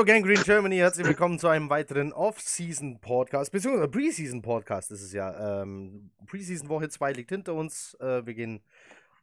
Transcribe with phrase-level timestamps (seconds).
[0.00, 5.60] Hallo Gang Green Germany, herzlich willkommen zu einem weiteren Off-Season-Podcast, beziehungsweise Preseason-Podcast ist es ja.
[5.60, 7.98] Ähm, Preseason-Woche 2 liegt hinter uns.
[8.00, 8.62] Äh, wir gehen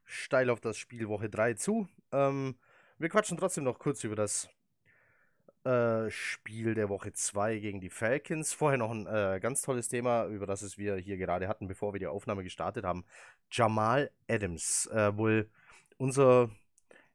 [0.06, 1.88] steil auf das Spiel Woche 3 zu.
[2.12, 2.60] Ähm,
[3.00, 4.50] wir quatschen trotzdem noch kurz über das
[5.64, 8.54] äh, Spiel der Woche 2 gegen die Falcons.
[8.54, 11.94] Vorher noch ein äh, ganz tolles Thema, über das es wir hier gerade hatten, bevor
[11.94, 13.04] wir die Aufnahme gestartet haben.
[13.50, 15.50] Jamal Adams, äh, wohl
[15.98, 16.52] unser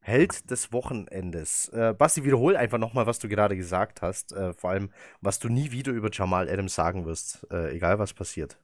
[0.04, 1.68] Held des Wochenendes.
[1.68, 4.32] Äh, Basti, wiederhol einfach nochmal, was du gerade gesagt hast.
[4.32, 8.12] Äh, vor allem, was du nie wieder über Jamal Adams sagen wirst, äh, egal was
[8.12, 8.58] passiert.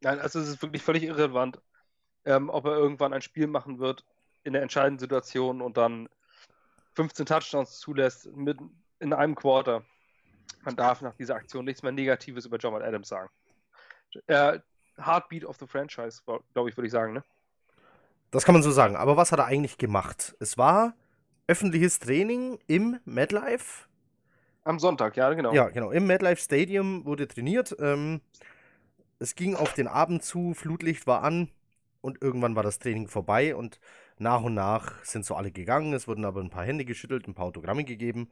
[0.00, 1.60] Nein, also es ist wirklich völlig irrelevant,
[2.24, 4.04] ähm, ob er irgendwann ein Spiel machen wird
[4.42, 6.08] in der entscheidenden Situation und dann
[6.94, 8.58] 15 Touchdowns zulässt mit,
[8.98, 9.84] in einem Quarter.
[10.62, 13.30] Man darf nach dieser Aktion nichts mehr Negatives über Jamal Adams sagen.
[14.26, 14.58] Äh,
[14.96, 17.24] Heartbeat of the Franchise, glaube ich, würde ich sagen, ne?
[18.30, 18.96] Das kann man so sagen.
[18.96, 20.36] Aber was hat er eigentlich gemacht?
[20.40, 20.94] Es war
[21.46, 23.86] öffentliches Training im MedLife.
[24.64, 25.54] Am Sonntag, ja, genau.
[25.54, 25.90] Ja, genau.
[25.90, 27.74] Im MedLife Stadium wurde trainiert.
[27.80, 28.20] Ähm,
[29.18, 31.48] es ging auf den Abend zu, Flutlicht war an
[32.02, 33.80] und irgendwann war das Training vorbei und
[34.18, 35.94] nach und nach sind so alle gegangen.
[35.94, 38.28] Es wurden aber ein paar Hände geschüttelt, ein paar Autogramme gegeben.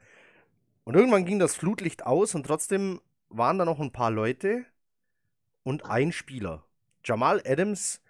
[0.85, 4.65] Und irgendwann ging das Flutlicht aus und trotzdem waren da noch ein paar Leute
[5.63, 6.65] und ein Spieler.
[7.05, 8.01] Jamal Adams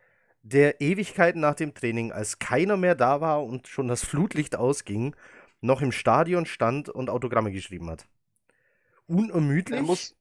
[0.48, 5.16] der Ewigkeiten nach dem Training, als keiner mehr da war und schon das Flutlicht ausging,
[5.60, 8.06] noch im Stadion stand und Autogramme geschrieben hat.
[9.08, 9.80] Unermüdlich.
[9.80, 10.14] Er, muss,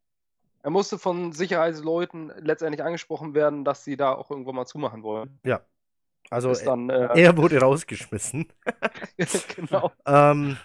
[0.64, 5.40] er musste von Sicherheitsleuten letztendlich angesprochen werden, dass sie da auch irgendwann mal zumachen wollen.
[5.44, 5.62] Ja.
[6.32, 8.48] Also dann, äh, er wurde rausgeschmissen.
[9.56, 9.92] genau.
[10.08, 10.58] ähm,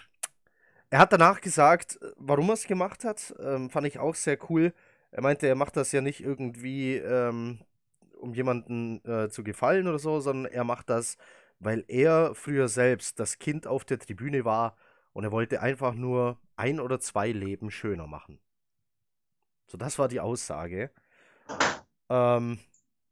[0.89, 3.35] er hat danach gesagt, warum er es gemacht hat.
[3.39, 4.73] Ähm, fand ich auch sehr cool.
[5.11, 7.59] Er meinte, er macht das ja nicht irgendwie, ähm,
[8.21, 11.17] um jemanden äh, zu gefallen oder so, sondern er macht das,
[11.59, 14.75] weil er früher selbst das Kind auf der Tribüne war
[15.13, 18.39] und er wollte einfach nur ein oder zwei Leben schöner machen.
[19.67, 20.91] So, das war die Aussage.
[22.09, 22.59] Ähm,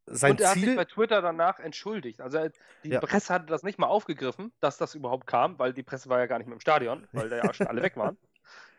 [0.06, 0.62] sein und er Ziel...
[0.62, 2.22] hat sich bei Twitter danach entschuldigt.
[2.22, 2.50] Also
[2.84, 3.00] die ja.
[3.00, 6.26] Presse hatte das nicht mal aufgegriffen, dass das überhaupt kam, weil die Presse war ja
[6.26, 8.18] gar nicht mehr im Stadion, weil da ja schon alle weg waren.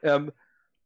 [0.02, 0.32] Ähm,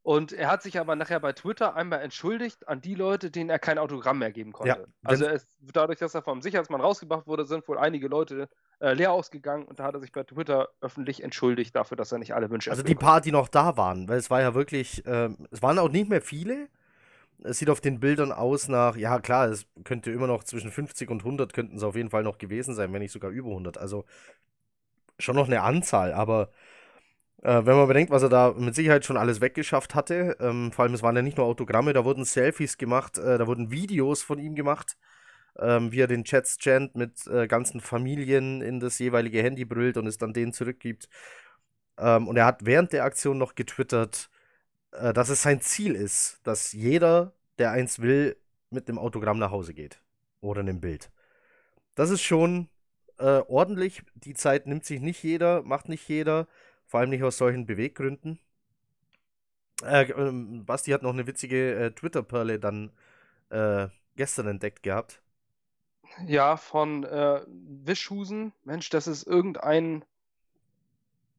[0.04, 3.59] und er hat sich aber nachher bei Twitter einmal entschuldigt an die Leute, denen er
[3.59, 4.81] kein Autogramm mehr geben konnte.
[4.81, 8.50] Ja, also es, dadurch, dass er vom Sicherheitsmann rausgebracht wurde, sind wohl einige Leute
[8.81, 12.19] äh, leer ausgegangen und da hat er sich bei Twitter öffentlich entschuldigt dafür, dass er
[12.19, 15.06] nicht alle Wünsche Also die paar, die noch da waren, weil es war ja wirklich,
[15.06, 16.69] äh, es waren auch nicht mehr viele.
[17.43, 21.09] Es sieht auf den Bildern aus nach, ja klar, es könnte immer noch zwischen 50
[21.09, 23.78] und 100 könnten es auf jeden Fall noch gewesen sein, wenn nicht sogar über 100.
[23.78, 24.04] Also
[25.19, 26.50] schon noch eine Anzahl, aber
[27.44, 30.84] äh, wenn man bedenkt, was er da mit Sicherheit schon alles weggeschafft hatte, ähm, vor
[30.84, 34.22] allem es waren ja nicht nur Autogramme, da wurden Selfies gemacht, äh, da wurden Videos
[34.22, 34.97] von ihm gemacht,
[35.59, 39.99] ähm, wie er den Chats chant mit äh, ganzen Familien in das jeweilige Handy brüllt
[39.99, 41.09] und es dann denen zurückgibt.
[41.99, 44.31] Ähm, und er hat während der Aktion noch getwittert,
[44.93, 48.37] äh, dass es sein Ziel ist, dass jeder, der eins will,
[48.71, 50.00] mit dem Autogramm nach Hause geht.
[50.41, 51.11] Oder einem Bild.
[51.94, 52.69] Das ist schon
[53.19, 54.03] äh, ordentlich.
[54.15, 56.49] Die Zeit nimmt sich nicht jeder, macht nicht jeder.
[56.86, 58.38] Vor allem nicht aus solchen Beweggründen.
[59.82, 62.92] Äh, ähm, Basti hat noch eine witzige äh, Twitter-Perle dann
[63.50, 65.20] äh, gestern entdeckt gehabt.
[66.26, 68.52] Ja, von äh, Wischhusen.
[68.64, 70.04] Mensch, das ist irgendein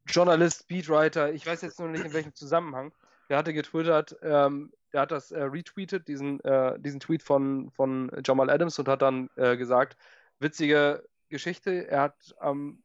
[0.06, 1.32] Journalist, Speedwriter.
[1.32, 2.92] Ich weiß jetzt nur nicht in welchem Zusammenhang.
[3.28, 8.10] Der hatte getwittert, ähm, der hat das äh, retweetet, diesen, äh, diesen Tweet von, von
[8.24, 9.96] Jamal Adams und hat dann äh, gesagt,
[10.38, 12.82] witzige Geschichte, er hat ähm,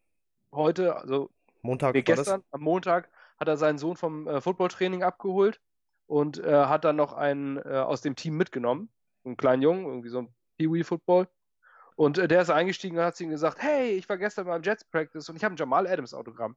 [0.51, 1.29] heute, also
[1.61, 3.09] Montag nee, gestern, am Montag,
[3.39, 5.59] hat er seinen Sohn vom äh, Footballtraining abgeholt
[6.07, 8.89] und äh, hat dann noch einen äh, aus dem Team mitgenommen,
[9.23, 11.27] einen kleinen Jungen, irgendwie so ein Pee-Wee-Football.
[11.95, 14.63] Und äh, der ist eingestiegen und hat zu ihm gesagt, hey, ich war gestern beim
[14.63, 16.55] Jets Practice und ich habe ein Jamal Adams Autogramm.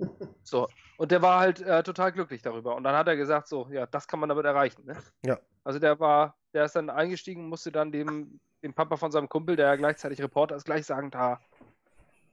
[0.42, 2.74] so, und der war halt äh, total glücklich darüber.
[2.74, 4.84] Und dann hat er gesagt, so, ja, das kann man damit erreichen.
[4.86, 4.96] Ne?
[5.24, 5.38] Ja.
[5.64, 9.56] Also der war, der ist dann eingestiegen, musste dann dem, dem Papa von seinem Kumpel,
[9.56, 11.40] der ja gleichzeitig Reporter ist, gleich sagen, da,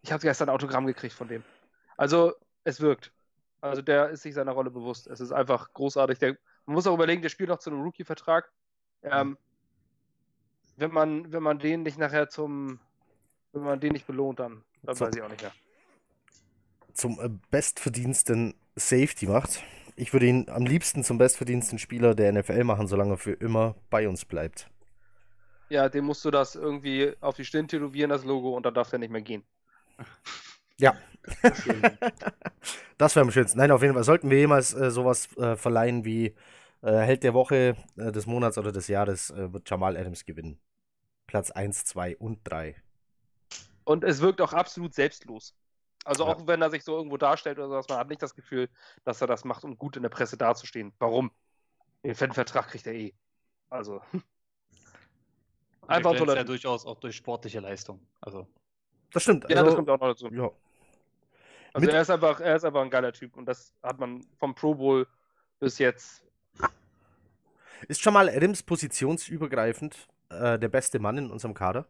[0.01, 1.43] ich habe gestern ein Autogramm gekriegt von dem.
[1.97, 2.33] Also,
[2.63, 3.11] es wirkt.
[3.59, 5.07] Also, der ist sich seiner Rolle bewusst.
[5.07, 6.19] Es ist einfach großartig.
[6.19, 8.51] Der, man muss auch überlegen, der spielt noch zu einem Rookie-Vertrag.
[9.03, 9.37] Ähm,
[10.77, 12.79] wenn, man, wenn man den nicht nachher zum,
[13.51, 15.51] wenn man den nicht belohnt, dann, dann so, weiß ich auch nicht mehr.
[16.93, 19.63] Zum äh, bestverdiensten Safety macht.
[19.95, 23.75] Ich würde ihn am liebsten zum bestverdiensten Spieler der NFL machen, solange er für immer
[23.89, 24.69] bei uns bleibt.
[25.69, 28.93] Ja, dem musst du das irgendwie auf die Stirn tätowieren, das Logo, und dann darf
[28.93, 29.43] er nicht mehr gehen.
[30.79, 30.95] Ja.
[32.97, 33.57] das wäre am schönsten.
[33.57, 36.35] Nein, auf jeden Fall sollten wir jemals äh, sowas äh, verleihen wie
[36.81, 40.59] äh, Held der Woche, äh, des Monats oder des Jahres, äh, wird Jamal Adams gewinnen.
[41.25, 42.75] Platz 1, 2 und 3.
[43.83, 45.55] Und es wirkt auch absolut selbstlos.
[46.05, 46.33] Also ja.
[46.33, 48.69] auch wenn er sich so irgendwo darstellt oder sowas, man hat nicht das Gefühl,
[49.03, 50.93] dass er das macht, um gut in der Presse dazustehen.
[50.99, 51.31] Warum?
[52.03, 53.13] Den fetten Vertrag kriegt er eh.
[53.69, 54.01] Also.
[55.87, 56.27] Einfach toll.
[56.35, 58.05] ja durchaus auch durch sportliche Leistung.
[58.21, 58.47] Also.
[59.11, 59.49] Das stimmt.
[59.49, 60.29] Ja, also, das kommt auch noch dazu.
[60.31, 60.51] Ja.
[61.77, 64.55] Also er ist einfach, er ist einfach ein geiler Typ und das hat man vom
[64.55, 65.05] Pro Bowl
[65.59, 66.23] bis jetzt.
[67.87, 69.95] Ist schon mal Adams positionsübergreifend
[70.29, 71.85] äh, der beste Mann in unserem Kader?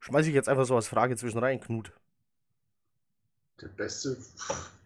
[0.00, 1.92] Schmeiße ich jetzt einfach so als Frage zwischen rein, Knut.
[3.60, 4.16] Der beste,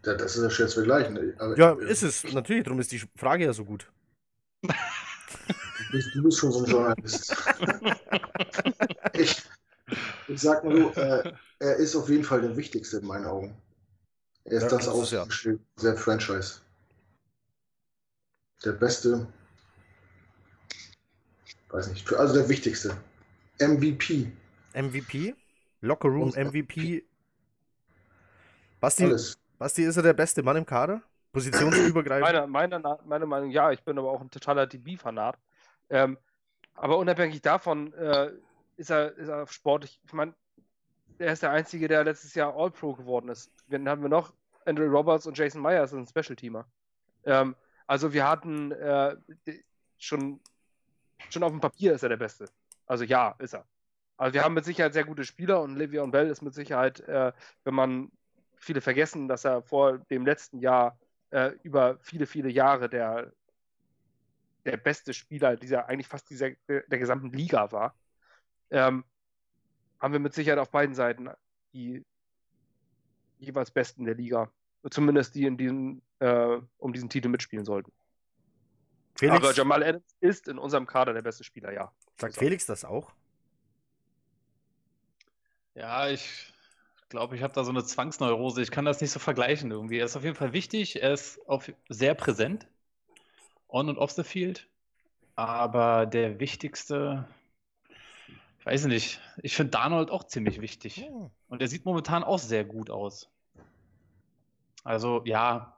[0.02, 1.38] das ist ja schwer zu vergleichen.
[1.38, 2.24] Aber, ja, ist es.
[2.32, 3.88] Natürlich, darum ist die Frage ja so gut.
[4.62, 4.72] Du
[5.92, 7.36] bist, du bist schon so ein Journalist.
[9.12, 9.42] ich,
[10.26, 11.32] ich sag mal so, äh,
[11.64, 13.56] er ist auf jeden Fall der Wichtigste in meinen Augen.
[14.44, 15.82] Er ist ja, das Aushängeschild ja.
[15.82, 16.60] der Franchise.
[18.64, 19.26] Der Beste,
[21.70, 22.96] weiß nicht, also der Wichtigste.
[23.58, 24.30] MVP.
[24.74, 25.34] MVP?
[25.80, 27.04] Locker Room MVP.
[28.80, 29.38] Basti, Alles.
[29.58, 31.02] Basti, ist er der beste Mann im Kader?
[31.32, 32.50] Positionsübergreifend?
[32.50, 35.38] Meine, meine, meine Meinung, ja, ich bin aber auch ein totaler DB-Fanat.
[35.88, 36.18] Ähm,
[36.74, 38.30] aber unabhängig davon äh,
[38.76, 40.00] ist, er, ist er sportlich.
[40.04, 40.34] Ich meine,
[41.18, 43.52] er ist der Einzige, der letztes Jahr All-Pro geworden ist.
[43.68, 44.32] Dann haben wir noch
[44.66, 46.66] Andrew Roberts und Jason Myers, ein Special-Teamer.
[47.24, 47.54] Ähm,
[47.86, 49.16] also wir hatten äh,
[49.98, 50.40] schon,
[51.28, 52.46] schon auf dem Papier ist er der Beste.
[52.86, 53.66] Also ja, ist er.
[54.16, 57.32] Also wir haben mit Sicherheit sehr gute Spieler und Le'Veon Bell ist mit Sicherheit, äh,
[57.64, 58.12] wenn man
[58.56, 60.98] viele vergessen, dass er vor dem letzten Jahr
[61.30, 63.32] äh, über viele, viele Jahre der,
[64.64, 67.94] der beste Spieler dieser, eigentlich fast dieser, der gesamten Liga war,
[68.70, 69.04] ähm,
[70.04, 71.30] haben wir mit Sicherheit auf beiden Seiten
[71.72, 72.04] die
[73.38, 74.50] jeweils Besten der Liga.
[74.90, 77.90] Zumindest die, in diesen, äh, um diesen Titel mitspielen sollten.
[79.14, 79.38] Felix?
[79.38, 81.90] Aber Jamal Adams ist in unserem Kader der beste Spieler, ja.
[82.18, 83.14] Sagt Felix das auch?
[85.74, 86.52] Ja, ich
[87.08, 88.60] glaube, ich habe da so eine Zwangsneurose.
[88.60, 90.00] Ich kann das nicht so vergleichen irgendwie.
[90.00, 91.02] Er ist auf jeden Fall wichtig.
[91.02, 92.66] Er ist auf, sehr präsent.
[93.68, 94.68] On und off the field.
[95.34, 97.43] Aber der wichtigste, ich
[98.66, 99.20] weiß nicht.
[99.42, 101.06] Ich finde Darnold auch ziemlich wichtig.
[101.10, 101.30] Oh.
[101.48, 103.30] Und er sieht momentan auch sehr gut aus.
[104.82, 105.76] Also, ja.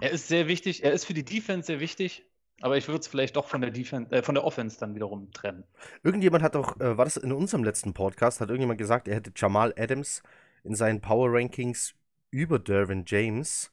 [0.00, 0.84] Er ist sehr wichtig.
[0.84, 2.24] Er ist für die Defense sehr wichtig.
[2.60, 5.32] Aber ich würde es vielleicht doch von der Defense, äh, von der Offense dann wiederum
[5.32, 5.64] trennen.
[6.02, 9.32] Irgendjemand hat doch, äh, war das in unserem letzten Podcast, hat irgendjemand gesagt, er hätte
[9.34, 10.22] Jamal Adams
[10.62, 11.94] in seinen Power Rankings
[12.30, 13.72] über Dervin James,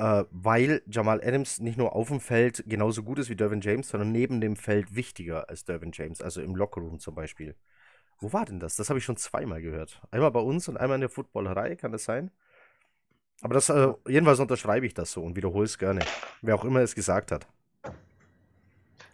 [0.00, 3.90] äh, weil Jamal Adams nicht nur auf dem Feld genauso gut ist wie Dervin James,
[3.90, 7.54] sondern neben dem Feld wichtiger als Dervin James, also im Lockerroom zum Beispiel.
[8.18, 8.76] Wo war denn das?
[8.76, 10.00] Das habe ich schon zweimal gehört.
[10.10, 12.30] Einmal bei uns und einmal in der Footballerei, kann das sein?
[13.42, 16.00] Aber das, äh, jedenfalls unterschreibe ich das so und wiederhole es gerne.
[16.40, 17.46] Wer auch immer es gesagt hat.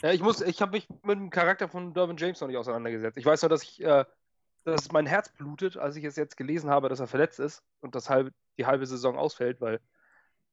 [0.02, 3.18] Ja, ich muss, ich habe mich mit dem Charakter von Dervin James noch nicht auseinandergesetzt.
[3.18, 4.04] Ich weiß nur, dass ich, äh,
[4.62, 7.96] dass mein Herz blutet, als ich es jetzt gelesen habe, dass er verletzt ist und
[7.96, 9.80] das halbe, die halbe Saison ausfällt, weil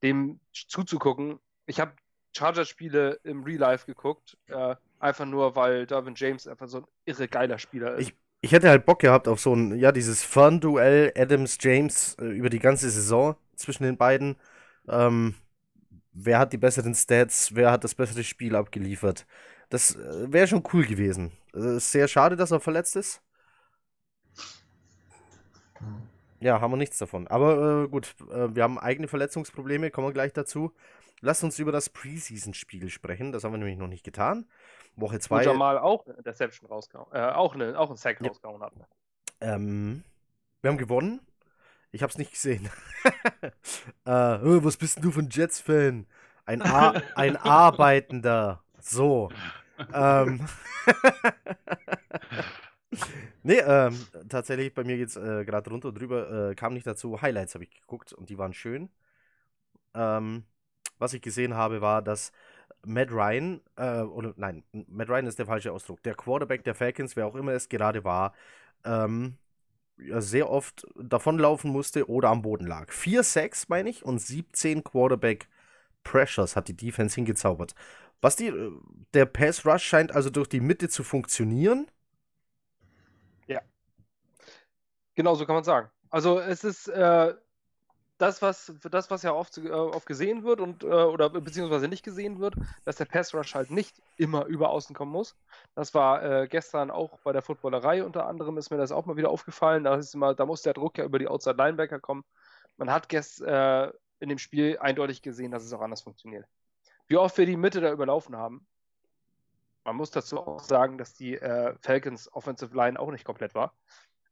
[0.04, 1.92] dem zuzugucken, ich habe
[2.36, 7.26] Chargers-Spiele im Real Life geguckt, äh, einfach nur, weil Dervin James einfach so ein irre
[7.26, 8.08] geiler Spieler ist.
[8.08, 12.50] Ich, ich hätte halt Bock gehabt auf so ein, ja, dieses Fun-Duell Adams-James äh, über
[12.50, 14.36] die ganze Saison zwischen den beiden.
[14.88, 15.34] Ähm,
[16.12, 19.26] wer hat die besseren Stats, wer hat das bessere Spiel abgeliefert.
[19.70, 21.32] Das äh, wäre schon cool gewesen.
[21.54, 23.22] Es ist sehr schade, dass er verletzt ist.
[26.44, 27.26] Ja, haben wir nichts davon.
[27.26, 30.74] Aber äh, gut, äh, wir haben eigene Verletzungsprobleme, kommen wir gleich dazu.
[31.22, 33.32] Lasst uns über das Preseason-Spiel sprechen.
[33.32, 34.44] Das haben wir nämlich noch nicht getan.
[34.94, 35.38] Woche 2.
[35.38, 38.28] Wo Jamal auch eine Interception rausgehauen, äh, auch, eine, auch einen Sack ja.
[38.28, 38.74] rausgehauen hat.
[39.40, 40.04] Ähm,
[40.60, 41.22] wir haben gewonnen.
[41.92, 42.68] Ich hab's nicht gesehen.
[44.04, 46.06] äh, oh, was bist denn du für ein Jets-Fan?
[46.44, 48.62] Ein, ein Arbeitender.
[48.80, 49.30] So.
[49.94, 50.46] ähm.
[53.42, 53.98] nee, ähm,
[54.28, 57.20] tatsächlich, bei mir geht's äh, gerade runter und drüber, äh, kam nicht dazu.
[57.20, 58.90] Highlights habe ich geguckt und die waren schön.
[59.94, 60.44] Ähm,
[60.98, 62.32] was ich gesehen habe, war, dass
[62.84, 67.16] Matt Ryan, äh, oder nein, Matt Ryan ist der falsche Ausdruck, der Quarterback der Falcons,
[67.16, 68.34] wer auch immer es gerade war,
[68.84, 69.38] ähm,
[69.96, 72.92] sehr oft davonlaufen musste oder am Boden lag.
[72.92, 75.48] 4 Sacks, meine ich, und 17 Quarterback
[76.02, 77.74] Pressures hat die Defense hingezaubert.
[78.20, 78.72] Was die, äh,
[79.14, 81.86] der Pass Rush scheint also durch die Mitte zu funktionieren.
[83.46, 83.60] Ja.
[85.14, 85.90] Genau so kann man sagen.
[86.10, 87.34] Also es ist, äh,
[88.18, 92.04] das, was, das, was ja oft, äh, oft gesehen wird und äh, oder beziehungsweise nicht
[92.04, 92.54] gesehen wird,
[92.84, 95.36] dass der Pass Rush halt nicht immer über außen kommen muss.
[95.74, 99.16] Das war äh, gestern auch bei der Footballerei unter anderem, ist mir das auch mal
[99.16, 99.84] wieder aufgefallen.
[99.84, 102.24] Da, ist immer, da muss der Druck ja über die Outside Linebacker kommen.
[102.76, 103.90] Man hat gest, äh,
[104.20, 106.46] in dem Spiel eindeutig gesehen, dass es auch anders funktioniert.
[107.08, 108.66] Wie oft wir die Mitte da überlaufen haben.
[109.84, 113.74] Man muss dazu auch sagen, dass die äh, Falcons Offensive Line auch nicht komplett war.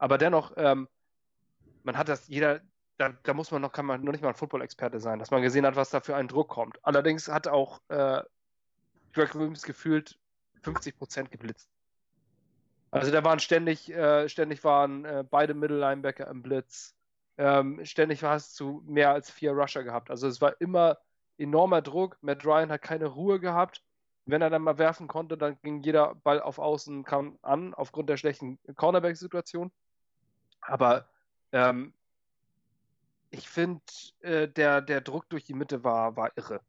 [0.02, 0.88] Aber dennoch, ähm,
[1.84, 2.60] man hat das, jeder,
[2.98, 5.42] da, da muss man noch, kann man noch nicht mal ein Football-Experte sein, dass man
[5.42, 6.84] gesehen hat, was da für ein Druck kommt.
[6.84, 8.20] Allerdings hat auch äh,
[9.12, 10.18] Greg Williams gefühlt
[10.62, 11.70] 50 Prozent geblitzt.
[12.90, 16.96] Also da waren ständig, äh, ständig waren äh, beide Middle-Linebacker im Blitz.
[17.38, 20.10] Ähm, ständig hast du mehr als vier Rusher gehabt.
[20.10, 20.98] Also es war immer
[21.38, 22.18] enormer Druck.
[22.22, 23.84] Matt Ryan hat keine Ruhe gehabt.
[24.24, 28.08] Wenn er dann mal werfen konnte, dann ging jeder Ball auf Außen kam an, aufgrund
[28.08, 29.70] der schlechten Cornerback-Situation.
[30.62, 31.06] Aber
[31.52, 31.92] ähm,
[33.30, 33.82] ich finde,
[34.20, 36.60] äh, der, der Druck durch die Mitte war, war irre.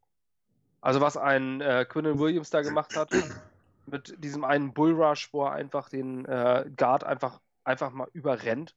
[0.80, 3.10] Also was ein äh, Quinnen Williams da gemacht hat,
[3.86, 8.74] mit diesem einen Bullrush, wo er einfach den äh, Guard einfach, einfach mal überrennt,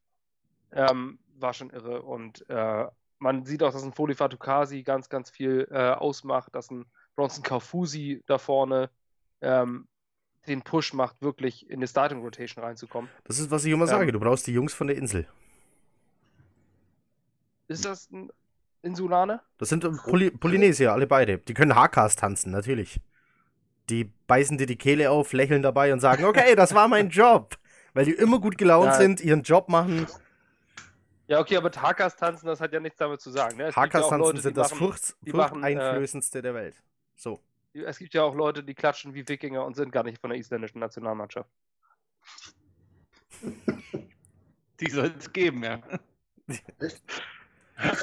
[0.71, 2.01] ähm, war schon irre.
[2.01, 2.88] Und äh,
[3.19, 7.43] man sieht auch, dass ein Foli Fatukasi ganz, ganz viel äh, ausmacht, dass ein Bronson
[7.43, 8.89] Kaufusi da vorne
[9.41, 9.88] ähm,
[10.48, 13.10] den Push macht, wirklich in die Starting Rotation reinzukommen.
[13.25, 15.27] Das ist, was ich immer ähm, sage, du brauchst die Jungs von der Insel.
[17.68, 18.30] Ist das ein
[18.82, 19.44] Insulaner?
[19.58, 21.39] Das sind Poly Polynesier, alle beide.
[21.39, 23.01] Die können Hakas tanzen, natürlich.
[23.89, 27.58] Die beißen dir die Kehle auf, lächeln dabei und sagen, okay, das war mein Job.
[27.94, 28.94] Weil die immer gut gelaunt ja.
[28.94, 30.08] sind, ihren Job machen.
[31.27, 33.58] Ja, okay, aber Hakas tanzen, das hat ja nichts damit zu sagen.
[33.58, 33.72] Ne?
[33.75, 36.75] Hakas tanzen Leute, sind das furchteinflößendste äh, der Welt.
[37.16, 37.42] So.
[37.86, 40.39] Es gibt ja auch Leute, die klatschen wie Wikinger und sind gar nicht von der
[40.39, 41.50] isländischen Nationalmannschaft.
[44.79, 45.81] die soll es geben, ja.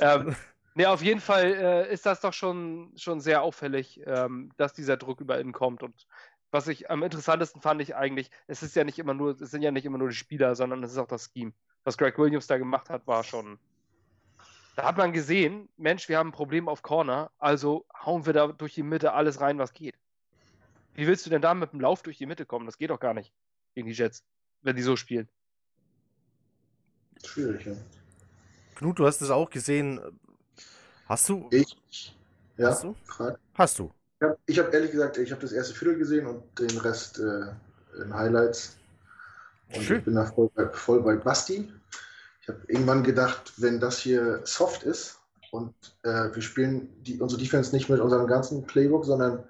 [0.00, 0.36] ähm,
[0.74, 4.96] ne, auf jeden Fall äh, ist das doch schon, schon sehr auffällig, ähm, dass dieser
[4.96, 5.82] Druck über ihn kommt.
[5.82, 6.06] Und
[6.50, 9.62] was ich am interessantesten fand ich eigentlich, es ist ja nicht immer nur, es sind
[9.62, 11.52] ja nicht immer nur die Spieler, sondern es ist auch das Scheme.
[11.84, 13.58] Was Greg Williams da gemacht hat, war schon.
[14.76, 18.48] Da hat man gesehen, Mensch, wir haben ein Problem auf Corner, also hauen wir da
[18.48, 19.94] durch die Mitte alles rein, was geht.
[20.94, 22.66] Wie willst du denn da mit dem Lauf durch die Mitte kommen?
[22.66, 23.32] Das geht doch gar nicht
[23.74, 24.24] gegen die Jets,
[24.62, 25.28] wenn die so spielen.
[27.24, 27.72] Schwierig, ja.
[28.74, 30.00] Knut, du hast es auch gesehen.
[31.06, 31.48] Hast du?
[31.50, 32.16] Ich.
[32.56, 32.68] Ja.
[32.68, 32.96] Hast du?
[33.54, 33.92] Hast du?
[34.46, 38.02] Ich habe hab ehrlich gesagt, ich habe das erste Viertel gesehen und den Rest äh,
[38.02, 38.76] in Highlights.
[39.74, 39.98] Und Schön.
[39.98, 41.70] ich bin da voll bei, voll bei Basti.
[42.44, 45.18] Ich habe irgendwann gedacht, wenn das hier soft ist
[45.50, 45.72] und
[46.02, 49.44] äh, wir spielen die, unsere Defense nicht mit unserem ganzen Playbook, sondern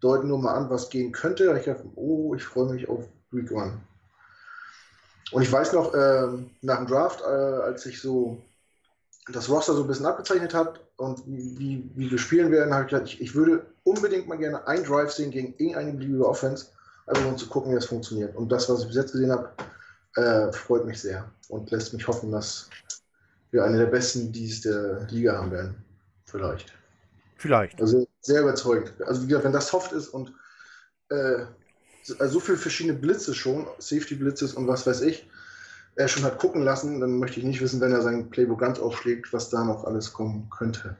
[0.00, 1.56] deuten nur mal an, was gehen könnte.
[1.58, 3.80] Ich dachte, oh, ich freue mich auf Week One.
[5.32, 6.26] Und ich weiß noch, äh,
[6.60, 8.42] nach dem Draft, äh, als ich so
[9.32, 12.90] das Roster so ein bisschen abgezeichnet hat und wie, wie wir spielen werden, habe ich
[12.90, 16.66] gesagt, ich, ich, würde unbedingt mal gerne einen Drive sehen gegen irgendeine beliebige Offense,
[17.06, 18.36] einfach um zu gucken, wie das funktioniert.
[18.36, 19.48] Und das, was ich bis jetzt gesehen habe,
[20.16, 22.70] äh, freut mich sehr und lässt mich hoffen, dass
[23.50, 25.84] wir eine der besten Dies der Liga haben werden.
[26.24, 26.72] Vielleicht.
[27.36, 27.80] Vielleicht.
[27.80, 28.94] Also sehr überzeugend.
[29.06, 30.32] Also wie gesagt, wenn das soft ist und
[31.10, 31.44] äh,
[32.02, 35.28] so viele verschiedene Blitze schon, Safety-Blitzes und was weiß ich,
[35.96, 38.78] er schon hat gucken lassen, dann möchte ich nicht wissen, wenn er sein Playbook ganz
[38.78, 40.96] aufschlägt, was da noch alles kommen könnte.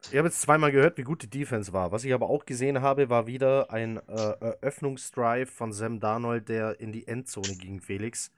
[0.00, 1.92] Ich habe jetzt zweimal gehört, wie gut die Defense war.
[1.92, 6.80] Was ich aber auch gesehen habe, war wieder ein äh, Eröffnungsdrive von Sam Darnold, der
[6.80, 8.32] in die Endzone ging, Felix.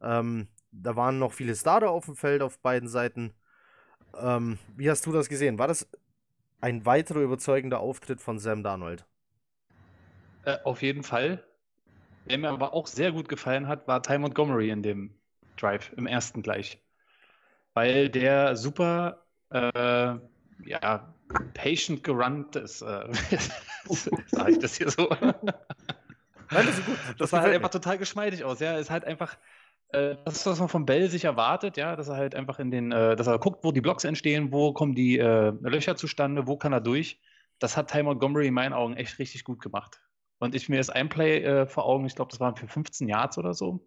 [0.00, 3.32] Ähm, da waren noch viele Starter auf dem Feld auf beiden Seiten.
[4.16, 5.58] Ähm, wie hast du das gesehen?
[5.58, 5.88] War das
[6.60, 9.04] ein weiterer überzeugender Auftritt von Sam Darnold?
[10.44, 11.44] Äh, auf jeden Fall.
[12.26, 15.14] Der mir aber auch sehr gut gefallen hat, war Ty Montgomery in dem
[15.56, 16.82] Drive, im ersten gleich.
[17.74, 20.14] Weil der super, äh,
[20.64, 21.14] ja,
[21.54, 22.82] patient gerannt ist.
[22.82, 23.08] Äh,
[24.26, 25.08] Sage ich das hier so?
[26.50, 26.96] Nein, das ist gut.
[27.06, 28.60] Das, das sah halt einfach total geschmeidig aus.
[28.60, 29.36] Ja, ist halt einfach,
[29.90, 32.70] äh, das ist, was man von Bell sich erwartet, ja, dass er halt einfach in
[32.70, 36.46] den, äh, dass er guckt, wo die Blocks entstehen, wo kommen die äh, Löcher zustande,
[36.46, 37.20] wo kann er durch.
[37.58, 40.00] Das hat Ty Montgomery in meinen Augen echt richtig gut gemacht.
[40.38, 43.08] Und ich mir ist ein Play äh, vor Augen, ich glaube, das waren für 15
[43.08, 43.84] Yards oder so,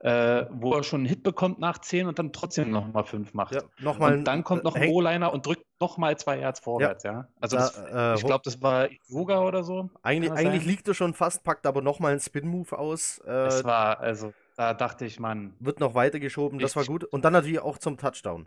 [0.00, 3.54] äh, wo er schon einen Hit bekommt nach 10 und dann trotzdem nochmal 5 macht.
[3.54, 7.04] Ja, noch mal und dann kommt noch ein O-Liner und drückt nochmal zwei Yards vorwärts,
[7.04, 7.12] ja.
[7.12, 7.28] ja?
[7.40, 9.90] Also da, das, äh, ich glaube, das war Yoga oder so.
[10.02, 13.18] Eigentlich, eigentlich liegt er schon fast, packt aber nochmal einen Spin-Move aus.
[13.18, 15.54] Äh, das war, also, da dachte ich, man.
[15.60, 17.04] Wird noch weitergeschoben, das war gut.
[17.04, 18.46] Und dann natürlich auch zum Touchdown.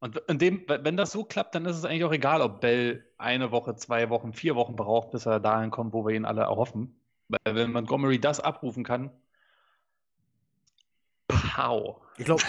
[0.00, 3.04] Und in dem, wenn das so klappt, dann ist es eigentlich auch egal, ob Bell
[3.18, 6.40] eine Woche, zwei Wochen, vier Wochen braucht, bis er dahin kommt, wo wir ihn alle
[6.40, 6.98] erhoffen.
[7.28, 9.10] Weil wenn Montgomery das abrufen kann,
[11.50, 12.00] pow.
[12.18, 12.42] Ich glaube.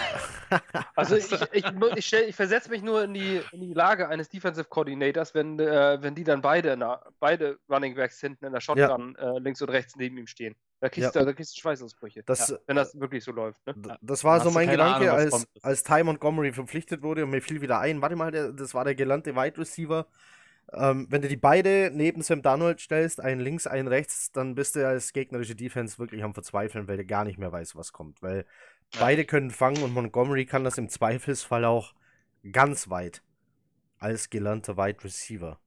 [0.96, 1.64] also ich, ich,
[1.96, 5.98] ich, ich versetze mich nur in die, in die Lage eines Defensive Coordinators, wenn, äh,
[6.00, 9.36] wenn die dann beide, der, beide Running Backs hinten in der Shotgun ja.
[9.36, 10.54] äh, links und rechts neben ihm stehen.
[10.80, 11.20] Da kriegst, ja.
[11.20, 13.64] du, da kriegst du Schweißausbrüche, das, ja, wenn das wirklich so läuft.
[13.66, 13.96] Ne?
[14.02, 17.60] Das war so mein Gedanke, Ahnung, als, als Ty Montgomery verpflichtet wurde und mir fiel
[17.60, 20.06] wieder ein, warte mal, der, das war der gelernte Wide Receiver.
[20.72, 24.74] Ähm, wenn du die beide neben Sam Donald stellst, einen links, einen rechts, dann bist
[24.74, 28.22] du als gegnerische Defense wirklich am Verzweifeln, weil du gar nicht mehr weißt, was kommt.
[28.22, 28.44] Weil
[28.98, 31.94] Beide können fangen und Montgomery kann das im Zweifelsfall auch
[32.52, 33.22] ganz weit
[33.98, 35.58] als gelernter Wide Receiver.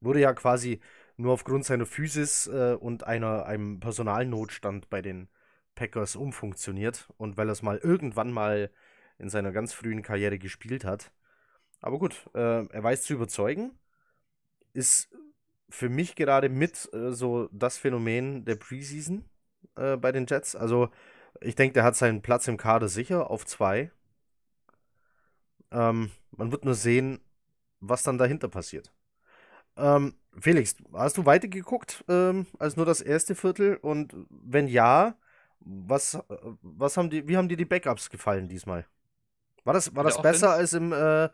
[0.00, 0.80] Wurde ja quasi
[1.16, 5.28] nur aufgrund seiner Physis äh, und einer, einem Personalnotstand bei den
[5.74, 8.70] Packers umfunktioniert und weil er es mal irgendwann mal
[9.18, 11.12] in seiner ganz frühen Karriere gespielt hat.
[11.80, 13.78] Aber gut, äh, er weiß zu überzeugen.
[14.72, 15.10] Ist
[15.68, 19.24] für mich gerade mit äh, so das Phänomen der Preseason
[19.76, 20.56] äh, bei den Jets.
[20.56, 20.90] Also
[21.40, 23.90] ich denke, der hat seinen Platz im Kader sicher auf zwei.
[25.70, 27.20] Ähm, man wird nur sehen,
[27.80, 28.92] was dann dahinter passiert.
[29.76, 33.76] Ähm, Felix, hast du weitergeguckt ähm, als nur das erste Viertel?
[33.76, 35.16] Und wenn ja,
[35.60, 36.18] was,
[36.62, 38.86] was haben die, wie haben dir die Backups gefallen diesmal?
[39.64, 41.28] War das, war das besser als im, äh,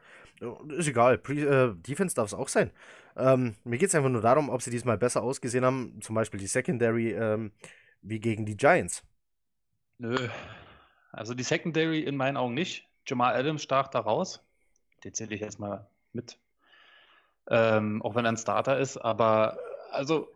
[0.77, 2.71] ist egal, Pre äh, Defense darf es auch sein.
[3.17, 6.41] Ähm, mir geht es einfach nur darum, ob sie diesmal besser ausgesehen haben, zum Beispiel
[6.41, 7.53] die Secondary, ähm,
[8.03, 9.03] wie gegen die Giants.
[9.99, 10.29] Nö,
[11.13, 12.87] also die Secondary in meinen Augen nicht.
[13.07, 14.43] Jamal Adams stach da raus.
[15.05, 16.39] Den zähle ich jetzt mal mit.
[17.49, 19.59] Ähm, auch wenn er ein Starter ist, aber
[19.93, 20.29] also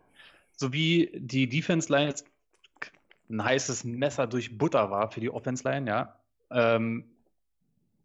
[0.55, 2.25] so wie die Defense Line jetzt
[3.29, 6.15] ein heißes Messer durch Butter war für die Offense Line, ja.
[6.49, 7.05] Ähm,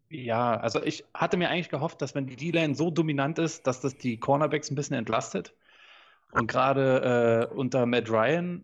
[0.09, 3.81] ja, also ich hatte mir eigentlich gehofft, dass wenn die D-Line so dominant ist, dass
[3.81, 5.53] das die Cornerbacks ein bisschen entlastet.
[6.31, 8.63] Und gerade äh, unter Matt Ryan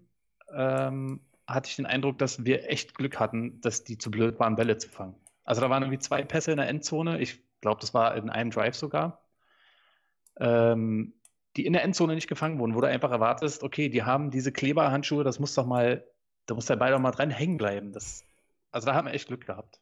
[0.53, 4.55] ähm, hatte ich den Eindruck, dass wir echt Glück hatten, dass die zu blöd waren,
[4.55, 5.15] Bälle zu fangen.
[5.43, 7.19] Also da waren irgendwie zwei Pässe in der Endzone.
[7.19, 9.21] Ich glaube, das war in einem Drive sogar.
[10.37, 11.13] Ähm,
[11.55, 14.51] die in der Endzone nicht gefangen wurden, wo du einfach erwartest, okay, die haben diese
[14.51, 16.03] Kleberhandschuhe, das muss doch mal,
[16.47, 17.91] da muss der Ball doch mal dran hängen bleiben.
[17.91, 18.23] Das,
[18.71, 19.79] also da haben wir echt Glück gehabt.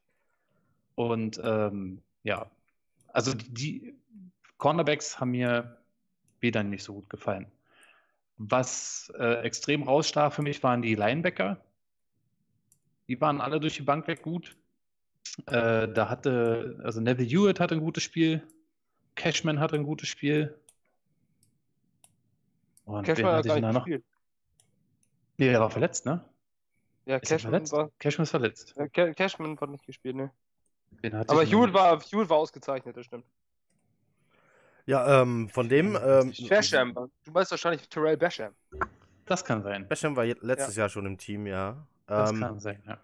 [0.96, 2.52] Und ähm, ja,
[3.08, 3.96] also die,
[4.62, 5.78] Cornerbacks haben mir
[6.40, 7.48] weder nicht so gut gefallen.
[8.44, 11.64] Was äh, extrem rausstach für mich waren die Linebacker.
[13.08, 14.58] Die waren alle durch die Bank weg gut.
[15.46, 18.42] Äh, da hatte, also Neville Hewitt hatte ein gutes Spiel.
[19.14, 20.58] Cashman hatte ein gutes Spiel.
[22.86, 23.86] Und Cashman hat gar nicht noch?
[23.86, 24.06] gespielt.
[25.38, 26.26] Nee, er war verletzt, ne?
[27.06, 28.74] Ja, Cashman, war, Cashman ist verletzt.
[28.76, 30.32] Ja, Cashman hat nicht gespielt, ne?
[31.04, 33.26] Aber Hewitt war, Hewitt war ausgezeichnet, das stimmt.
[34.92, 35.96] Ja, ähm, von dem.
[35.96, 36.94] Ähm, Basham.
[36.94, 38.54] Du meinst wahrscheinlich Terrell Basham.
[39.26, 39.88] Das kann sein.
[39.88, 40.82] Basham war letztes ja.
[40.82, 41.88] Jahr schon im Team, ja.
[42.08, 42.98] Das ähm, kann sein, ja.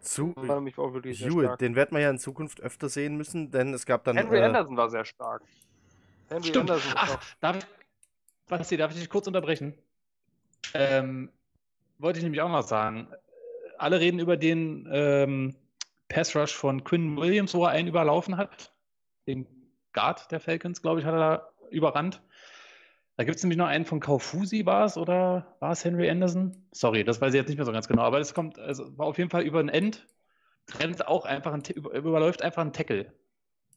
[0.00, 4.16] Zu Hewitt, den werden wir ja in Zukunft öfter sehen müssen, denn es gab dann.
[4.16, 5.42] Henry äh, Anderson war sehr stark.
[6.28, 6.72] Henry Stimmt.
[6.72, 7.66] Anderson Ach, darf ich,
[8.48, 9.74] Basti, darf ich dich kurz unterbrechen?
[10.74, 11.30] Ähm,
[11.98, 13.06] wollte ich nämlich auch noch sagen
[13.80, 15.56] alle reden über den ähm,
[16.10, 18.72] Pass Rush von Quinn Williams, wo er einen überlaufen hat.
[19.26, 19.46] Den
[19.92, 22.20] Guard der Falcons, glaube ich, hat er da überrannt.
[23.16, 26.56] Da gibt es nämlich noch einen von Kaufusi, war es, oder war es Henry Anderson?
[26.72, 29.06] Sorry, das weiß ich jetzt nicht mehr so ganz genau, aber das kommt, also war
[29.06, 30.06] auf jeden Fall über ein End,
[30.78, 33.12] rennt auch einfach ein, überläuft einfach einen Tackle.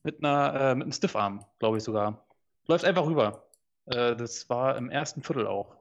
[0.03, 2.25] Mit einer, äh, mit einem Stiffarm, glaube ich sogar.
[2.67, 3.45] Läuft einfach rüber.
[3.85, 5.75] Äh, das war im ersten Viertel auch.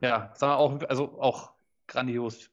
[0.00, 1.52] Ja, sah auch, also auch
[1.86, 2.50] grandios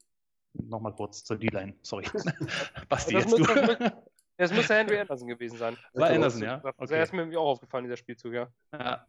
[0.63, 2.05] nochmal kurz zur D-Line, sorry.
[2.89, 3.91] Basti, das jetzt muss, du.
[4.37, 5.77] Das, muss der Henry Anderson gewesen sein.
[5.93, 6.57] War Anderson, ja?
[6.57, 6.73] Okay.
[6.77, 8.49] Also er ist mir auch aufgefallen, dieser Spielzug, ja.
[8.73, 9.07] Ja,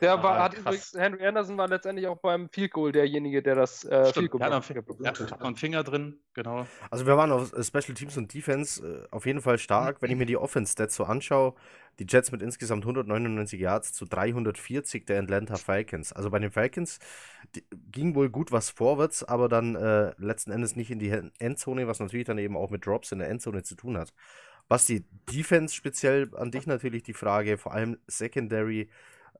[0.00, 3.84] der war, hat übrigens, Henry Anderson war letztendlich auch beim Field Goal derjenige, der das
[3.84, 4.68] äh, Field Goal ja, hat.
[5.00, 6.66] Ja, hat einen Finger drin, genau.
[6.90, 10.02] Also wir waren auf Special Teams und Defense äh, auf jeden Fall stark.
[10.02, 11.54] Wenn ich mir die Offense-Stats so anschaue,
[11.98, 16.12] die Jets mit insgesamt 199 Yards zu 340 der Atlanta Falcons.
[16.12, 16.98] Also bei den Falcons
[17.92, 22.00] ging wohl gut was vorwärts, aber dann äh, letzten Endes nicht in die Endzone, was
[22.00, 24.14] natürlich dann eben auch mit Drops in der Endzone zu tun hat.
[24.68, 28.88] Was die Defense speziell an dich natürlich die Frage, vor allem Secondary,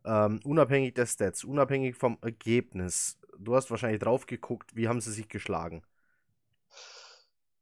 [0.04, 5.12] ähm, unabhängig der Stats, unabhängig vom Ergebnis, du hast wahrscheinlich drauf geguckt, wie haben sie
[5.12, 5.82] sich geschlagen?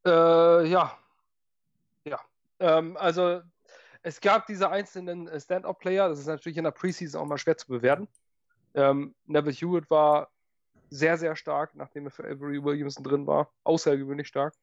[0.05, 0.99] Äh, ja.
[2.05, 2.21] Ja.
[2.61, 3.43] Ähm, also,
[4.03, 7.57] es gab diese einzelnen äh, Stand-Up-Player, das ist natürlich in der Preseason auch mal schwer
[7.57, 8.09] zu bewerten.
[8.75, 10.31] Ähm, Neville Hewitt war
[10.91, 13.51] sehr, sehr stark, nachdem er für Avery Williamson drin war.
[13.65, 14.55] Außergewöhnlich stark.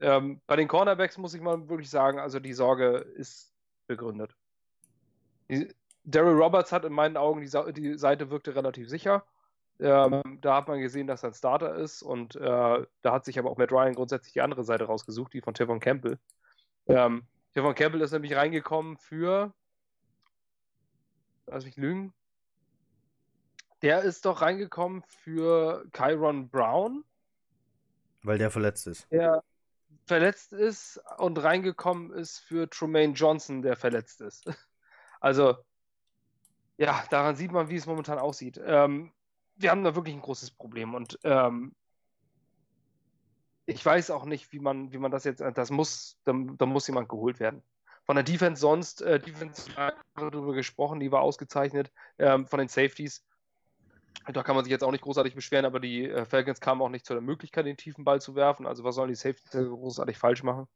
[0.00, 3.52] Ähm, bei den Cornerbacks muss ich mal wirklich sagen, also die Sorge ist
[3.86, 4.34] begründet.
[5.50, 9.24] Die, Daryl Roberts hat in meinen Augen die, die Seite wirkte relativ sicher.
[9.78, 13.38] Ähm, da hat man gesehen, dass er ein Starter ist und äh, da hat sich
[13.38, 16.18] aber auch Matt Ryan grundsätzlich die andere Seite rausgesucht, die von Tevon Campbell.
[16.86, 19.54] Ähm, Tevon Campbell ist nämlich reingekommen für,
[21.46, 22.12] lass mich lügen,
[23.80, 27.04] der ist doch reingekommen für Kyron Brown.
[28.22, 29.10] Weil der verletzt ist.
[29.10, 29.42] Der
[30.04, 34.44] verletzt ist und reingekommen ist für Tremaine Johnson, der verletzt ist.
[35.22, 35.58] Also
[36.80, 38.58] ja, daran sieht man, wie es momentan aussieht.
[38.64, 39.12] Ähm,
[39.56, 41.74] wir haben da wirklich ein großes Problem und ähm,
[43.66, 46.86] ich weiß auch nicht, wie man, wie man das jetzt, das muss, da, da muss
[46.86, 47.62] jemand geholt werden.
[48.04, 49.70] Von der Defense sonst, äh, Defense
[50.14, 51.92] darüber gesprochen, die war ausgezeichnet.
[52.18, 53.26] Ähm, von den Safeties,
[54.32, 56.88] da kann man sich jetzt auch nicht großartig beschweren, aber die äh, Falcons kamen auch
[56.88, 58.66] nicht zu der Möglichkeit, den tiefen Ball zu werfen.
[58.66, 60.66] Also was sollen die Safeties großartig falsch machen?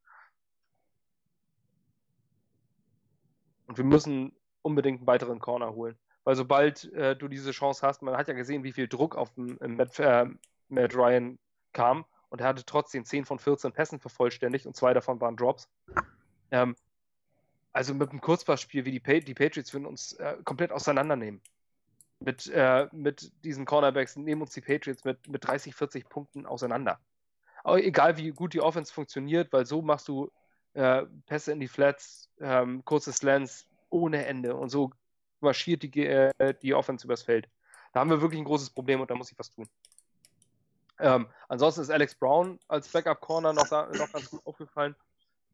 [3.66, 5.96] Und wir müssen unbedingt einen weiteren Corner holen.
[6.24, 9.32] Weil sobald äh, du diese Chance hast, man hat ja gesehen, wie viel Druck auf
[9.34, 10.26] den, Matt, äh,
[10.68, 11.38] Matt Ryan
[11.72, 15.68] kam und er hatte trotzdem 10 von 14 Pässen vervollständigt und zwei davon waren Drops.
[16.50, 16.74] Ähm,
[17.72, 21.42] also mit einem Kurzpassspiel wie die, pa die Patriots würden uns äh, komplett auseinandernehmen.
[22.20, 27.00] Mit, äh, mit diesen Cornerbacks nehmen uns die Patriots mit, mit 30, 40 Punkten auseinander.
[27.64, 30.30] Aber egal wie gut die Offense funktioniert, weil so machst du
[30.74, 34.90] äh, Pässe in die Flats, ähm, kurze Slants ohne Ende und so
[35.40, 37.48] marschiert die, äh, die Offense übers Feld.
[37.92, 39.68] Da haben wir wirklich ein großes Problem und da muss ich was tun.
[40.98, 44.94] Ähm, ansonsten ist Alex Brown als Backup-Corner noch, noch ganz gut aufgefallen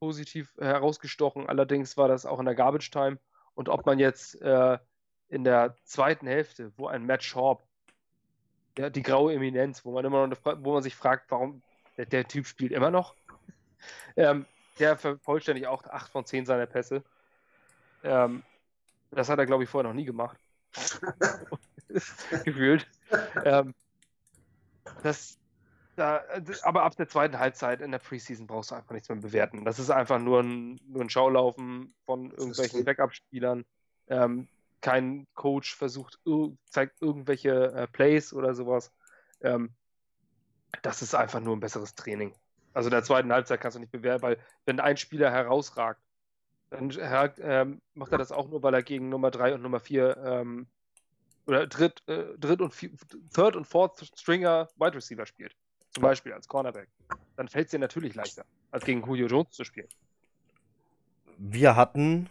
[0.01, 1.49] positiv herausgestochen.
[1.49, 3.19] Allerdings war das auch in der Garbage Time.
[3.55, 4.79] Und ob man jetzt äh,
[5.29, 7.63] in der zweiten Hälfte, wo ein Matt Sharp,
[8.77, 11.63] der, die graue Eminenz, wo man immer noch, wo man sich fragt, warum
[11.97, 13.15] der, der Typ spielt immer noch,
[14.17, 14.47] ähm,
[14.79, 17.05] der vervollständigt auch 8 von 10 seiner Pässe.
[18.03, 18.43] Ähm,
[19.11, 20.39] das hat er, glaube ich, vorher noch nie gemacht.
[22.45, 22.87] Gefühlt.
[23.45, 23.75] Ähm,
[25.03, 25.39] das,
[25.97, 26.23] da,
[26.63, 29.65] aber ab der zweiten Halbzeit in der Preseason brauchst du einfach nichts mehr bewerten.
[29.65, 33.65] Das ist einfach nur ein, nur ein Schaulaufen von irgendwelchen Backup-Spielern.
[34.09, 34.49] Ähm,
[34.81, 36.19] kein Coach versucht,
[36.67, 38.93] zeigt irgendwelche äh, Plays oder sowas.
[39.43, 39.75] Ähm,
[40.83, 42.35] das ist einfach nur ein besseres Training.
[42.73, 46.01] Also in der zweiten Halbzeit kannst du nicht bewerten, weil wenn ein Spieler herausragt,
[46.71, 46.93] dann
[47.41, 50.67] ähm, macht er das auch nur, weil er gegen Nummer 3 und Nummer 4 ähm,
[51.47, 52.91] oder Dritt, äh, Dritt und vier,
[53.35, 55.55] Third und Fourth Stringer Wide Receiver spielt
[55.91, 56.89] zum Beispiel als Cornerback,
[57.37, 59.89] dann fällt es dir natürlich leichter, als gegen Julio Jones zu spielen.
[61.39, 62.29] Wir hatten,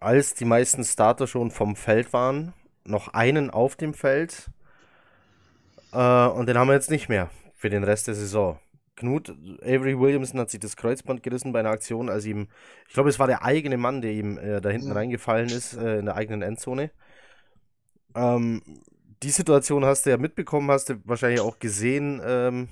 [0.00, 2.52] als die meisten Starter schon vom Feld waren,
[2.84, 4.50] noch einen auf dem Feld.
[5.92, 8.58] Äh, und den haben wir jetzt nicht mehr für den Rest der Saison.
[8.98, 9.30] Knut,
[9.62, 12.48] Avery Williamson hat sich das Kreuzband gerissen bei einer Aktion, als ihm,
[12.88, 16.00] ich glaube, es war der eigene Mann, der ihm äh, da hinten reingefallen ist, äh,
[16.00, 16.90] in der eigenen Endzone.
[18.14, 18.62] Ähm,
[19.22, 22.68] die Situation hast du ja mitbekommen, hast du wahrscheinlich auch gesehen ähm,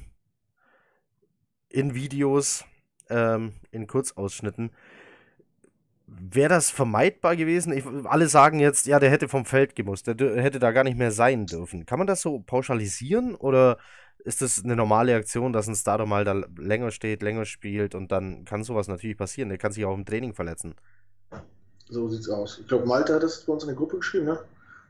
[1.69, 2.65] in Videos,
[3.09, 4.71] ähm, in Kurzausschnitten.
[6.09, 7.73] Wäre das vermeidbar gewesen?
[7.73, 10.99] Ich, alle sagen jetzt, ja, der hätte vom Feld gemusst, der hätte da gar nicht
[10.99, 11.85] mehr sein dürfen.
[11.85, 13.79] Kann man das so pauschalisieren oder
[14.27, 18.11] ist das eine normale Aktion, dass ein Starter mal da länger steht, länger spielt und
[18.11, 19.49] dann kann sowas natürlich passieren?
[19.49, 20.75] Der kann sich auch im Training verletzen.
[21.89, 22.59] So sieht's aus.
[22.61, 24.39] Ich glaube, Malte hat das bei uns in der Gruppe geschrieben, ne?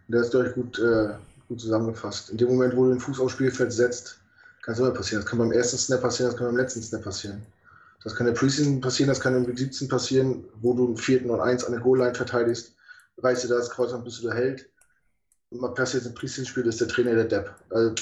[0.09, 1.11] Der ist durch gut äh,
[1.49, 2.31] gut zusammengefasst.
[2.31, 4.18] In dem Moment, wo du den Fuß aufs Spielfeld setzt,
[4.62, 5.22] kann es immer passieren.
[5.22, 7.42] Das kann beim ersten Snap passieren, das kann beim letzten Snap passieren.
[8.03, 10.96] Das kann in der Preseason passieren, das kann im Week 17 passieren, wo du einen
[10.96, 12.75] vierten und eins an der Goal-Line verteidigst,
[13.18, 14.68] reißt dir das Kreuz an, bis du da hält.
[15.51, 17.55] Und mal passiert ein Preseason-Spiel, ist der Trainer der Depp.
[17.70, 17.94] Also,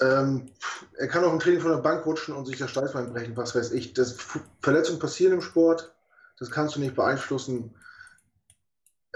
[0.00, 0.50] ähm,
[0.96, 3.54] er kann auch im Training von der Bank rutschen und sich das Steißbein brechen, was
[3.54, 3.92] weiß ich.
[3.92, 4.16] Das,
[4.60, 5.94] Verletzungen passieren im Sport,
[6.38, 7.74] das kannst du nicht beeinflussen.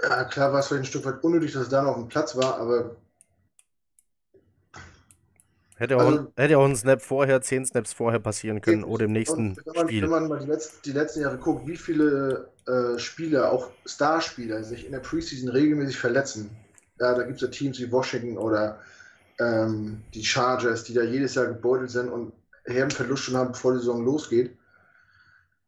[0.02, 2.36] Ja, klar war es vielleicht ein Stück weit unnötig, dass es da noch ein Platz
[2.36, 2.96] war, aber.
[5.78, 9.12] Hätte auch, also, hätte auch ein Snap vorher, zehn Snaps vorher passieren können oder im
[9.12, 10.02] nächsten wenn man, Spiel.
[10.02, 14.64] Wenn man mal die, letzten, die letzten Jahre guckt, wie viele äh, Spieler, auch Starspieler,
[14.64, 16.50] sich in der Preseason regelmäßig verletzen.
[16.98, 18.80] Ja, da gibt es ja Teams wie Washington oder
[19.38, 22.32] ähm, die Chargers, die da jedes Jahr gebeutelt sind und
[22.64, 24.56] herben Verlust schon haben, bevor die Saison losgeht.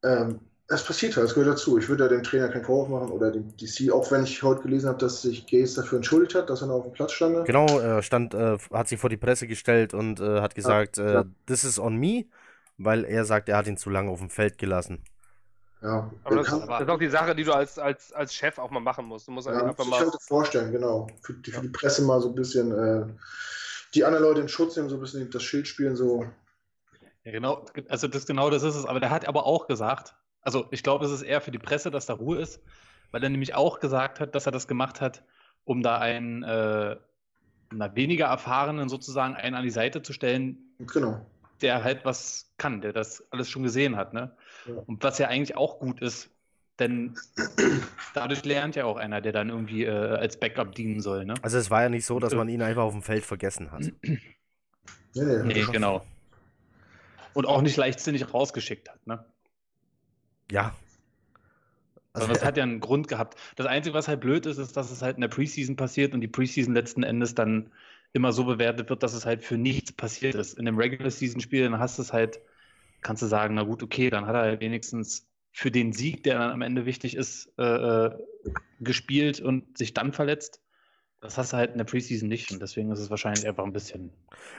[0.02, 1.78] Ähm, es passiert halt, es gehört dazu.
[1.78, 4.62] Ich würde ja dem Trainer keinen Vorwurf machen oder dem DC, auch wenn ich heute
[4.62, 7.46] gelesen habe, dass sich Gaze dafür entschuldigt hat, dass er noch auf dem Platz stand.
[7.46, 11.20] Genau, er stand, äh, hat sich vor die Presse gestellt und äh, hat gesagt, ja,
[11.20, 12.26] äh, this is on me,
[12.76, 15.02] weil er sagt, er hat ihn zu lange auf dem Feld gelassen.
[15.80, 18.58] Ja, aber das, kann, das, ist auch die Sache, die du als, als, als Chef
[18.58, 19.28] auch mal machen musst.
[19.28, 19.96] Du musst ja, einfach mal.
[19.96, 21.06] Ich kann mir vorstellen, genau.
[21.22, 23.06] Für die, für die Presse mal so ein bisschen äh,
[23.94, 26.26] die anderen Leute in Schutz nehmen, so ein bisschen das Schild spielen, so.
[27.24, 28.86] Ja, genau, also das genau das ist es.
[28.86, 31.90] Aber der hat aber auch gesagt, also ich glaube, es ist eher für die Presse,
[31.90, 32.62] dass da Ruhe ist,
[33.10, 35.22] weil er nämlich auch gesagt hat, dass er das gemacht hat,
[35.64, 36.96] um da einen, äh,
[37.70, 41.26] einer weniger erfahrenen sozusagen einen an die Seite zu stellen, genau.
[41.60, 44.14] der halt was kann, der das alles schon gesehen hat.
[44.14, 44.34] Ne?
[44.66, 44.74] Ja.
[44.86, 46.30] Und was ja eigentlich auch gut ist,
[46.78, 47.16] denn
[48.14, 51.24] dadurch lernt ja auch einer, der dann irgendwie äh, als Backup dienen soll.
[51.24, 51.34] Ne?
[51.42, 53.80] Also es war ja nicht so, dass man ihn einfach auf dem Feld vergessen hat.
[54.02, 54.18] nee,
[55.14, 56.04] nee, nee genau.
[57.34, 59.06] Und auch nicht leichtsinnig rausgeschickt hat.
[59.06, 59.24] Ne?
[60.50, 60.74] Ja.
[62.12, 63.38] Also, Sondern es hat ja einen Grund gehabt.
[63.56, 66.20] Das Einzige, was halt blöd ist, ist, dass es halt in der Preseason passiert und
[66.20, 67.70] die Preseason letzten Endes dann
[68.12, 70.58] immer so bewertet wird, dass es halt für nichts passiert ist.
[70.58, 72.40] In einem Regular Season Spiel, dann hast du es halt,
[73.02, 76.38] kannst du sagen, na gut, okay, dann hat er halt wenigstens für den Sieg, der
[76.38, 78.10] dann am Ende wichtig ist, äh, äh
[78.80, 80.60] gespielt und sich dann verletzt.
[81.20, 83.72] Das hast du halt in der Preseason nicht und deswegen ist es wahrscheinlich einfach ein
[83.72, 84.12] bisschen.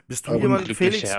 [0.10, 1.10] Bist du jemand, Felix?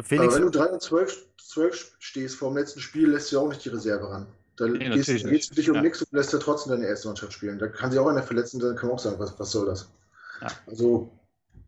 [0.00, 0.24] Felix?
[0.24, 3.50] Aber wenn du 3 und 12, 12 stehst vor dem letzten Spiel, lässt du auch
[3.50, 4.26] nicht die Reserve ran.
[4.56, 5.82] Da nee, geht es für dich um ja.
[5.82, 7.58] nichts und lässt er trotzdem deine erste Mannschaft spielen.
[7.58, 9.92] Da kann sich auch einer verletzen, dann kann man auch sagen, was, was soll das?
[10.40, 10.48] Ja.
[10.66, 11.12] Also,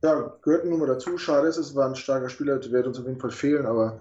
[0.03, 1.18] ja, gehört nun mal dazu.
[1.18, 4.01] Schade ist, es war ein starker Spieler, der wird uns auf jeden Fall fehlen, aber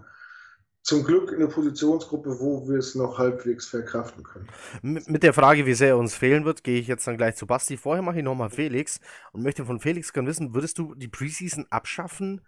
[0.83, 4.47] zum Glück in der Positionsgruppe, wo wir es noch halbwegs verkraften können.
[4.81, 7.45] Mit der Frage, wie sehr er uns fehlen wird, gehe ich jetzt dann gleich zu
[7.45, 7.77] Basti.
[7.77, 8.99] Vorher mache ich nochmal Felix
[9.31, 12.41] und möchte von Felix gerne wissen, würdest du die Preseason abschaffen,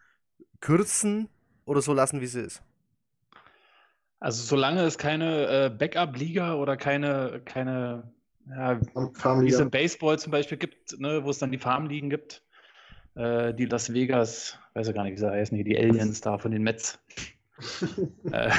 [0.62, 1.30] kürzen
[1.66, 2.64] oder so lassen, wie sie ist?
[4.20, 8.14] Also solange es keine äh, Backup-Liga oder keine, keine
[8.50, 12.42] ja, wie es im Baseball zum Beispiel gibt, ne, wo es dann die Farmligen gibt,
[13.16, 16.52] äh, die Las Vegas, weiß ich gar nicht, wie sie heißen, die Aliens da von
[16.52, 17.00] den Mets
[18.32, 18.52] äh,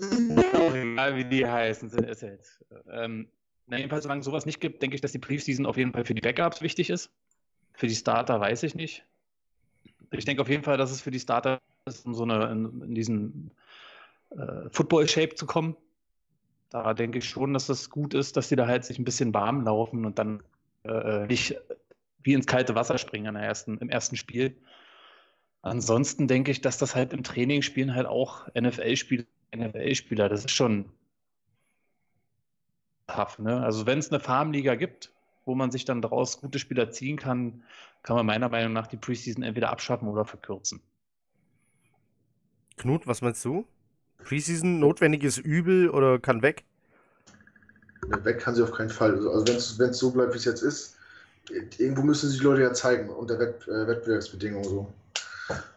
[0.00, 2.24] egal wie die heißen, sind es.
[2.90, 3.28] Ähm,
[3.68, 6.20] jedenfalls, solange sowas nicht gibt, denke ich, dass die Briefseason auf jeden Fall für die
[6.20, 7.10] Backups wichtig ist.
[7.74, 9.04] Für die Starter weiß ich nicht.
[10.10, 12.82] Ich denke auf jeden Fall, dass es für die Starter ist, um so eine, in,
[12.82, 13.50] in diesen
[14.30, 15.76] äh, Football-Shape zu kommen.
[16.70, 19.34] Da denke ich schon, dass das gut ist, dass die da halt sich ein bisschen
[19.34, 20.42] warm laufen und dann
[20.84, 21.56] äh, nicht
[22.22, 24.56] wie ins kalte Wasser springen ersten, im ersten Spiel.
[25.62, 30.50] Ansonsten denke ich, dass das halt im Training spielen halt auch NFL-Spieler, NFL-Spieler, das ist
[30.50, 30.90] schon
[33.06, 33.38] tough.
[33.38, 33.62] Ne?
[33.62, 35.12] Also wenn es eine Farmliga gibt,
[35.44, 37.62] wo man sich dann daraus gute Spieler ziehen kann,
[38.02, 40.80] kann man meiner Meinung nach die Preseason entweder abschaffen oder verkürzen.
[42.76, 43.64] Knut, was meinst du?
[44.24, 46.64] Preseason notwendiges Übel oder kann weg?
[48.08, 49.28] Weg kann sie auf keinen Fall.
[49.28, 50.96] Also wenn es so bleibt, wie es jetzt ist,
[51.78, 54.92] irgendwo müssen sich die Leute ja zeigen unter Wett, äh, Wettbewerbsbedingungen so.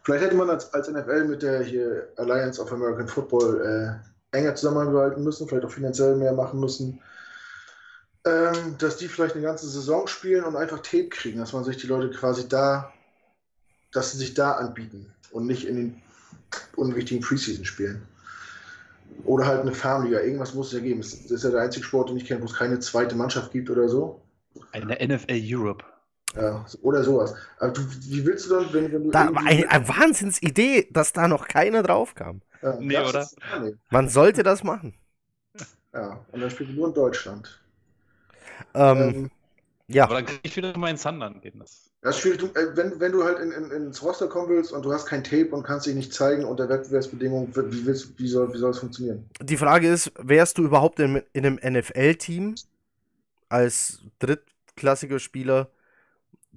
[0.04, 4.02] Vielleicht hätte man als, als NFL mit der hier Alliance of American Football
[4.32, 7.02] äh, enger zusammenarbeiten müssen, vielleicht auch finanziell mehr machen müssen.
[8.26, 11.78] Ähm, dass die vielleicht eine ganze Saison spielen und einfach Tape kriegen, dass man sich
[11.78, 12.92] die Leute quasi da,
[13.92, 16.02] dass sie sich da anbieten und nicht in den
[16.76, 18.08] unwichtigen Preseason spielen.
[19.26, 21.02] Oder halt eine Farmliga, irgendwas muss es ja geben.
[21.02, 23.70] Das ist ja der einzige Sport, den ich kenne, wo es keine zweite Mannschaft gibt
[23.70, 24.22] oder so.
[24.72, 25.86] Eine NFL Europe.
[26.36, 27.34] Ja, oder sowas.
[27.60, 29.12] Aber du, wie willst du dann, wenn, wenn du.
[29.12, 32.42] Da, eine, eine Wahnsinnsidee, dass da noch keiner drauf kam.
[32.62, 33.22] Ja, nee, oder?
[33.22, 33.38] Ist,
[33.90, 34.96] Man sollte das machen.
[35.94, 37.62] Ja, und dann spielt nur in Deutschland.
[38.74, 39.32] Ähm, ähm,
[39.88, 40.06] ja.
[40.06, 41.60] Aber dann kann ich wieder mal in Sandern gehen.
[41.60, 41.86] Das.
[42.06, 42.40] Das ist schwierig.
[42.40, 45.08] Du, äh, wenn, wenn du halt in, in, ins Roster kommen willst und du hast
[45.08, 48.70] kein Tape und kannst dich nicht zeigen unter Wettbewerbsbedingungen, wie, willst, wie, soll, wie soll
[48.70, 49.28] es funktionieren?
[49.42, 52.54] Die Frage ist, wärst du überhaupt in, in einem NFL-Team
[53.50, 55.72] als drittklassiger Spieler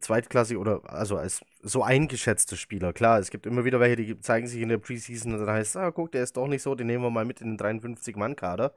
[0.00, 2.92] zweitklassig oder also als so eingeschätzte Spieler.
[2.92, 5.70] Klar, es gibt immer wieder welche, die zeigen sich in der Preseason und dann heißt
[5.70, 7.58] es, ah, guck, der ist doch nicht so, den nehmen wir mal mit in den
[7.58, 8.74] 53-Mann-Kader.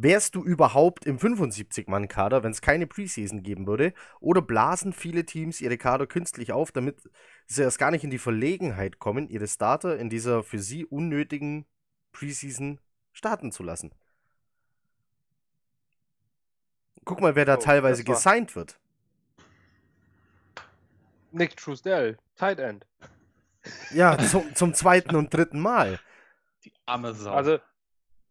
[0.00, 3.92] Wärst du überhaupt im 75-Mann-Kader, wenn es keine Preseason geben würde?
[4.20, 7.10] Oder blasen viele Teams ihre Kader künstlich auf, damit
[7.46, 11.66] sie erst gar nicht in die Verlegenheit kommen, ihre Starter in dieser für sie unnötigen
[12.12, 12.78] Preseason
[13.12, 13.92] starten zu lassen?
[17.04, 18.78] Guck mal, wer da oh, teilweise gesigned wird.
[21.30, 22.86] Nick Truesdell, Tight End.
[23.92, 25.98] Ja, zum, zum zweiten und dritten Mal.
[26.64, 27.32] Die arme Sau.
[27.32, 27.58] Also,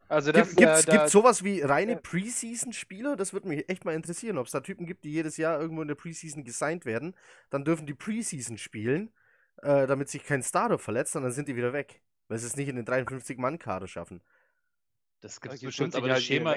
[0.10, 1.99] also das, gibt es äh, sowas wie reine ja.
[1.99, 3.15] Preseason-Spieler?
[3.15, 5.81] Das würde mich echt mal interessieren, ob es da Typen gibt, die jedes Jahr irgendwo
[5.81, 7.13] in der Preseason gesigned werden.
[7.49, 9.12] Dann dürfen die Preseason spielen,
[9.57, 12.01] äh, damit sich kein Starter verletzt, und dann sind die wieder weg.
[12.29, 14.21] Weil sie es nicht in den 53-Mann-Kader schaffen.
[15.21, 16.55] Das gibt es bestimmt, aber das Schema.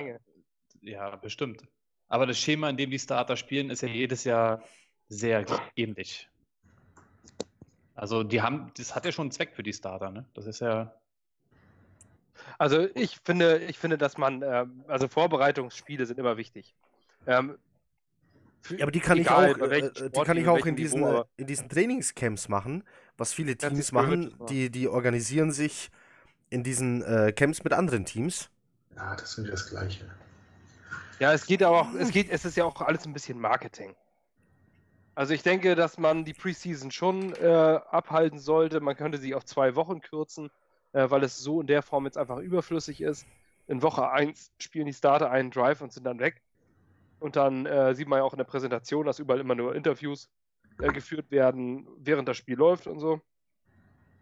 [0.83, 1.64] Ja, bestimmt.
[2.09, 4.62] Aber das Schema, in dem die Starter spielen, ist ja jedes Jahr
[5.09, 5.44] sehr
[5.76, 6.30] ähnlich.
[8.01, 10.25] Also die haben, das hat ja schon einen Zweck für die Starter, ne?
[10.33, 10.95] Das ist ja.
[12.57, 16.75] Also ich finde, ich finde, dass man, äh, also Vorbereitungsspiele sind immer wichtig.
[17.27, 17.59] Ähm,
[18.71, 21.01] ja, aber die kann egal, ich auch, äh, Sport, die kann ich auch in diesen,
[21.01, 22.85] Niveau, in diesen Trainingscamps machen,
[23.19, 25.91] was viele Teams machen, die, die organisieren sich
[26.49, 28.49] in diesen äh, Camps mit anderen Teams.
[28.97, 30.11] Ja, das ist das Gleiche.
[31.19, 33.95] Ja, es geht aber auch, es geht, es ist ja auch alles ein bisschen Marketing.
[35.14, 38.81] Also ich denke, dass man die Preseason schon äh, abhalten sollte.
[38.81, 40.51] Man könnte sie auf zwei Wochen kürzen,
[40.92, 43.27] äh, weil es so in der Form jetzt einfach überflüssig ist.
[43.66, 46.42] In Woche 1 spielen die Starter einen Drive und sind dann weg.
[47.18, 50.31] Und dann äh, sieht man ja auch in der Präsentation, dass überall immer nur Interviews
[50.79, 53.20] äh, geführt werden, während das Spiel läuft und so.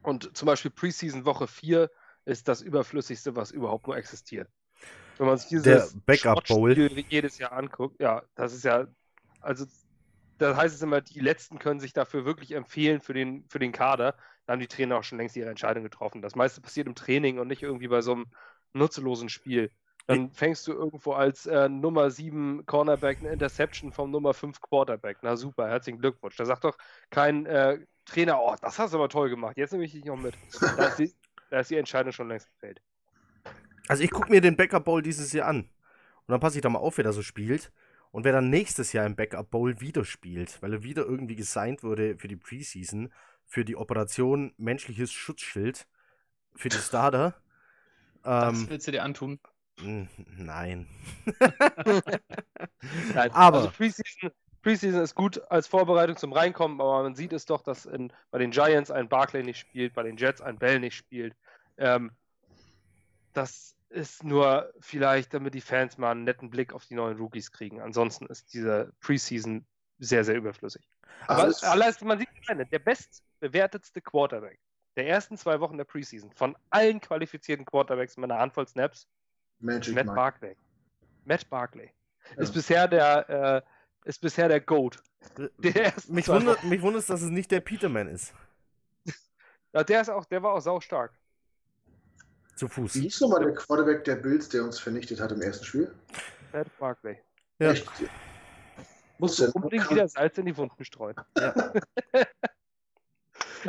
[0.02, 1.90] Und zum Beispiel Preseason Woche 4
[2.24, 4.48] ist das überflüssigste, was überhaupt nur existiert.
[5.16, 6.76] Wenn man sich dieses Backup Bowl
[7.08, 8.86] jedes Jahr anguckt, ja, das ist ja,
[9.40, 9.66] also
[10.38, 13.72] da heißt es immer, die Letzten können sich dafür wirklich empfehlen für den, für den
[13.72, 14.16] Kader.
[14.46, 16.22] Da haben die Trainer auch schon längst ihre Entscheidung getroffen.
[16.22, 18.26] Das meiste passiert im Training und nicht irgendwie bei so einem
[18.72, 19.70] nutzlosen Spiel.
[20.06, 25.18] Dann fängst du irgendwo als äh, Nummer 7 Cornerback eine Interception vom Nummer 5 Quarterback.
[25.20, 26.34] Na super, herzlichen Glückwunsch.
[26.36, 26.78] Da sagt doch
[27.10, 30.16] kein äh, Trainer, oh, das hast du aber toll gemacht, jetzt nehme ich dich noch
[30.16, 30.34] mit.
[30.78, 31.12] Da ist die,
[31.50, 32.80] da ist die Entscheidung schon längst gefällt.
[33.86, 35.60] Also ich gucke mir den Backup Bowl dieses Jahr an.
[35.60, 37.70] Und dann passe ich da mal auf, wer da so spielt.
[38.10, 41.82] Und wer dann nächstes Jahr im Backup Bowl wieder spielt, weil er wieder irgendwie gesigned
[41.82, 43.12] wurde für die Preseason,
[43.44, 45.86] für die Operation menschliches Schutzschild,
[46.54, 47.34] für die Starter.
[48.22, 49.38] das ähm, willst du dir antun?
[49.80, 50.88] Nein.
[53.14, 53.30] Nein.
[53.32, 54.30] Aber also Preseason,
[54.62, 58.38] Preseason ist gut als Vorbereitung zum Reinkommen, aber man sieht es doch, dass in, bei
[58.38, 61.34] den Giants ein Barclay nicht spielt, bei den Jets ein Bell nicht spielt.
[61.76, 62.10] Ähm,
[63.32, 67.50] das ist nur vielleicht, damit die Fans mal einen netten Blick auf die neuen Rookies
[67.52, 67.80] kriegen.
[67.80, 69.66] Ansonsten ist diese Preseason
[69.98, 70.88] sehr, sehr überflüssig.
[71.26, 74.58] Aber also alles, man sieht eine, der bestbewertetste Quarterback
[74.98, 79.06] der ersten zwei Wochen der Preseason von allen qualifizierten Quarterbacks mit einer Handvoll Snaps,
[79.60, 80.16] Magic Matt Mike.
[80.16, 80.56] Barkley.
[81.24, 81.92] Matt Barkley.
[82.34, 82.42] Ja.
[82.42, 83.64] Ist bisher der
[84.04, 85.02] äh, ist bisher der Goat.
[85.36, 88.34] Der mich, wundert, mich wundert, dass es nicht der Peterman ist.
[89.72, 91.17] ja, der ist auch, der war auch sau stark.
[92.58, 92.96] Zu Fuß.
[92.96, 95.94] Wie hieß nochmal der Quarterback der Bills, der uns vernichtet hat im ersten Spiel?
[96.52, 97.16] Matt Barkley.
[97.60, 97.70] Ja.
[97.70, 97.88] Echt?
[99.18, 101.14] Muss du unbedingt wieder Salz in die Wunden streuen.
[101.38, 101.54] Ja.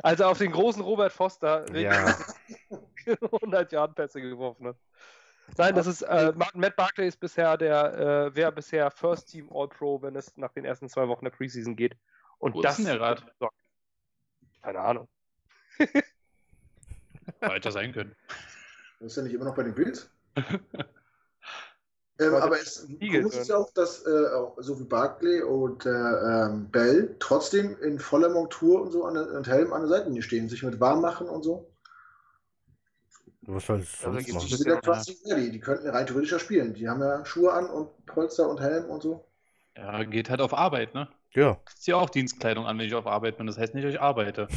[0.01, 2.17] also auf den großen Robert Foster ja.
[3.05, 4.77] 100 Jahren Pässe geworfen hat.
[5.55, 9.67] Nein, das ist äh, Matt Barkley ist bisher der, äh, wäre bisher First Team All
[9.67, 11.95] Pro, wenn es nach den ersten zwei Wochen der Preseason geht.
[12.39, 13.23] Und Wo das ist denn der Rat?
[14.63, 15.07] Keine Ahnung.
[17.39, 18.15] Weiter sein können.
[18.99, 20.09] Das ist ja nicht immer noch bei den Bills.
[22.19, 26.69] ähm, aber es ist ja auch, dass äh, auch, so wie Barkley und äh, ähm,
[26.69, 30.49] Bell trotzdem in voller Montur und so an der, und Helm an der Seite stehen,
[30.49, 31.71] sich mit warm machen und so.
[33.43, 34.47] Was soll sonst machen?
[34.47, 36.73] Die, ja die, die könnten rein theoretisch ja spielen.
[36.73, 39.25] Die haben ja Schuhe an und Polster und Helm und so.
[39.75, 41.07] Ja, geht halt auf Arbeit, ne?
[41.31, 41.57] Ja.
[41.69, 43.47] Ich ziehe auch Dienstkleidung an, wenn ich auf Arbeit bin.
[43.47, 44.47] Das heißt nicht, dass ich arbeite.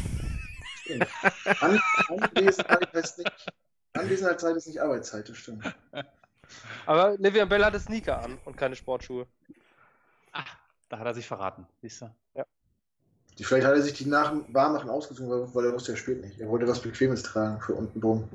[1.61, 3.53] an, Anwesenheit heißt nicht,
[3.95, 5.65] Anwesenheitszeit ist nicht Arbeitszeit, das stimmt.
[6.87, 9.27] Aber Livian Bell hatte Sneaker an und keine Sportschuhe.
[10.33, 10.57] Ach,
[10.89, 12.11] da hat er sich verraten, siehst du?
[12.35, 12.45] Ja.
[13.39, 15.97] Die, vielleicht hat er sich die nach dem Warmmachen ausgezogen, weil, weil er wusste, er
[15.97, 16.39] spielt nicht.
[16.39, 18.29] Er wollte was Bequemes tragen für unten drum.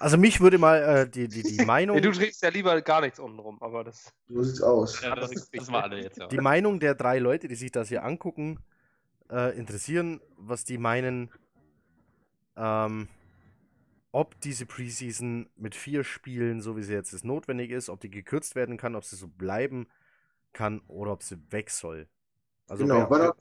[0.00, 2.00] Also mich würde mal äh, die, die, die Meinung.
[2.00, 4.12] du trägst ja lieber gar nichts unten rum, aber das.
[4.28, 5.00] So sieht's aus.
[5.00, 6.18] Ja, das, das wissen wir alle jetzt.
[6.18, 6.26] Ja.
[6.26, 8.58] Die Meinung der drei Leute, die sich das hier angucken,
[9.30, 11.30] äh, interessieren, was die meinen,
[12.56, 13.08] ähm,
[14.14, 18.10] ob diese Preseason mit vier Spielen, so wie sie jetzt ist, notwendig ist, ob die
[18.10, 19.88] gekürzt werden kann, ob sie so bleiben
[20.52, 22.06] kann oder ob sie weg soll.
[22.68, 23.34] Also genau, wer,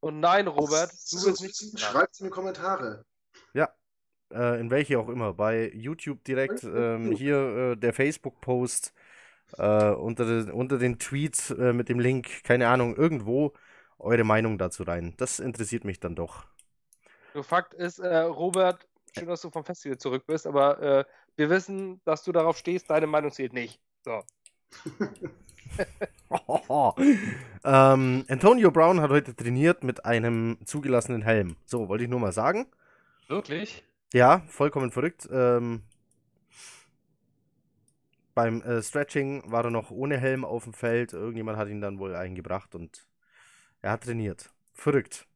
[0.00, 1.78] und nein, Robert, du willst nicht.
[1.78, 3.04] Schreibt es in die Kommentare.
[3.54, 3.72] Ja,
[4.32, 5.34] äh, in welche auch immer.
[5.34, 8.92] Bei YouTube direkt, ähm, hier äh, der Facebook-Post
[9.56, 13.52] äh, unter, de, unter den Tweets äh, mit dem Link, keine Ahnung, irgendwo
[14.00, 15.14] eure Meinung dazu rein.
[15.16, 16.44] Das interessiert mich dann doch.
[17.34, 21.04] So, Fakt ist, äh, Robert, schön, dass du vom Festival zurück bist, aber äh,
[21.36, 23.80] wir wissen, dass du darauf stehst, deine Meinung zählt nicht.
[24.04, 24.22] So.
[27.64, 31.56] ähm, Antonio Brown hat heute trainiert mit einem zugelassenen Helm.
[31.66, 32.66] So, wollte ich nur mal sagen.
[33.28, 33.84] Wirklich?
[34.12, 35.28] Ja, vollkommen verrückt.
[35.30, 35.82] Ähm,
[38.34, 41.12] beim äh, Stretching war er noch ohne Helm auf dem Feld.
[41.12, 43.06] Irgendjemand hat ihn dann wohl eingebracht und
[43.82, 44.50] er hat trainiert.
[44.72, 45.26] Verrückt.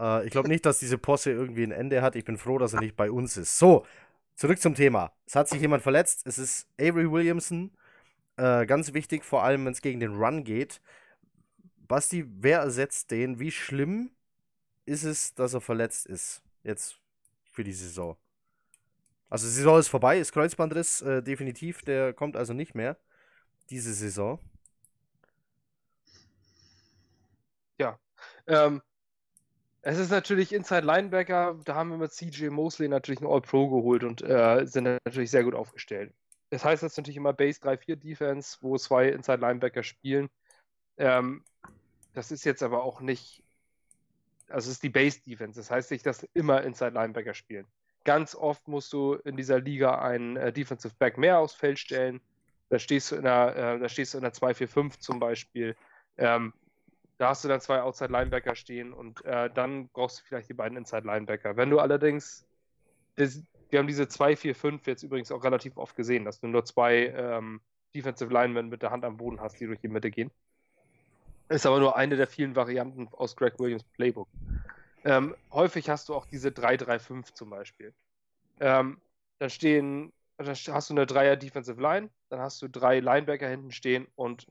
[0.00, 2.16] Äh, ich glaube nicht, dass diese Posse irgendwie ein Ende hat.
[2.16, 3.58] Ich bin froh, dass er nicht bei uns ist.
[3.58, 3.86] So,
[4.34, 5.12] zurück zum Thema.
[5.26, 6.26] Es hat sich jemand verletzt.
[6.26, 7.70] Es ist Avery Williamson.
[8.36, 10.80] Äh, ganz wichtig, vor allem wenn es gegen den Run geht.
[11.76, 13.38] Basti, wer ersetzt den?
[13.38, 14.10] Wie schlimm
[14.86, 16.42] ist es, dass er verletzt ist?
[16.62, 16.98] Jetzt
[17.52, 18.16] für die Saison.
[19.28, 22.96] Also die Saison ist vorbei, ist Kreuzbandriss äh, definitiv, der kommt also nicht mehr
[23.70, 24.40] diese Saison.
[27.78, 27.98] Ja.
[28.46, 28.82] Ähm,
[29.82, 34.04] es ist natürlich Inside Linebacker, da haben wir mit CJ Mosley natürlich einen All-Pro geholt
[34.04, 36.12] und äh, sind natürlich sehr gut aufgestellt.
[36.50, 40.28] Das heißt jetzt natürlich immer Base 3-4 Defense, wo zwei Inside Linebacker spielen.
[40.98, 41.44] Ähm,
[42.12, 43.42] das ist jetzt aber auch nicht,
[44.48, 45.58] also es ist die Base Defense.
[45.58, 47.66] Das heißt nicht, dass immer Inside Linebacker spielen.
[48.04, 52.20] Ganz oft musst du in dieser Liga einen äh, Defensive Back mehr aufs Feld stellen.
[52.68, 55.76] Da stehst du in einer, äh, einer 2-4-5 zum Beispiel.
[56.16, 56.52] Ähm,
[57.20, 60.54] da hast du dann zwei Outside Linebacker stehen und äh, dann brauchst du vielleicht die
[60.54, 61.54] beiden Inside Linebacker.
[61.54, 62.46] Wenn du allerdings
[63.16, 67.08] das, wir haben diese 2-4-5 jetzt übrigens auch relativ oft gesehen, dass du nur zwei
[67.14, 67.60] ähm,
[67.94, 70.30] Defensive Linemen mit der Hand am Boden hast, die durch die Mitte gehen.
[71.50, 74.28] Ist aber nur eine der vielen Varianten aus Greg Williams Playbook.
[75.04, 77.92] Ähm, häufig hast du auch diese 3-3-5 zum Beispiel.
[78.60, 78.98] Ähm,
[79.40, 83.72] dann stehen, dann hast du eine Dreier Defensive Line, dann hast du drei Linebacker hinten
[83.72, 84.46] stehen und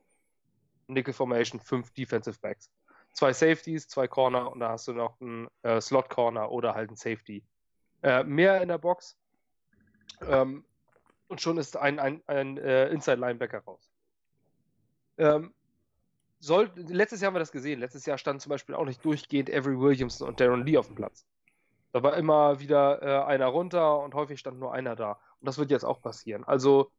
[0.94, 2.70] Nickel Formation, fünf Defensive Backs.
[3.14, 6.90] Zwei Safeties, zwei Corner und da hast du noch einen äh, Slot Corner oder halt
[6.90, 7.44] einen Safety.
[8.04, 9.18] Äh, mehr in der Box
[10.28, 10.64] ähm,
[11.28, 13.92] und schon ist ein, ein, ein äh, Inside Linebacker raus.
[15.18, 15.54] Ähm,
[16.40, 17.80] soll, letztes Jahr haben wir das gesehen.
[17.80, 20.96] Letztes Jahr standen zum Beispiel auch nicht durchgehend Avery Williamson und Darren Lee auf dem
[20.96, 21.26] Platz.
[21.92, 25.20] Da war immer wieder äh, einer runter und häufig stand nur einer da.
[25.40, 26.44] Und das wird jetzt auch passieren.
[26.46, 26.92] Also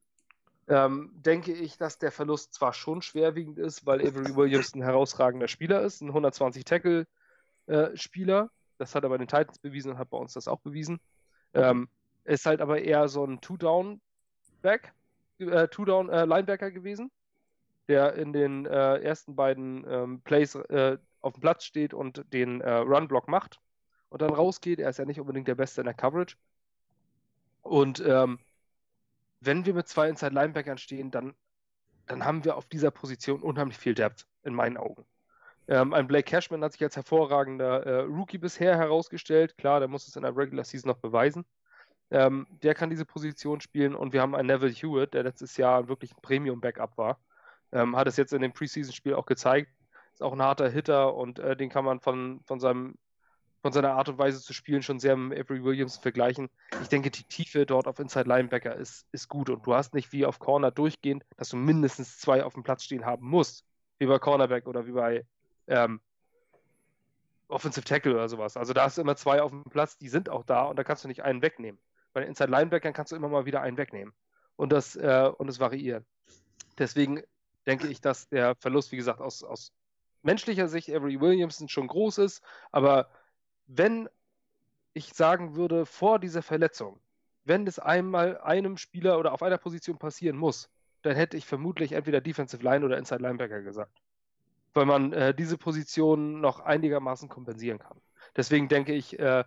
[0.70, 5.48] ähm, denke ich, dass der Verlust zwar schon schwerwiegend ist, weil Avery Williams ein herausragender
[5.48, 8.42] Spieler ist, ein 120 Tackle-Spieler.
[8.44, 8.48] Äh,
[8.78, 11.00] das hat er bei den Titans bewiesen und hat bei uns das auch bewiesen.
[11.52, 11.88] Ähm,
[12.24, 14.94] ist halt aber eher so ein Two-Down-Back,
[15.38, 17.10] äh, Two-Down-Linebacker äh, gewesen
[17.90, 22.60] der in den äh, ersten beiden ähm, Plays äh, auf dem Platz steht und den
[22.60, 23.58] äh, Run-Block macht
[24.10, 24.78] und dann rausgeht.
[24.78, 26.36] Er ist ja nicht unbedingt der Beste in der Coverage.
[27.62, 28.38] Und ähm,
[29.40, 31.34] wenn wir mit zwei Inside Linebackern stehen, dann,
[32.06, 35.04] dann haben wir auf dieser Position unheimlich viel Depth, in meinen Augen.
[35.68, 39.56] Ähm, ein Blake Cashman hat sich als hervorragender äh, Rookie bisher herausgestellt.
[39.56, 41.44] Klar, der muss es in der Regular Season noch beweisen.
[42.10, 45.88] Ähm, der kann diese Position spielen und wir haben einen Neville Hewitt, der letztes Jahr
[45.88, 47.20] wirklich ein Premium-Backup war.
[47.72, 49.70] Ähm, hat es jetzt in dem Preseason-Spiel auch gezeigt.
[50.12, 52.96] Ist auch ein harter Hitter und äh, den kann man von, von, seinem,
[53.62, 56.48] von seiner Art und Weise zu spielen schon sehr mit Avery Williams vergleichen.
[56.82, 60.12] Ich denke, die Tiefe dort auf Inside Linebacker ist, ist gut und du hast nicht
[60.12, 63.64] wie auf Corner durchgehend, dass du mindestens zwei auf dem Platz stehen haben musst,
[63.98, 65.26] wie bei Cornerback oder wie bei
[65.66, 66.00] ähm,
[67.48, 68.56] Offensive Tackle oder sowas.
[68.56, 70.84] Also da hast du immer zwei auf dem Platz, die sind auch da und da
[70.84, 71.80] kannst du nicht einen wegnehmen.
[72.12, 74.14] Bei den Inside Linebackern kannst du immer mal wieder einen wegnehmen
[74.56, 76.04] und das, äh, und das variiert.
[76.78, 77.22] Deswegen
[77.66, 79.72] denke ich, dass der Verlust, wie gesagt, aus, aus
[80.22, 82.42] menschlicher Sicht Avery Williamson schon groß ist.
[82.72, 83.08] Aber
[83.72, 84.08] wenn
[84.92, 86.98] ich sagen würde, vor dieser Verletzung,
[87.44, 90.68] wenn es einmal einem Spieler oder auf einer Position passieren muss,
[91.02, 94.02] dann hätte ich vermutlich entweder Defensive Line oder Inside Linebacker gesagt.
[94.74, 98.00] Weil man äh, diese Position noch einigermaßen kompensieren kann.
[98.36, 99.44] Deswegen denke ich, äh,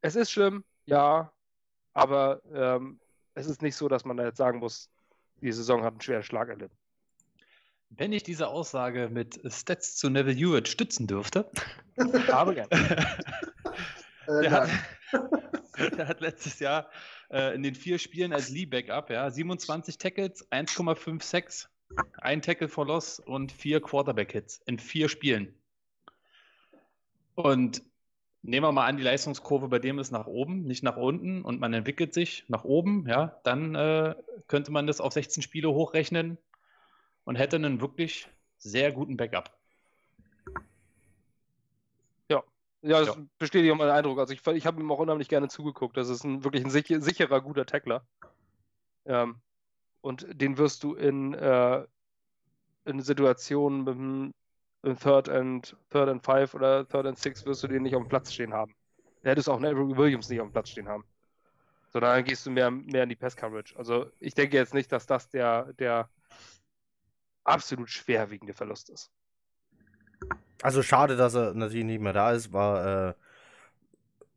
[0.00, 1.32] es ist schlimm, ja,
[1.92, 3.00] aber ähm,
[3.34, 4.90] es ist nicht so, dass man da jetzt sagen muss,
[5.40, 6.76] die Saison hat einen schweren Schlag erlitten.
[7.90, 11.50] Wenn ich diese Aussage mit Stats zu Neville Hewitt stützen dürfte.
[12.28, 12.70] Habe gerne.
[14.26, 14.70] Äh, der, hat,
[15.98, 16.88] der, hat, letztes Jahr
[17.30, 21.66] äh, in den vier Spielen als Lee-Backup ja, 27 Tackles, 1,56,
[22.18, 25.54] ein Tackle for Loss und vier Quarterback-Hits in vier Spielen.
[27.34, 27.82] Und
[28.42, 31.60] nehmen wir mal an, die Leistungskurve bei dem ist nach oben, nicht nach unten und
[31.60, 34.14] man entwickelt sich nach oben, ja, dann äh,
[34.46, 36.38] könnte man das auf 16 Spiele hochrechnen
[37.30, 38.28] und hätte einen wirklich
[38.58, 39.56] sehr guten Backup.
[42.28, 42.42] Ja,
[42.82, 43.22] ja, das ja.
[43.38, 44.18] bestätigt auch meinen Eindruck.
[44.18, 45.96] Also ich, ich habe ihm auch unheimlich gerne zugeguckt.
[45.96, 48.04] Das ist ein, wirklich ein sicher, sicherer, guter Tackler.
[49.04, 49.36] Ähm,
[50.00, 51.86] und den wirst du in, äh,
[52.84, 57.68] in Situationen mit dem Third and, Third and Five oder Third and Six wirst du
[57.68, 58.74] den nicht auf dem Platz stehen haben.
[59.22, 61.04] Da hättest du auch einen Avery Williams nicht auf dem Platz stehen haben.
[61.90, 63.78] Sondern dann gehst du mehr, mehr in die Pass Coverage.
[63.78, 66.10] Also ich denke jetzt nicht, dass das der, der
[67.44, 69.10] absolut schwerwiegende Verlust ist.
[70.62, 73.08] Also schade, dass er natürlich nicht mehr da ist, war.
[73.10, 73.14] Äh,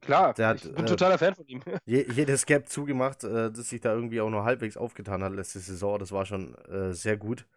[0.02, 1.62] Klar, der hat, ich bin äh, totaler Fan von ihm.
[1.86, 5.60] Je, jedes Gap zugemacht, äh, das sich da irgendwie auch nur halbwegs aufgetan hat letzte
[5.60, 5.98] Saison.
[5.98, 7.48] Das war schon äh, sehr gut.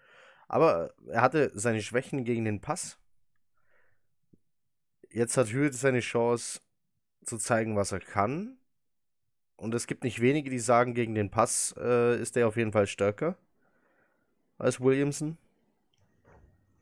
[0.49, 2.99] Aber er hatte seine Schwächen gegen den Pass.
[5.11, 6.61] Jetzt hat Hürth seine Chance
[7.25, 8.59] zu zeigen, was er kann.
[9.57, 12.73] Und es gibt nicht wenige, die sagen, gegen den Pass äh, ist er auf jeden
[12.73, 13.37] Fall stärker
[14.59, 15.37] als Williamson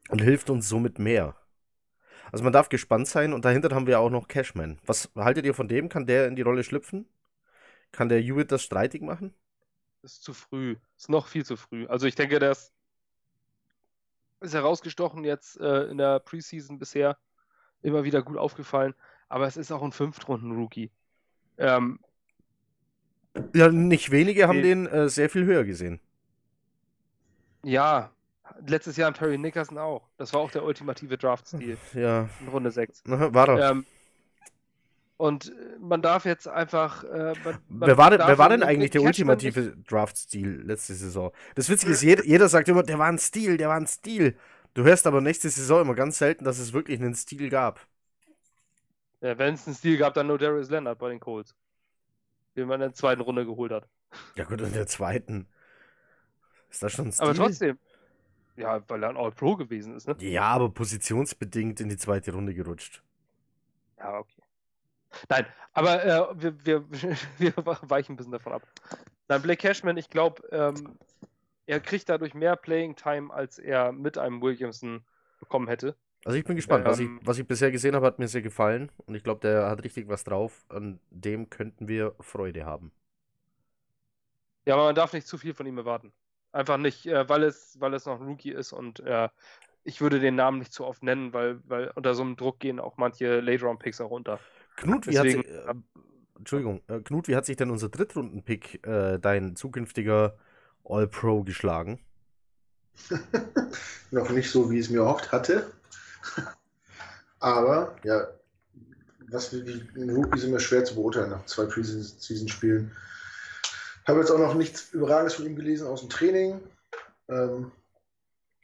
[0.08, 1.36] und hilft uns somit mehr.
[2.32, 4.78] Also man darf gespannt sein und dahinter haben wir auch noch Cashman.
[4.84, 5.88] Was haltet ihr von dem?
[5.88, 7.06] Kann der in die Rolle schlüpfen?
[7.92, 9.34] Kann der Hewitt das streitig machen?
[10.02, 10.76] Ist zu früh.
[10.96, 11.86] Ist noch viel zu früh.
[11.86, 12.72] Also ich denke, der ist,
[14.42, 17.16] herausgestochen jetzt äh, in der Preseason bisher.
[17.82, 18.94] Immer wieder gut aufgefallen.
[19.28, 20.90] Aber es ist auch ein Fünftrunden-Rookie.
[21.56, 22.00] Ähm,
[23.54, 26.00] ja, nicht wenige haben den äh, sehr viel höher gesehen.
[27.64, 28.10] Ja,
[28.66, 30.08] letztes Jahr im Terry Nickerson auch.
[30.16, 31.76] Das war auch der ultimative Draft-Stil.
[31.94, 32.28] Ja.
[32.40, 33.02] In Runde 6.
[33.06, 33.58] War doch.
[33.58, 33.86] Ähm,
[35.16, 37.04] und man darf jetzt einfach.
[37.04, 37.34] Äh,
[37.68, 41.30] man, wer war denn, wer war denn eigentlich der ultimative Draft-Stil letzte Saison?
[41.54, 44.36] Das Witzige ist, jeder, jeder sagt immer, der war ein Stil, der war ein Stil.
[44.74, 47.86] Du hörst aber nächste Saison immer ganz selten, dass es wirklich einen Stil gab.
[49.20, 51.54] Ja, wenn es einen Stil gab, dann nur Darius Leonard bei den Colts.
[52.56, 53.88] Den man in der zweiten Runde geholt hat.
[54.36, 55.46] Ja, gut, in der zweiten.
[56.74, 57.24] Ist das schon ein Stil?
[57.24, 57.78] Aber trotzdem.
[58.56, 60.16] Ja, weil er ein All-Pro gewesen ist, ne?
[60.20, 63.02] Ja, aber positionsbedingt in die zweite Runde gerutscht.
[63.98, 64.42] Ja, okay.
[65.28, 66.84] Nein, aber äh, wir, wir,
[67.38, 67.52] wir
[67.82, 68.62] weichen ein bisschen davon ab.
[69.28, 70.98] Nein, Blake Cashman, ich glaube, ähm,
[71.66, 75.04] er kriegt dadurch mehr Playing Time, als er mit einem Williamson
[75.38, 75.96] bekommen hätte.
[76.24, 76.86] Also ich bin gespannt.
[76.86, 78.90] Ähm, was, ich, ähm, was ich bisher gesehen habe, hat mir sehr gefallen.
[79.06, 80.64] Und ich glaube, der hat richtig was drauf.
[80.68, 82.90] An dem könnten wir Freude haben.
[84.66, 86.12] Ja, aber man darf nicht zu viel von ihm erwarten.
[86.54, 89.28] Einfach nicht, äh, weil, es, weil es noch ein Rookie ist und äh,
[89.82, 92.78] ich würde den Namen nicht zu oft nennen, weil, weil unter so einem Druck gehen
[92.78, 94.38] auch manche Late-Round-Picks auch runter.
[94.76, 95.74] Knut, wie Deswegen, hat sich, äh,
[96.38, 100.36] Entschuldigung, äh, Knut, wie hat sich denn unser Drittrunden-Pick, äh, dein zukünftiger
[100.84, 101.98] All-Pro, geschlagen?
[104.12, 105.72] noch nicht so, wie es mir erhofft hatte.
[107.40, 108.28] Aber, ja,
[109.28, 112.92] was wie ein Rookie ist immer schwer zu beurteilen nach zwei Preseason-Spielen.
[114.06, 116.60] Habe jetzt auch noch nichts Überragendes von ihm gelesen aus dem Training.
[117.28, 117.72] Ähm,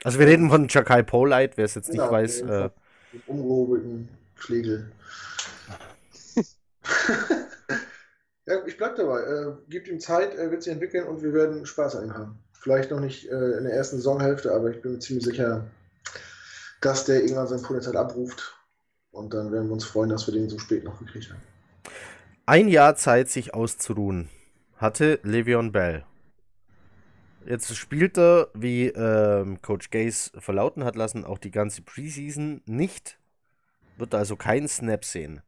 [0.04, 2.40] also wir reden von Chakai Polite, wer es jetzt genau, nicht weiß.
[2.42, 2.70] Äh,
[3.26, 4.92] umgehobelten Schlegel.
[8.46, 9.20] ja, ich bleib dabei.
[9.20, 12.38] Äh, gebt ihm Zeit, er wird sich entwickeln und wir werden Spaß an ihm haben.
[12.52, 15.64] Vielleicht noch nicht äh, in der ersten Saisonhälfte, aber ich bin mir ziemlich sicher,
[16.82, 18.56] dass der irgendwann sein Potenzial abruft.
[19.10, 21.40] Und dann werden wir uns freuen, dass wir den so spät noch gekriegt haben.
[22.46, 24.28] Ein Jahr Zeit, sich auszuruhen
[24.80, 26.04] hatte Le'Veon Bell.
[27.46, 33.18] Jetzt spielt er, wie ähm, Coach Gaze verlauten hat lassen, auch die ganze Preseason nicht.
[33.98, 35.42] Wird also keinen Snap sehen.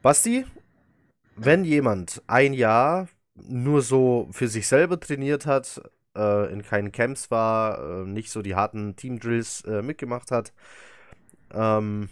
[0.00, 0.46] Basti,
[1.36, 5.82] wenn jemand ein Jahr nur so für sich selber trainiert hat,
[6.16, 10.52] äh, in keinen Camps war, äh, nicht so die harten Team-Drills äh, mitgemacht hat,
[11.52, 12.08] ähm,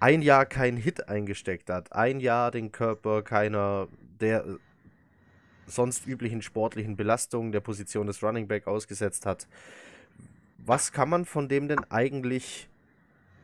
[0.00, 3.88] ein Jahr keinen Hit eingesteckt hat, ein Jahr den Körper keiner
[4.20, 4.44] der
[5.68, 9.46] sonst üblichen sportlichen Belastungen der Position des Running Back ausgesetzt hat.
[10.58, 12.68] Was kann man von dem denn eigentlich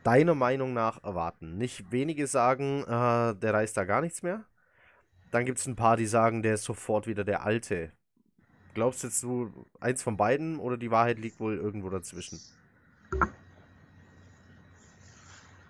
[0.03, 1.57] deiner Meinung nach erwarten?
[1.57, 4.45] Nicht wenige sagen, äh, der reißt da gar nichts mehr.
[5.31, 7.91] Dann gibt es ein paar, die sagen, der ist sofort wieder der Alte.
[8.73, 12.39] Glaubst jetzt du eins von beiden oder die Wahrheit liegt wohl irgendwo dazwischen?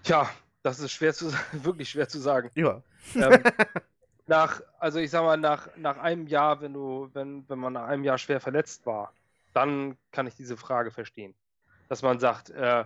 [0.04, 0.30] Tja,
[0.64, 2.50] das ist schwer zu wirklich schwer zu sagen.
[2.56, 2.82] Ja.
[3.16, 3.44] Ähm,
[4.28, 7.88] nach, also ich sag mal, nach, nach einem Jahr, wenn du, wenn, wenn man nach
[7.88, 9.14] einem Jahr schwer verletzt war,
[9.54, 11.34] dann kann ich diese Frage verstehen.
[11.90, 12.86] Dass man sagt, äh,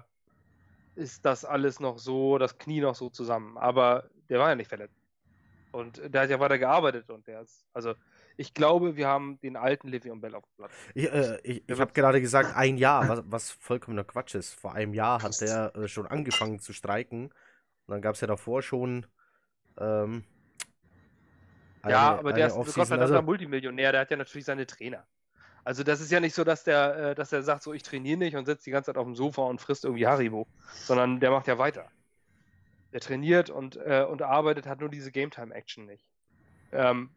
[0.96, 3.58] ist das alles noch so, das Knie noch so zusammen.
[3.58, 4.96] Aber der war ja nicht verletzt.
[5.72, 7.94] Und der hat ja weiter gearbeitet und der ist, also
[8.38, 10.72] ich glaube, wir haben den alten Le'Veon Bell auf dem Platz.
[10.96, 14.54] Ich, äh, ich, ich habe gerade gesagt, ein Jahr, was, was vollkommener Quatsch ist.
[14.54, 17.26] Vor einem Jahr hat der äh, schon angefangen zu streiken.
[17.26, 19.06] Und dann gab es ja davor schon
[19.78, 20.24] ähm,
[21.82, 24.66] eine, ja, aber der ist Gott sei Dank also, Multimillionär, der hat ja natürlich seine
[24.66, 25.06] Trainer.
[25.64, 28.18] Also das ist ja nicht so, dass der, äh, dass der sagt, so ich trainiere
[28.18, 31.32] nicht und sitzt die ganze Zeit auf dem Sofa und frisst irgendwie Haribo, sondern der
[31.32, 31.86] macht ja weiter.
[32.92, 36.06] Der trainiert und, äh, und arbeitet, hat nur diese Game-Time-Action nicht.
[36.72, 37.12] Ähm,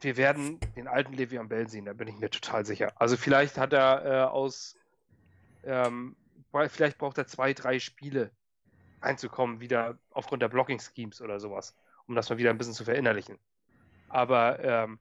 [0.00, 2.92] wir werden den alten Le'Veon Bell sehen, da bin ich mir total sicher.
[2.96, 4.76] Also vielleicht hat er äh, aus,
[5.64, 6.16] ähm,
[6.68, 8.30] vielleicht braucht er zwei, drei Spiele
[9.00, 11.74] einzukommen, wieder aufgrund der Blocking-Schemes oder sowas
[12.06, 13.38] um das mal wieder ein bisschen zu verinnerlichen.
[14.08, 14.98] Aber ähm,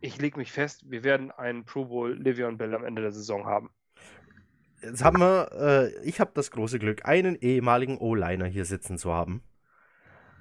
[0.00, 3.46] ich lege mich fest, wir werden einen Pro Bowl Livion Bell am Ende der Saison
[3.46, 3.70] haben.
[4.82, 9.12] Jetzt haben wir, äh, ich habe das große Glück, einen ehemaligen O-Liner hier sitzen zu
[9.12, 9.42] haben.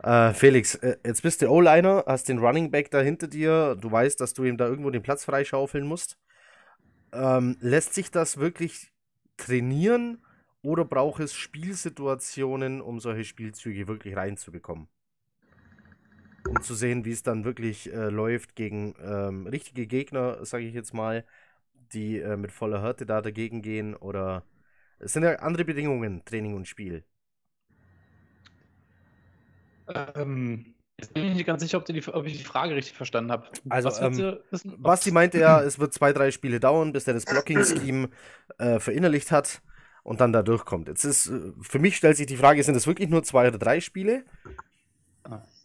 [0.03, 3.91] Äh, Felix, äh, jetzt bist du O-Liner, hast den Running Back da hinter dir, du
[3.91, 6.19] weißt, dass du ihm da irgendwo den Platz freischaufeln musst.
[7.13, 8.91] Ähm, lässt sich das wirklich
[9.37, 10.23] trainieren
[10.61, 14.87] oder braucht es Spielsituationen, um solche Spielzüge wirklich reinzubekommen?
[16.47, 20.73] Um zu sehen, wie es dann wirklich äh, läuft gegen ähm, richtige Gegner, sage ich
[20.73, 21.25] jetzt mal,
[21.93, 24.43] die äh, mit voller Härte da dagegen gehen oder
[24.99, 27.03] es sind ja andere Bedingungen, Training und Spiel.
[30.15, 33.31] Ähm, jetzt bin ich nicht ganz sicher, ob, die, ob ich die Frage richtig verstanden
[33.31, 33.47] habe.
[33.69, 34.37] Also, ähm,
[34.79, 38.09] Basti meinte ja, es wird zwei, drei Spiele dauern, bis er das Blocking-Scheme
[38.57, 39.61] äh, verinnerlicht hat
[40.03, 40.87] und dann da durchkommt.
[40.87, 43.57] Jetzt ist, äh, für mich stellt sich die Frage, sind es wirklich nur zwei oder
[43.57, 44.25] drei Spiele?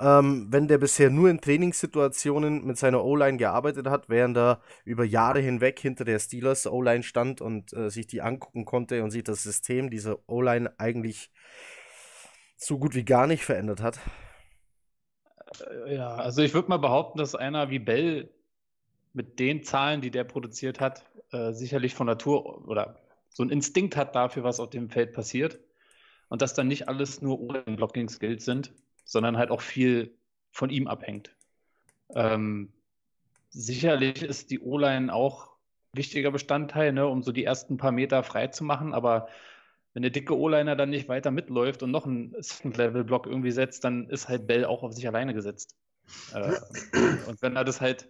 [0.01, 5.05] Ähm, wenn der bisher nur in Trainingssituationen mit seiner O-Line gearbeitet hat, während er über
[5.05, 9.25] Jahre hinweg hinter der Steelers O-Line stand und äh, sich die angucken konnte und sich
[9.25, 11.31] das System dieser O-Line eigentlich
[12.57, 14.01] so gut wie gar nicht verändert hat.
[15.85, 18.31] Äh, ja, also ich würde mal behaupten, dass einer wie Bell
[19.13, 22.97] mit den Zahlen, die der produziert hat, äh, sicherlich von Natur oder
[23.29, 25.59] so ein Instinkt hat dafür, was auf dem Feld passiert.
[26.29, 28.73] Und dass dann nicht alles nur O-Line-Blocking-Skills sind,
[29.13, 30.15] sondern halt auch viel
[30.53, 31.37] von ihm abhängt.
[32.15, 32.73] Ähm,
[33.51, 35.51] sicherlich ist die O-Line auch
[35.93, 38.95] wichtiger Bestandteil, ne, um so die ersten paar Meter frei zu machen.
[38.95, 39.29] Aber
[39.93, 44.09] wenn der dicke O-Liner dann nicht weiter mitläuft und noch einen Second-Level-Block irgendwie setzt, dann
[44.09, 45.77] ist halt Bell auch auf sich alleine gesetzt.
[46.33, 46.55] Äh,
[47.27, 48.09] und wenn er das halt,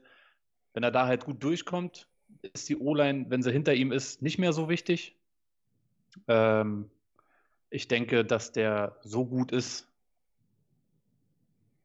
[0.72, 2.06] wenn er da halt gut durchkommt,
[2.52, 5.16] ist die O-Line, wenn sie hinter ihm ist, nicht mehr so wichtig.
[6.28, 6.90] Ähm,
[7.70, 9.91] ich denke, dass der so gut ist,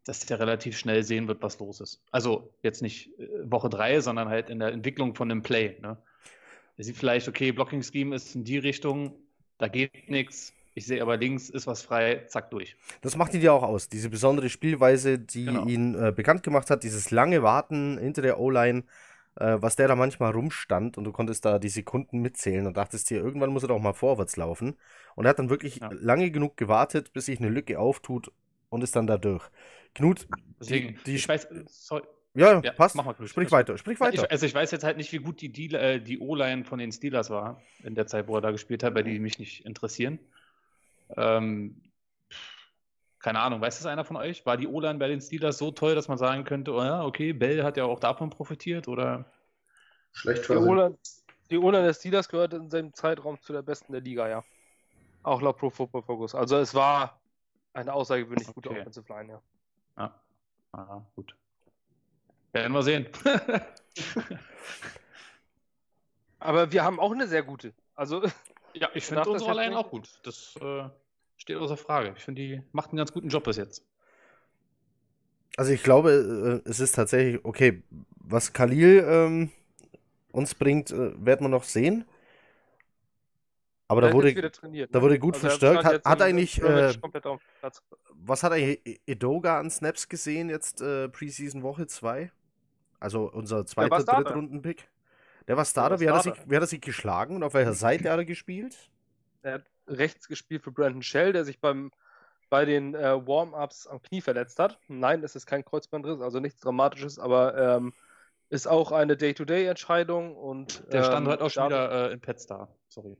[0.08, 2.02] dass der relativ schnell sehen wird, was los ist.
[2.12, 5.78] Also jetzt nicht äh, Woche drei, sondern halt in der Entwicklung von einem Play.
[5.82, 5.98] Ne?
[6.78, 9.16] Er sieht vielleicht, okay, Blocking Scheme ist in die Richtung,
[9.58, 10.54] da geht nichts.
[10.76, 12.76] Ich sehe aber links ist was frei, zack durch.
[13.02, 13.90] Das macht ihn ja auch aus.
[13.90, 15.66] Diese besondere Spielweise, die genau.
[15.66, 18.84] ihn äh, bekannt gemacht hat, dieses lange Warten hinter der O-Line,
[19.36, 23.10] äh, was der da manchmal rumstand und du konntest da die Sekunden mitzählen und dachtest
[23.10, 24.76] dir, irgendwann muss er doch mal vorwärts laufen.
[25.16, 25.90] Und er hat dann wirklich ja.
[25.92, 28.32] lange genug gewartet, bis sich eine Lücke auftut
[28.70, 29.50] und ist dann da durch.
[29.98, 30.28] Knut,
[30.60, 32.04] Deswegen, die, die ich weiß, sorry.
[32.36, 32.96] Ja, ja, passt.
[32.96, 34.26] Mach mal, sprich weiter, sprich weiter.
[34.26, 36.78] Ich, also ich weiß jetzt halt nicht, wie gut die, die, äh, die O-Line von
[36.78, 39.66] den Steelers war in der Zeit, wo er da gespielt hat, weil die mich nicht
[39.66, 40.20] interessieren.
[41.16, 41.82] Ähm,
[43.18, 44.46] keine Ahnung, weiß das einer von euch?
[44.46, 47.34] War die O-Line bei den Steelers so toll, dass man sagen könnte, oh ja, okay,
[47.34, 49.26] Bell hat ja auch davon profitiert oder?
[50.12, 50.96] Schlecht für
[51.50, 54.44] Die O-Line der Steelers gehört in seinem Zeitraum zu der besten der Liga, ja.
[55.24, 56.36] Auch laut Pro Football Focus.
[56.36, 57.20] Also es war
[57.74, 58.82] eine außergewöhnlich gute okay.
[58.82, 59.42] Offensive Line, ja.
[59.98, 60.14] Ja,
[60.72, 61.36] Aha, gut.
[62.54, 63.08] Werden wir sehen.
[66.40, 67.74] Aber wir haben auch eine sehr gute.
[67.96, 68.24] Also,
[68.74, 70.08] ja, ich finde unsere allein auch gut.
[70.24, 70.84] Das äh,
[71.38, 72.14] steht außer Frage.
[72.16, 73.84] Ich finde, die macht einen ganz guten Job bis jetzt.
[75.58, 77.82] Also ich glaube, äh, es ist tatsächlich, okay,
[78.16, 79.52] was Khalil ähm,
[80.32, 82.06] uns bringt, äh, werden wir noch sehen.
[83.90, 84.34] Aber da wurde,
[84.90, 85.86] da wurde gut also verstärkt.
[85.86, 86.94] Hat, hat eigentlich, äh,
[88.12, 92.32] was hat eigentlich Edoga an Snaps gesehen jetzt äh, Preseason Woche 2?
[93.00, 94.90] Also unser zweiter Drittrunden-Pick.
[95.48, 95.98] Der war Starter.
[95.98, 96.26] Der war Starter.
[96.26, 98.76] Wie, hat sich, wie, hat er sich, geschlagen und auf welcher Seite hat er gespielt?
[99.44, 101.92] Er hat rechts gespielt für Brandon Shell, der sich beim,
[102.50, 104.80] bei den äh, Warm-Ups am Knie verletzt hat.
[104.90, 107.94] Nein, es ist kein Kreuzbandriss, also nichts Dramatisches, aber ähm,
[108.50, 110.36] ist auch eine Day-to-Day-Entscheidung.
[110.36, 112.68] und Der stand ähm, heute auch schon wieder äh, in Petstar.
[112.90, 113.16] Sorry.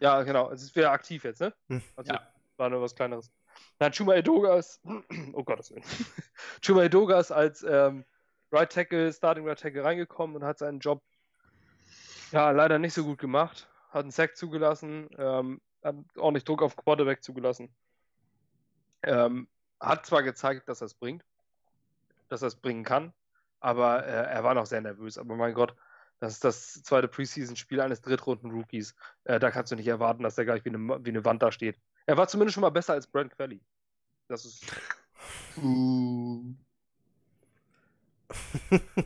[0.00, 0.50] Ja, genau.
[0.50, 1.54] Es ist wieder aktiv jetzt, ne?
[1.68, 1.82] Hm.
[1.96, 2.20] Also, ja.
[2.56, 3.30] War nur was Kleineres.
[3.78, 4.80] Nein, Chuma Edoga ist.
[5.32, 5.84] oh Gottes Willen.
[6.64, 8.04] Chuma Edoga ist als ähm,
[8.52, 11.02] Right Tackle, Starting Right Tackle reingekommen und hat seinen Job
[12.32, 13.68] ja leider nicht so gut gemacht.
[13.90, 17.74] Hat einen Sack zugelassen, ähm, hat ordentlich Druck auf Quarterback zugelassen.
[19.02, 19.48] Ähm,
[19.80, 21.24] hat zwar gezeigt, dass er es bringt,
[22.28, 23.12] dass er es bringen kann,
[23.60, 25.18] aber äh, er war noch sehr nervös.
[25.18, 25.76] Aber mein Gott,
[26.20, 28.94] das ist das zweite Preseason-Spiel eines Drittrunden-Rookies.
[29.24, 31.52] Äh, da kannst du nicht erwarten, dass der gleich wie eine, wie eine Wand da
[31.52, 31.78] steht.
[32.06, 33.60] Er war zumindest schon mal besser als Brent Quelly.
[34.28, 34.64] Das ist.
[35.62, 36.54] Uh.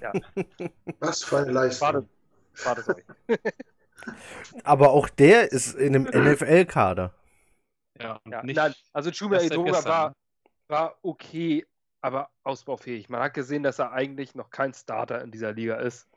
[0.00, 0.12] ja.
[1.00, 1.88] Was für eine Leistung.
[1.88, 2.08] Warte,
[2.64, 3.04] warte, sorry.
[4.64, 7.12] Aber auch der ist in einem NFL-Kader.
[7.98, 10.14] Ja, ja nein, also Chuma Edoga war, ne?
[10.68, 11.66] war okay,
[12.00, 13.10] aber ausbaufähig.
[13.10, 16.09] Man hat gesehen, dass er eigentlich noch kein Starter in dieser Liga ist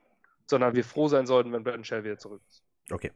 [0.46, 2.64] sondern wir froh sein sollten, wenn Brandon Shell wieder zurück ist.
[2.92, 3.12] Okay.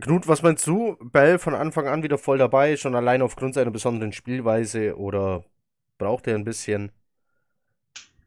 [0.00, 0.96] Knut, was meinst du?
[1.00, 5.44] Bell von Anfang an wieder voll dabei, schon allein aufgrund seiner besonderen Spielweise oder
[5.98, 6.90] braucht er ein bisschen?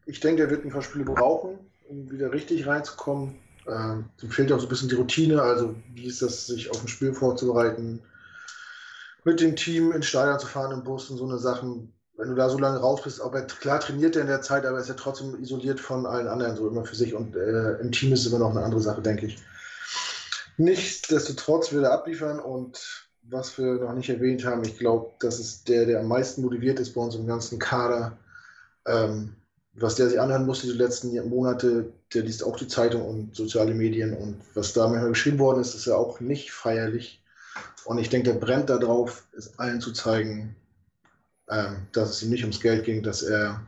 [0.06, 3.36] Ich denke, er wird ein paar Spiele brauchen, um wieder richtig reinzukommen.
[3.66, 6.80] Ähm, ihm fehlt auch so ein bisschen die Routine, also wie ist das, sich auf
[6.80, 8.00] ein Spiel vorzubereiten,
[9.24, 12.34] mit dem Team ins Stadion zu fahren im Bus und so eine Sachen wenn du
[12.34, 14.88] da so lange raus bist, aber klar trainiert er in der Zeit, aber er ist
[14.88, 17.14] ja trotzdem isoliert von allen anderen, so immer für sich.
[17.14, 19.38] Und äh, im Team ist es immer noch eine andere Sache, denke ich.
[20.56, 25.68] Nichtsdestotrotz will er abliefern und was wir noch nicht erwähnt haben, ich glaube, das ist
[25.68, 28.18] der, der am meisten motiviert ist bei uns im ganzen Kader.
[28.84, 29.36] Ähm,
[29.74, 33.74] was der sich anhören musste die letzten Monate, der liest auch die Zeitung und soziale
[33.74, 37.22] Medien und was da manchmal geschrieben worden ist, ist ja auch nicht feierlich.
[37.84, 40.56] Und ich denke, der brennt darauf, es allen zu zeigen,
[41.50, 43.60] ähm, dass es ihm nicht ums Geld ging, dass er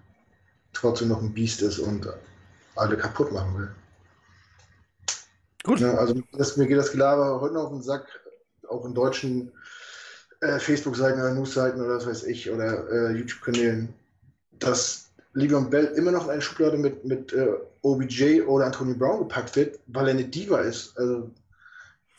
[0.73, 2.09] trotzdem noch ein Biest ist und
[2.77, 3.71] alle kaputt machen will.
[5.65, 5.81] Gut.
[5.81, 8.07] Ja, also das, mir geht das Gelaber heute noch auf den Sack,
[8.69, 9.53] auch in deutschen
[10.41, 13.93] äh, Facebook-Seiten oder News-Seiten oder was weiß ich oder äh, YouTube-Kanälen,
[14.59, 17.49] dass Livion Bell immer noch in eine Schublade mit, mit äh,
[17.83, 20.97] OBJ oder Anthony Brown gepackt wird, weil er eine Diva ist.
[20.99, 21.31] Also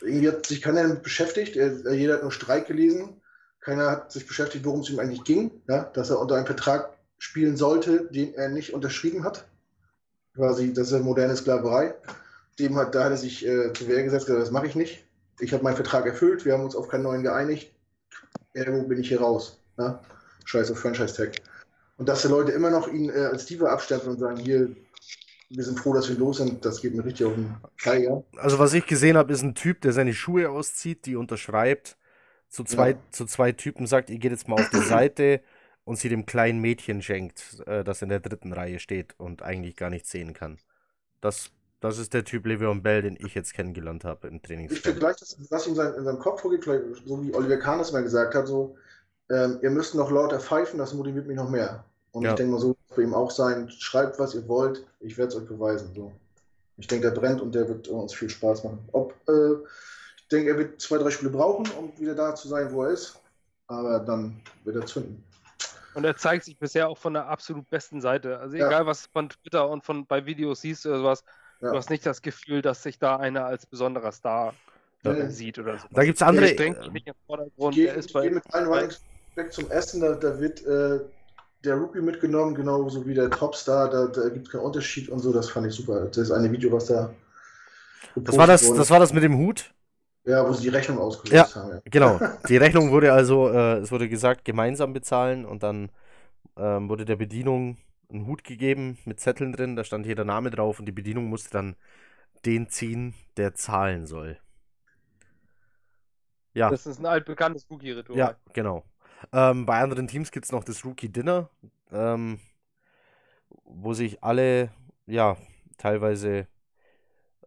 [0.02, 1.56] irgendwie hat sich keiner damit beschäftigt.
[1.56, 3.21] Er, jeder hat nur Streik gelesen
[3.62, 5.84] keiner hat sich beschäftigt, worum es ihm eigentlich ging, ja?
[5.84, 9.48] dass er unter einem Vertrag spielen sollte, den er nicht unterschrieben hat.
[10.36, 11.94] Quasi, das ist eine moderne Sklaverei.
[12.58, 15.06] Dem hat, da hat er sich äh, zur Wehr gesetzt, gesagt, das mache ich nicht.
[15.40, 17.72] Ich habe meinen Vertrag erfüllt, wir haben uns auf keinen neuen geeinigt.
[18.54, 19.60] Ergo bin ich hier raus.
[19.78, 20.02] Ja?
[20.46, 21.38] Scheiß auf Franchise-Tag.
[21.98, 24.76] Und dass die Leute immer noch ihn äh, als Diva abstempeln und sagen, hier,
[25.50, 26.66] wir sind froh, dass wir los sind.
[26.66, 28.24] Das geht mir richtig auf den Zeiger.
[28.38, 31.98] Also, was ich gesehen habe, ist ein Typ, der seine Schuhe auszieht, die unterschreibt.
[32.52, 32.98] Zu zwei, ja.
[33.12, 35.40] zu zwei Typen sagt, ihr geht jetzt mal auf die Seite
[35.86, 39.78] und sie dem kleinen Mädchen schenkt, äh, das in der dritten Reihe steht und eigentlich
[39.78, 40.58] gar nicht sehen kann.
[41.22, 44.70] Das, das ist der Typ Le'Veon Bell, den ich jetzt kennengelernt habe im Training.
[44.70, 46.66] Ich gleich, das, was ihm in seinem Kopf vorgeht,
[47.06, 48.76] so wie Oliver Kahn es mal gesagt hat, so,
[49.30, 51.86] ähm, ihr müsst noch lauter pfeifen, das motiviert mich noch mehr.
[52.12, 52.32] Und ja.
[52.32, 53.70] ich denke mal, so wird es bei ihm auch sein.
[53.70, 55.94] Schreibt, was ihr wollt, ich werde es euch beweisen.
[55.96, 56.12] So.
[56.76, 58.80] Ich denke, der brennt und der wird uns viel Spaß machen.
[58.92, 59.56] Ob, äh,
[60.32, 63.20] denke, er wird zwei, drei Spiele brauchen, um wieder da zu sein, wo er ist.
[63.68, 65.24] Aber dann wird er zünden.
[65.94, 68.40] Und er zeigt sich bisher auch von der absolut besten Seite.
[68.40, 68.86] Also egal, ja.
[68.86, 71.24] was von Twitter und von bei Videos siehst oder sowas,
[71.62, 71.72] ja.
[71.72, 74.54] du hast nicht das Gefühl, dass sich da einer als besonderer Star
[75.04, 75.30] ja.
[75.30, 75.88] sieht oder so.
[75.92, 76.50] Da gibt es andere.
[76.50, 77.78] Ich denke nicht im Vordergrund.
[77.78, 78.90] Ich gehe, ich gehe mit einem
[79.36, 81.00] Weg zum Essen, da, da wird äh,
[81.64, 85.32] der Rookie mitgenommen, genauso wie der Topstar, da, da gibt es keinen Unterschied und so,
[85.32, 86.06] das fand ich super.
[86.06, 87.14] Das ist eine Video, was da.
[88.16, 89.72] Das war das, das war das mit dem Hut?
[90.24, 91.72] Ja, wo sie die Rechnung ausgelöst ja, haben.
[91.72, 92.20] Ja, genau.
[92.48, 95.90] Die Rechnung wurde also, äh, es wurde gesagt, gemeinsam bezahlen und dann
[96.58, 97.78] ähm, wurde der Bedienung
[98.12, 101.50] ein Hut gegeben mit Zetteln drin, da stand jeder Name drauf und die Bedienung musste
[101.52, 101.76] dann
[102.46, 104.38] den ziehen, der zahlen soll.
[106.54, 106.70] Ja.
[106.70, 108.18] Das ist ein altbekanntes Rookie-Ritual.
[108.18, 108.84] Ja, genau.
[109.32, 111.50] Ähm, bei anderen Teams gibt es noch das Rookie Dinner,
[111.92, 112.40] ähm,
[113.64, 114.72] wo sich alle,
[115.06, 115.38] ja,
[115.78, 116.48] teilweise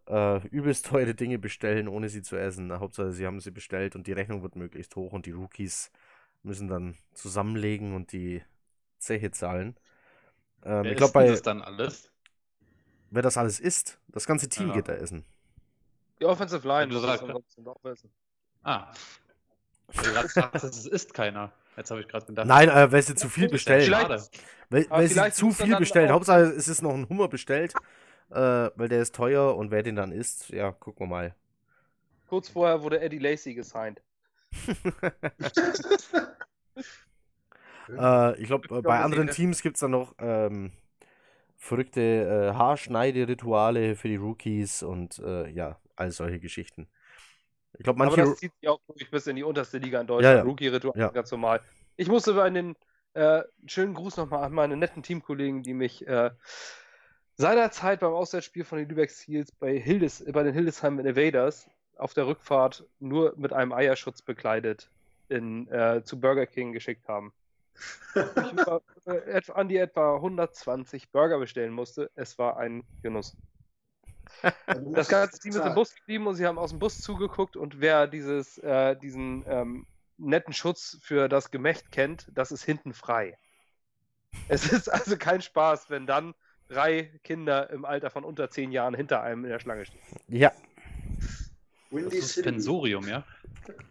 [0.07, 2.71] äh, übelst teure Dinge bestellen, ohne sie zu essen.
[2.79, 5.91] Hauptsache, sie haben sie bestellt und die Rechnung wird möglichst hoch und die Rookies
[6.43, 8.43] müssen dann zusammenlegen und die
[8.99, 9.75] Zeche zahlen.
[10.63, 11.27] Ähm, Wer ich glaube, bei.
[11.27, 12.11] das dann alles?
[13.11, 14.75] Wer das alles isst, das ganze Team ja.
[14.75, 15.25] geht da essen.
[16.19, 17.25] Die Offensive Line, du sagst.
[18.63, 18.91] Ah.
[19.93, 21.51] Du sagst, es isst keiner.
[21.77, 22.47] Jetzt habe ich gerade gedacht.
[22.47, 23.91] Nein, äh, weil sie zu viel bestellen.
[24.69, 26.11] Weil, weil sie zu viel bestellen.
[26.11, 27.73] Hauptsache, es ist noch ein Hummer bestellt,
[28.31, 31.35] äh, weil der ist teuer und wer den dann isst, ja, gucken wir mal.
[32.27, 34.01] Kurz vorher wurde Eddie Lacey gesigned.
[37.89, 40.71] äh, ich glaube, bei anderen Teams gibt es dann noch ähm,
[41.57, 46.87] verrückte äh, Haarschneiderituale für die Rookies und äh, ja, all solche Geschichten.
[47.77, 48.21] Ich glaube, manche.
[48.21, 50.33] Aber das zieht sich auch durch bis in die unterste Liga in Deutschland.
[50.33, 50.43] Ja, ja.
[50.43, 51.09] Rookie-Ritual ja.
[51.09, 51.61] ganz normal.
[51.97, 52.75] Ich musste einen
[53.13, 56.31] äh, schönen Gruß nochmal an meine netten Teamkollegen, die mich äh,
[57.37, 62.27] seinerzeit beim Auswärtsspiel von den Lübeck Seals bei, Hildes, bei den Hildesheim Invaders auf der
[62.27, 64.89] Rückfahrt nur mit einem Eierschutz bekleidet
[65.29, 67.33] in, äh, zu Burger King geschickt haben.
[68.15, 72.11] ich über, äh, an die etwa 120 Burger bestellen musste.
[72.15, 73.35] Es war ein Genuss.
[74.91, 77.79] das ganze Team ist im Bus geblieben und sie haben aus dem Bus zugeguckt und
[77.79, 83.37] wer dieses, äh, diesen ähm, netten Schutz für das Gemächt kennt, das ist hinten frei.
[84.47, 86.33] Es ist also kein Spaß, wenn dann
[86.67, 90.01] drei Kinder im Alter von unter zehn Jahren hinter einem in der Schlange stehen.
[90.27, 90.51] Ja.
[91.91, 93.23] Windy Suspensorium, ja?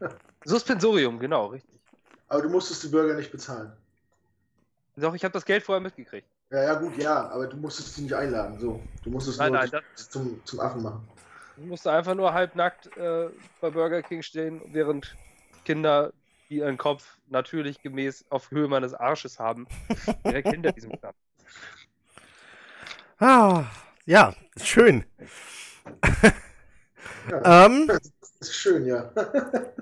[0.44, 1.80] Suspensorium, genau, richtig.
[2.28, 3.72] Aber du musstest die Bürger nicht bezahlen.
[4.96, 6.28] Doch, ich habe das Geld vorher mitgekriegt.
[6.50, 8.58] Ja, ja, gut, ja, aber du musstest sie nicht einladen.
[8.60, 8.80] So.
[9.02, 11.08] Du musstest nein, nur nein, zum, zum Affen machen.
[11.56, 13.28] Du musst einfach nur halbnackt äh,
[13.60, 15.16] bei Burger King stehen, während
[15.64, 16.12] Kinder,
[16.48, 19.66] die ihren Kopf natürlich gemäß auf Höhe meines Arsches haben,
[20.24, 21.16] direkt hinter diesem Platz.
[23.18, 23.64] Ah,
[24.06, 25.04] ja, schön.
[27.30, 29.10] Ja, ähm, das ist schön, ja.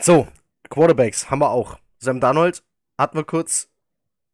[0.00, 0.28] so,
[0.68, 1.78] Quarterbacks haben wir auch.
[1.98, 2.62] Sam Darnold
[2.98, 3.68] hatten wir kurz,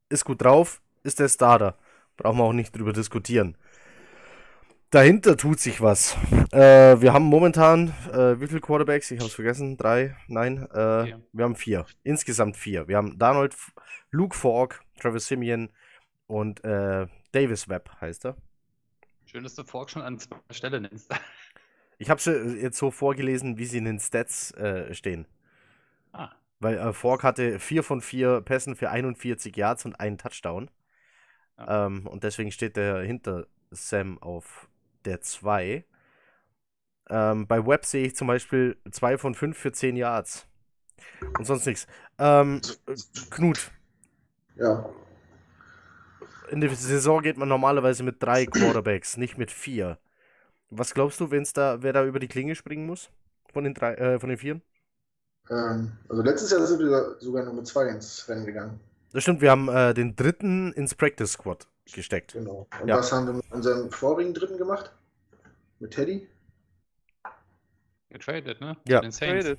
[0.09, 1.77] ist gut drauf, ist der Starter.
[2.17, 3.57] Brauchen wir auch nicht drüber diskutieren.
[4.91, 6.17] Dahinter tut sich was.
[6.53, 9.11] Äh, wir haben momentan, äh, wie viele Quarterbacks?
[9.11, 9.79] Ich habe es vergessen.
[9.79, 10.15] Drei?
[10.29, 10.69] Nein.
[10.71, 11.87] Äh, wir haben vier.
[12.03, 12.89] Insgesamt vier.
[12.89, 13.57] Wir haben Darnold,
[14.11, 15.71] Luke Falk, Travis Simeon
[16.27, 18.37] und äh, Davis Webb heißt er.
[19.27, 21.11] Schön, dass du Falk schon an zweiter Stelle nennst.
[21.99, 25.27] ich habe es äh, jetzt so vorgelesen, wie sie in den Stats äh, stehen.
[26.13, 26.31] Ah.
[26.61, 30.71] Weil äh, Fork hatte vier von vier Pässen für 41 Yards und einen Touchdown.
[31.59, 31.87] Ja.
[31.87, 34.69] Ähm, und deswegen steht er hinter Sam auf
[35.05, 35.85] der 2.
[37.11, 40.47] Ähm, bei Webb sehe ich zum Beispiel 2 von 5 für 10 Yards.
[41.39, 41.87] Und sonst nichts.
[42.19, 42.61] Ähm,
[43.31, 43.71] Knut.
[44.57, 44.89] Ja.
[46.53, 49.97] In der Saison geht man normalerweise mit drei Quarterbacks, nicht mit vier.
[50.69, 53.09] Was glaubst du, wenn's da, wer da über die Klinge springen muss?
[53.55, 54.61] Von den drei, äh, von den vieren?
[55.49, 58.79] Ähm, also letztes Jahr sind wir sogar nur mit zwei ins Rennen gegangen.
[59.15, 62.35] Das stimmt, wir haben äh, den dritten ins Practice Squad gesteckt.
[62.35, 62.67] Genau.
[62.83, 62.99] Und ja.
[62.99, 64.93] was haben wir mit unserem vorigen dritten gemacht?
[65.79, 66.29] Mit Teddy?
[68.11, 68.77] Getradet, ne?
[68.87, 69.01] Ja.
[69.01, 69.59] Den Saints.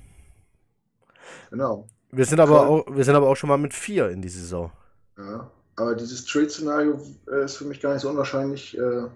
[1.50, 1.88] Genau.
[2.12, 4.70] Wir sind, aber auch, wir sind aber auch schon mal mit vier in die Saison.
[5.18, 5.50] Ja.
[5.76, 7.00] Aber dieses Trade-Szenario
[7.30, 8.76] äh, ist für mich gar nicht so unwahrscheinlich.
[8.78, 9.08] Äh,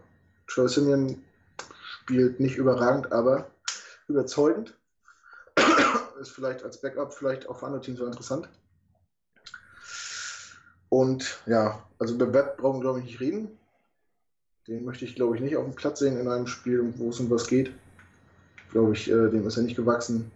[0.47, 1.23] Travis Simeon
[2.03, 3.51] spielt nicht überragend, aber
[4.09, 4.75] überzeugend.
[6.21, 8.49] ist vielleicht als Backup vielleicht auch für andere Teams so interessant.
[10.89, 13.59] Und ja, also über Web brauchen wir, glaube ich, nicht reden.
[14.67, 17.21] Den möchte ich, glaube ich, nicht auf dem Platz sehen in einem Spiel, wo es
[17.21, 17.73] um was geht.
[18.71, 20.31] Glaube ich, äh, dem ist er nicht gewachsen.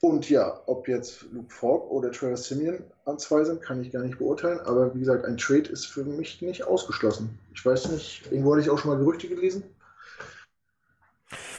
[0.00, 4.02] Und ja, ob jetzt Luke Falk oder Travis Simeon an zwei sind, kann ich gar
[4.02, 4.60] nicht beurteilen.
[4.60, 7.36] Aber wie gesagt, ein Trade ist für mich nicht ausgeschlossen.
[7.52, 9.64] Ich weiß nicht, irgendwo hatte ich auch schon mal Gerüchte gelesen.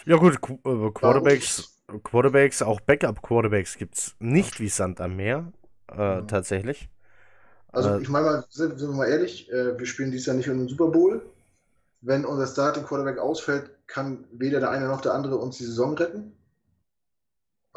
[0.06, 5.52] Ja gut, Qu äh, Quarterbacks, Quarterbacks, auch Backup-Quarterbacks gibt es nicht wie Sand am Meer,
[5.92, 6.28] äh, mhm.
[6.28, 6.90] tatsächlich.
[7.74, 10.36] Also äh, ich meine mal, sind, sind, wir mal ehrlich, äh, wir spielen dieses Jahr
[10.36, 11.22] nicht in den Super Bowl.
[12.02, 15.96] Wenn unser Starting Quarterback ausfällt, kann weder der eine noch der andere uns die Saison
[15.96, 16.39] retten.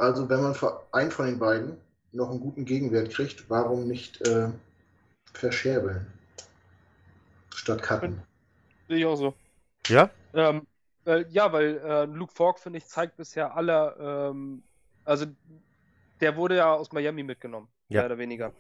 [0.03, 1.77] Also wenn man für einen von den beiden
[2.11, 4.49] noch einen guten Gegenwert kriegt, warum nicht äh,
[5.33, 6.05] verscherbeln?
[7.55, 8.21] Statt cutten.
[8.89, 9.33] Sehe ich auch so.
[9.87, 10.11] Ja?
[10.35, 10.67] Ähm,
[11.07, 14.65] äh, ja, weil äh, Luke Falk, finde ich, zeigt bisher alle, ähm,
[15.05, 15.27] also
[16.21, 18.01] der wurde ja aus Miami mitgenommen, ja.
[18.01, 18.53] mehr oder weniger.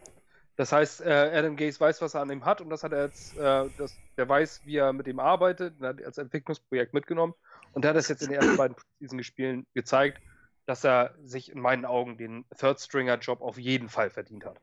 [0.54, 3.06] Das heißt, äh, Adam Gaze weiß, was er an ihm hat und das hat er
[3.06, 7.34] jetzt, äh, das, der weiß, wie er mit ihm arbeitet, er hat als Entwicklungsprojekt mitgenommen
[7.72, 10.20] und der hat das jetzt in den ersten beiden Season-Spielen gezeigt
[10.66, 14.60] dass er sich in meinen Augen den Third-Stringer-Job auf jeden Fall verdient hat.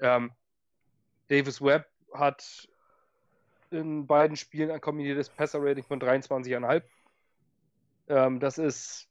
[0.00, 0.32] Ähm,
[1.28, 2.68] Davis Webb hat
[3.70, 6.82] in beiden Spielen ein kombiniertes Passer-Rating von 23,5.
[8.08, 9.08] Ähm, das ist.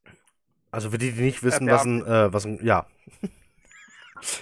[0.71, 2.87] Also für die, die nicht wissen, was ein, äh, was ein, ja.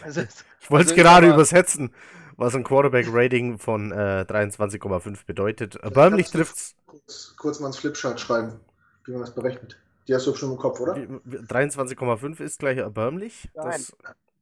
[0.03, 1.93] Also, ich wollte es also gerade übersetzen,
[2.37, 5.81] was ein Quarterback-Rating von äh, 23,5 bedeutet.
[5.93, 6.75] Burnley trifft's.
[6.85, 8.59] Kurz, kurz mal ins Flipchart schreiben,
[9.05, 9.82] wie man das berechnet.
[10.07, 10.95] Die hast du schon im Kopf, oder?
[10.95, 13.49] 23,5 ist gleich erbärmlich.
[13.53, 13.71] Nein.
[13.71, 13.95] Das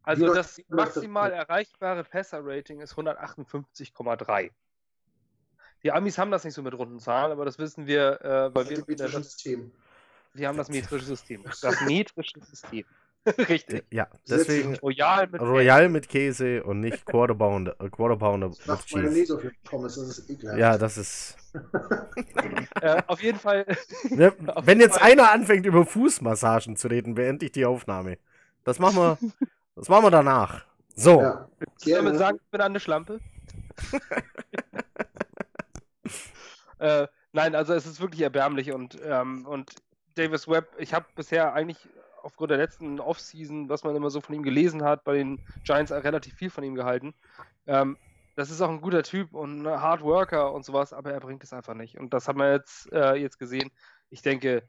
[0.03, 4.49] also das maximal erreichbare Passer-Rating ist 158,3.
[5.83, 8.69] Die Amis haben das nicht so mit runden Zahlen, aber das wissen wir, äh, weil
[8.69, 8.95] wir.
[8.95, 9.71] Das System.
[10.33, 11.43] Wir haben das metrische System.
[11.61, 12.85] Das metrische System.
[13.49, 13.85] Richtig.
[13.91, 18.85] Ja, deswegen Royal mit, Royal mit Käse und nicht Quarter Pounder, äh, Quarter Pounder mit
[18.85, 19.35] Cheese.
[19.35, 20.59] Auf Pommes, das ist ekelhaft.
[20.59, 21.37] Ja, das ist.
[22.81, 23.65] äh, auf jeden Fall.
[24.09, 25.11] Ne, wenn jetzt Fall.
[25.11, 28.17] einer anfängt über Fußmassagen zu reden, beende ich die Aufnahme.
[28.63, 29.17] Das machen wir,
[29.75, 30.65] das machen wir danach.
[30.95, 31.21] So.
[31.21, 31.49] Ja.
[31.83, 33.19] Du damit sagen, ich bin eine Schlampe?
[36.79, 39.71] äh, nein, also es ist wirklich erbärmlich und, ähm, und
[40.15, 41.87] Davis Webb, ich habe bisher eigentlich
[42.23, 45.91] aufgrund der letzten Offseason, was man immer so von ihm gelesen hat, bei den Giants
[45.91, 47.13] relativ viel von ihm gehalten.
[47.67, 47.97] Ähm,
[48.35, 51.43] das ist auch ein guter Typ und ein Hard Worker und sowas, aber er bringt
[51.43, 51.97] es einfach nicht.
[51.97, 53.71] Und das haben wir jetzt, äh, jetzt gesehen.
[54.09, 54.63] Ich denke,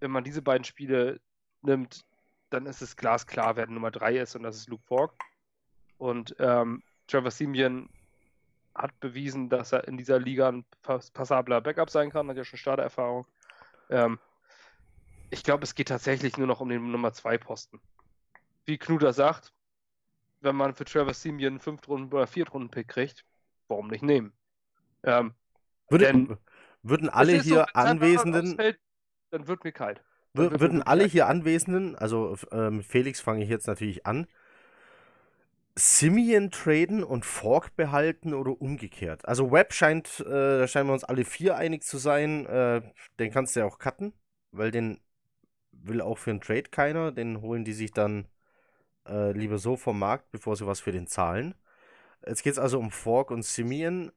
[0.00, 1.20] wenn man diese beiden Spiele
[1.62, 2.04] nimmt,
[2.50, 5.12] dann ist es glasklar, wer Nummer 3 ist und das ist Luke Falk.
[5.98, 7.88] Und ähm, Trevor Simeon
[8.74, 12.58] hat bewiesen, dass er in dieser Liga ein passabler Backup sein kann, hat ja schon
[12.58, 13.26] Startererfahrung.
[13.90, 14.18] Ähm,
[15.30, 17.80] ich glaube, es geht tatsächlich nur noch um den Nummer 2 Posten.
[18.64, 19.52] Wie Knuder sagt,
[20.40, 23.24] wenn man für Trevor Simeon einen 5 Runden oder 4 Runden Pick kriegt,
[23.68, 24.32] warum nicht nehmen?
[25.02, 25.34] Ähm,
[25.88, 26.36] Würde, denn,
[26.82, 28.78] würden alle hier so, Anwesenden ausfällt,
[29.30, 30.02] dann wird mir kalt.
[30.34, 31.12] Wird würden alle kalt.
[31.12, 34.26] hier Anwesenden, also äh, mit Felix fange ich jetzt natürlich an,
[35.78, 39.26] Simeon traden und Fork behalten oder umgekehrt?
[39.28, 42.46] Also Web scheint, äh, da scheinen wir uns alle vier einig zu sein.
[42.46, 42.82] Äh,
[43.20, 44.12] den kannst du ja auch cutten,
[44.50, 45.00] weil den
[45.82, 47.12] will auch für einen Trade keiner.
[47.12, 48.26] Den holen die sich dann
[49.08, 51.54] äh, lieber so vom Markt, bevor sie was für den zahlen.
[52.26, 54.12] Jetzt geht es also um Fork und Simeon.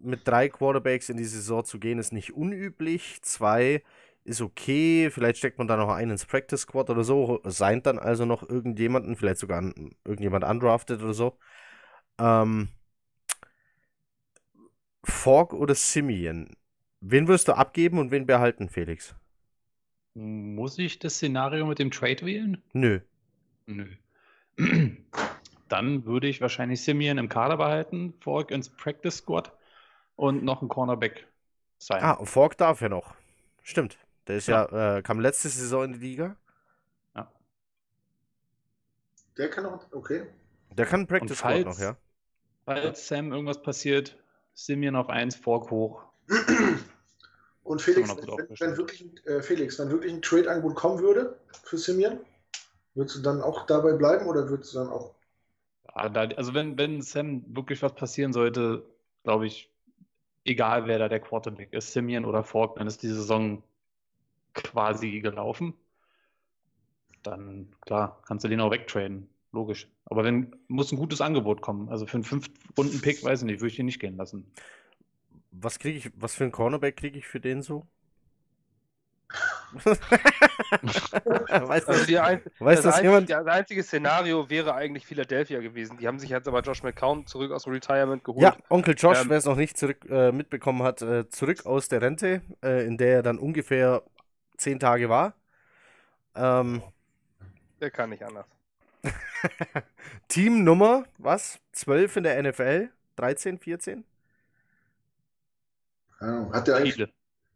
[0.00, 3.20] Mit drei Quarterbacks in die Saison zu gehen, ist nicht unüblich.
[3.22, 3.82] Zwei
[4.24, 5.10] ist okay.
[5.10, 7.40] Vielleicht steckt man da noch einen ins Practice Squad oder so.
[7.44, 11.38] Seint dann also noch irgendjemanden, vielleicht sogar an, irgendjemand undrafted oder so.
[12.18, 12.68] Ähm,
[15.02, 16.50] Fork oder Simeon?
[17.00, 19.14] Wen wirst du abgeben und wen behalten, Felix?
[20.18, 22.60] Muss ich das Szenario mit dem Trade wählen?
[22.72, 22.98] Nö.
[23.66, 23.86] Nö.
[25.68, 29.52] Dann würde ich wahrscheinlich Simeon im Kader behalten, Fork ins Practice Squad
[30.16, 31.28] und noch ein Cornerback
[31.78, 32.02] sein.
[32.02, 33.14] Ah, Fork darf ja noch.
[33.62, 33.96] Stimmt.
[34.26, 36.36] Der ist ja, ja äh, kam letzte Saison in die Liga.
[37.14, 37.30] Ja.
[39.36, 40.26] Der kann noch, okay.
[40.72, 41.96] Der kann Practice falls, Squad noch, ja.
[42.64, 44.18] Falls Sam irgendwas passiert,
[44.54, 46.02] Simeon auf 1, Fork hoch.
[47.68, 52.18] Und Felix, wenn, wenn, wirklich, äh, Felix, wenn wirklich ein Trade-Angebot kommen würde für Simeon,
[52.94, 55.14] würdest du dann auch dabei bleiben oder würdest du dann auch.
[55.94, 58.86] Da, also wenn, wenn Sam wirklich was passieren sollte,
[59.22, 59.70] glaube ich,
[60.46, 63.62] egal wer da der Quarterback ist, Simeon oder Fork, dann ist die Saison
[64.54, 65.74] quasi gelaufen.
[67.22, 69.28] Dann, klar, kannst du den auch wegtraden.
[69.52, 69.88] logisch.
[70.06, 71.90] Aber wenn muss ein gutes Angebot kommen.
[71.90, 74.50] Also für einen Fünf-Runden-Pick, weiß ich nicht, würde ich ihn nicht gehen lassen.
[75.60, 77.86] Was kriege ich, was für einen Cornerback kriege ich für den so?
[81.50, 83.28] weiß das, also ein, weiß das, das jemand?
[83.28, 85.98] Das einzige Szenario wäre eigentlich Philadelphia gewesen.
[85.98, 88.42] Die haben sich jetzt aber Josh McCown zurück aus dem Retirement geholt.
[88.42, 91.88] Ja, Onkel Josh, ähm, wer es noch nicht zurück, äh, mitbekommen hat, äh, zurück aus
[91.88, 94.02] der Rente, äh, in der er dann ungefähr
[94.56, 95.34] zehn Tage war.
[96.34, 96.82] Ähm,
[97.80, 98.46] der kann nicht anders.
[100.28, 101.60] Teamnummer, was?
[101.72, 102.88] 12 in der NFL?
[103.16, 104.04] 13, 14?
[106.20, 106.94] Hat der eigentlich.
[106.94, 107.12] Viele.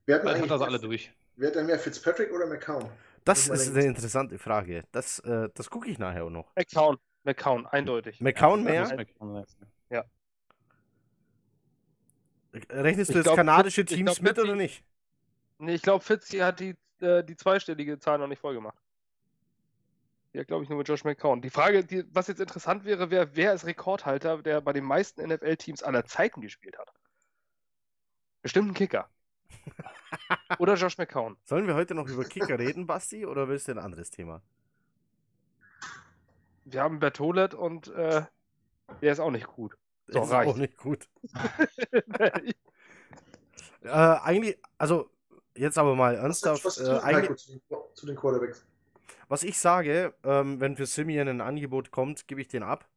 [0.07, 1.13] Wer hat, eigentlich, hat das alle durch.
[1.37, 2.89] Wer hat denn mehr, Fitzpatrick oder McCown?
[3.25, 4.85] Das, ist eine interessante Frage.
[4.91, 6.51] Das, äh, das gucke ich nachher auch noch.
[6.57, 8.21] McCown, McCown, eindeutig.
[8.21, 9.07] McCown mehr?
[9.91, 10.05] Ja.
[12.53, 14.85] Rechnest du ich jetzt glaub, kanadische Teams glaub, mit oder nicht?
[15.59, 18.79] Nee, ich glaube, Fitz hat die, äh, die zweistellige Zahl noch nicht voll gemacht.
[20.33, 21.43] Ja, glaube ich, nur mit Josh McCown.
[21.43, 25.23] Die Frage, die, was jetzt interessant wäre, wäre, wer ist Rekordhalter, der bei den meisten
[25.23, 26.93] NFL-Teams aller Zeiten gespielt hat?
[28.43, 29.09] Bestimmt ein Kicker.
[30.59, 31.37] Oder Josh McCown.
[31.45, 34.43] Sollen wir heute noch über Kicker reden, Basti, oder willst du ein anderes Thema?
[36.65, 38.23] Wir haben Bertolet und äh,
[39.01, 39.77] der ist auch nicht gut.
[40.13, 40.51] Der ist reicht.
[40.51, 41.09] auch nicht gut.
[43.83, 45.11] äh, eigentlich, also
[45.57, 46.65] jetzt aber mal ernsthaft.
[46.65, 47.63] Was, was äh, eigentlich, zu, den,
[47.95, 48.67] zu den Quarterbacks.
[49.29, 52.89] Was ich sage, ähm, wenn für Simeon ein Angebot kommt, gebe ich den ab.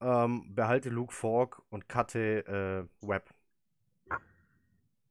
[0.00, 3.34] Ähm, behalte Luke Falk und cutte äh, Webb.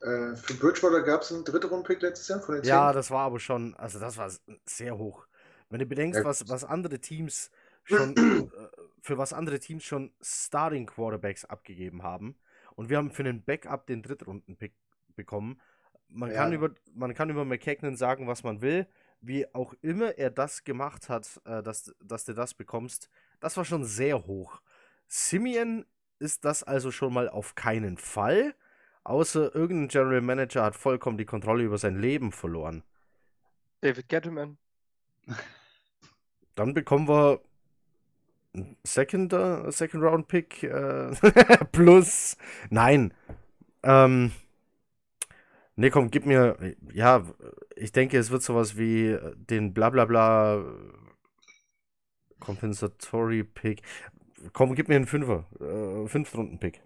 [0.01, 3.25] Äh, für Bridgewater gab es einen dritten Rundpick letztes Jahr von den Ja, das war
[3.25, 4.31] aber schon, also das war
[4.65, 5.27] sehr hoch.
[5.69, 6.25] Wenn du bedenkst, ja.
[6.25, 7.49] was, was andere Teams
[7.83, 8.47] schon, äh,
[9.01, 12.37] für was andere Teams schon Starting Quarterbacks abgegeben haben
[12.75, 14.73] und wir haben für einen Backup den Drittrunden-Pick
[15.15, 15.59] bekommen.
[16.09, 16.37] Man, ja.
[16.37, 18.87] kann über, man kann über McKagan sagen, was man will.
[19.19, 23.65] Wie auch immer er das gemacht hat, äh, dass, dass du das bekommst, das war
[23.65, 24.61] schon sehr hoch.
[25.07, 25.85] Simeon
[26.19, 28.53] ist das also schon mal auf keinen Fall.
[29.07, 32.83] Außer irgendein General Manager hat vollkommen die Kontrolle über sein Leben verloren.
[33.79, 34.57] David Gettleman.
[36.55, 37.39] Dann bekommen wir
[38.53, 41.11] einen Second, uh, Second Round Pick äh,
[41.71, 42.35] plus.
[42.69, 43.13] Nein.
[43.81, 44.33] Ähm,
[45.77, 46.75] nee, komm, gib mir.
[46.91, 47.23] Ja,
[47.77, 50.65] ich denke, es wird sowas wie den Blablabla
[52.41, 53.83] Compensatory Pick.
[54.51, 55.45] Komm, gib mir einen Fünfer.
[55.61, 56.81] Äh, Fünf-Runden-Pick.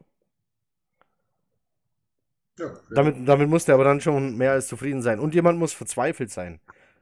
[2.62, 5.20] Ja, damit, damit muss der aber dann schon mehr als zufrieden sein.
[5.20, 6.60] Und jemand muss verzweifelt sein.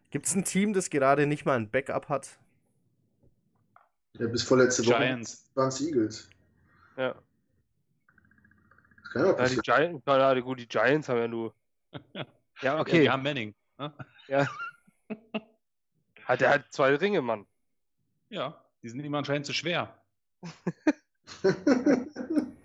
[0.10, 2.40] Gibt es ein Team, das gerade nicht mal ein Backup hat?
[4.14, 5.22] Ja, bis vorletzte Woche
[5.56, 6.30] waren es Eagles.
[6.96, 7.14] Ja.
[9.02, 11.54] Das kann ja, ja die Giants, ja, gut, die Giants haben ja nur.
[12.62, 12.98] ja, okay.
[12.98, 13.54] Ja, die haben Manning.
[13.78, 13.94] Ne?
[14.28, 14.48] Ja.
[16.26, 17.46] hat er hat zwei Ringe, Mann.
[18.30, 19.94] Ja, die sind ihm anscheinend zu schwer.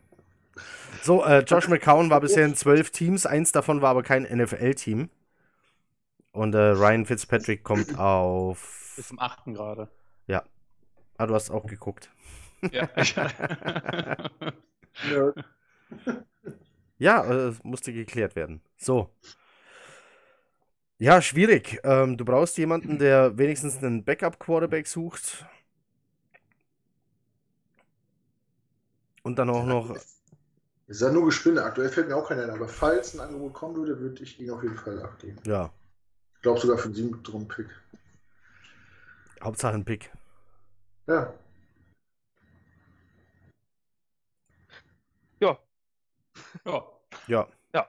[1.04, 5.10] So, äh, Josh McCown war bisher in zwölf Teams, eins davon war aber kein NFL-Team.
[6.32, 8.94] Und äh, Ryan Fitzpatrick kommt auf.
[8.96, 9.90] Bis zum achten gerade.
[10.28, 10.44] Ja.
[11.18, 12.10] Ah, du hast auch geguckt.
[12.72, 12.88] Ja.
[16.96, 18.62] ja, äh, es musste geklärt werden.
[18.78, 19.10] So.
[20.96, 21.80] Ja, schwierig.
[21.84, 25.44] Ähm, du brauchst jemanden, der wenigstens einen Backup-Quarterback sucht.
[29.22, 29.94] Und dann auch noch
[30.86, 31.62] es ist ja nur Gespinne.
[31.62, 34.50] Aktuell fällt mir auch keiner ein, aber falls ein Angebot kommen würde, würde ich ihn
[34.50, 35.38] auf jeden Fall abgeben.
[35.46, 35.70] Ja.
[36.36, 37.66] Ich glaube sogar für einen 7 Pick.
[39.42, 40.10] Hauptsache ein Pick.
[41.06, 41.32] Ja.
[45.40, 45.58] Ja.
[46.64, 46.84] Ja.
[47.26, 47.48] Ja.
[47.72, 47.88] Ja.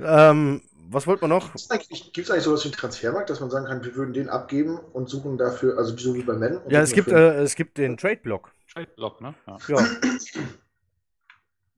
[0.00, 0.60] ähm,
[0.90, 1.46] was wollt man noch?
[1.46, 4.28] Gibt es eigentlich, eigentlich sowas wie einen Transfermarkt, dass man sagen kann, wir würden den
[4.28, 6.60] abgeben und suchen dafür, also so wie bei Men?
[6.68, 8.52] Ja, es gibt, äh, es gibt den Trade-Block.
[8.72, 9.34] Trade-Block, ne?
[9.46, 9.58] Ja.
[9.68, 9.86] ja.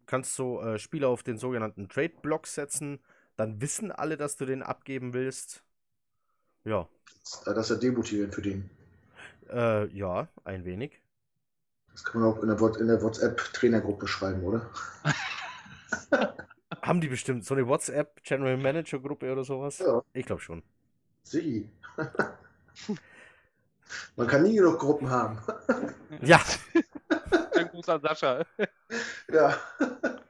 [0.06, 3.00] kannst du äh, Spieler auf den sogenannten Trade-Block setzen.
[3.36, 5.62] Dann wissen alle, dass du den abgeben willst.
[6.64, 6.88] Ja.
[7.44, 8.70] Das ist ja demotivierend für den.
[9.50, 11.00] Äh, ja, ein wenig.
[11.92, 14.70] Das kann man auch in der, der WhatsApp-Trainergruppe schreiben, oder?
[16.82, 19.78] Haben die bestimmt so eine WhatsApp-General Manager-Gruppe oder sowas?
[19.78, 20.02] Ja.
[20.12, 20.62] Ich glaube schon.
[21.22, 21.70] Sie.
[24.16, 25.38] man kann nie genug Gruppen haben.
[26.20, 26.40] ja.
[27.76, 28.44] Gruß an Sascha.
[29.32, 29.56] Ja.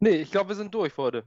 [0.00, 1.24] Nee, ich glaube, wir sind durch für heute.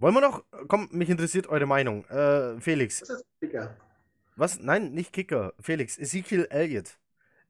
[0.00, 0.42] Wollen wir noch?
[0.66, 2.04] Komm, mich interessiert eure Meinung.
[2.06, 3.02] Äh, Felix.
[3.02, 3.76] Was ist Kicker?
[4.34, 4.58] Was?
[4.58, 5.52] Nein, nicht Kicker.
[5.60, 5.96] Felix.
[5.98, 6.98] Ezekiel Elliott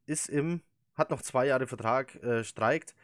[0.04, 0.60] ist im,
[0.94, 2.94] hat noch zwei Jahre Vertrag, äh, streikt.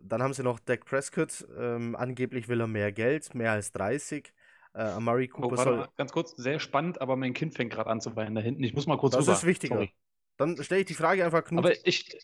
[0.00, 1.46] Dann haben sie noch Dak Prescott.
[1.56, 4.32] Ähm, angeblich will er mehr Geld, mehr als 30.
[4.74, 5.88] Äh, Amari Oh, Cooper warte soll.
[5.96, 8.64] ganz kurz, sehr spannend, aber mein Kind fängt gerade an zu weinen da hinten.
[8.64, 9.32] Ich muss mal kurz Das rüber.
[9.34, 9.76] ist wichtiger.
[9.76, 9.92] Sorry.
[10.36, 11.64] Dann stelle ich die Frage einfach Knut.
[11.64, 12.18] Aber ich,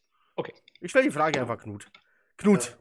[0.81, 1.91] ich stelle die Frage einfach Knut.
[2.37, 2.77] Knut.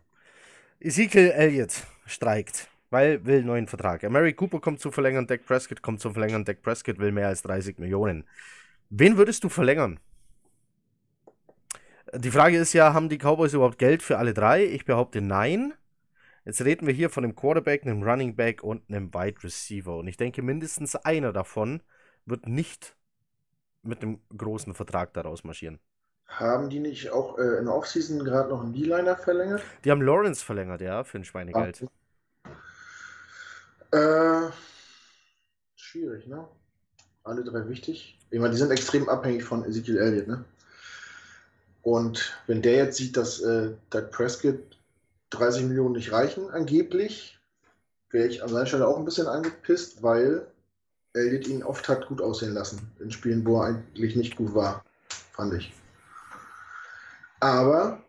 [0.80, 4.04] Ezekiel Elliott streikt, weil will neuen Vertrag.
[4.10, 7.44] Mary Cooper kommt zu verlängern, Dak Prescott kommt zu verlängern, Dak Prescott will mehr als
[7.44, 8.28] 30 Millionen.
[8.90, 10.00] Wen würdest du verlängern?
[12.14, 14.66] Die Frage ist ja, haben die Cowboys überhaupt Geld für alle drei?
[14.66, 15.74] Ich behaupte nein.
[16.44, 19.96] Jetzt reden wir hier von einem Quarterback, einem Running Back und einem Wide Receiver.
[19.96, 21.82] Und ich denke, mindestens einer davon
[22.26, 22.96] wird nicht
[23.84, 25.80] mit einem großen Vertrag daraus marschieren.
[26.28, 29.64] Haben die nicht auch äh, in der Offseason gerade noch einen D-Liner verlängert?
[29.84, 31.86] Die haben Lawrence verlängert, ja, für ein Schweinegeld.
[33.92, 34.50] Äh,
[35.76, 36.48] schwierig, ne?
[37.24, 38.18] Alle drei wichtig.
[38.30, 40.46] Ich meine, die sind extrem abhängig von Ezekiel Elliott, ne?
[41.82, 44.78] Und wenn der jetzt sieht, dass äh, Doug Prescott
[45.32, 47.40] 30 Millionen nicht reichen, angeblich,
[48.10, 50.48] wäre ich an seiner Stelle auch ein bisschen angepisst, weil
[51.14, 52.92] Elliott ihn oft hat gut aussehen lassen.
[53.00, 54.84] In Spielen, wo er eigentlich nicht gut war,
[55.34, 55.74] fand ich.
[57.40, 58.04] Aber,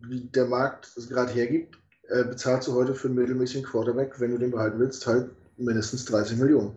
[0.00, 4.32] wie der Markt es gerade hergibt, äh, bezahlst du heute für einen mittelmäßigen Quarterback, wenn
[4.32, 6.76] du den behalten willst, halt mindestens 30 Millionen.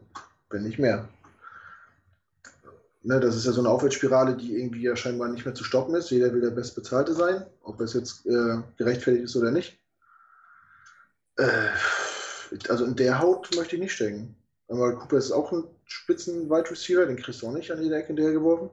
[0.49, 1.07] Wenn nicht mehr.
[3.03, 5.95] Ne, das ist ja so eine Aufwärtsspirale, die irgendwie ja scheinbar nicht mehr zu stoppen
[5.95, 6.11] ist.
[6.11, 9.79] Jeder will der Bestbezahlte sein, ob das jetzt äh, gerechtfertigt ist oder nicht.
[11.37, 11.69] Äh,
[12.69, 14.35] also in der Haut möchte ich nicht stecken.
[14.71, 17.97] Aber Cooper ist auch ein spitzen Wide Receiver, den kriegst du auch nicht an jeder
[17.97, 18.69] Ecke hinterher geworfen.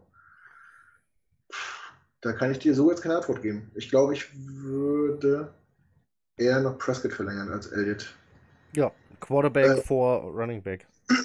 [2.21, 3.73] Da kann ich dir so jetzt keine Antwort geben.
[3.75, 5.53] Ich glaube, ich würde
[6.37, 8.15] eher noch Prescott verlängern als Elliott.
[8.75, 10.87] Ja, Quarterback Äh, vor Running Back.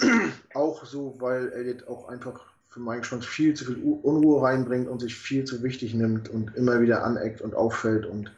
[0.56, 5.00] Auch so, weil Elliott auch einfach für meinen Geschmack viel zu viel Unruhe reinbringt und
[5.00, 8.32] sich viel zu wichtig nimmt und immer wieder aneckt und auffällt und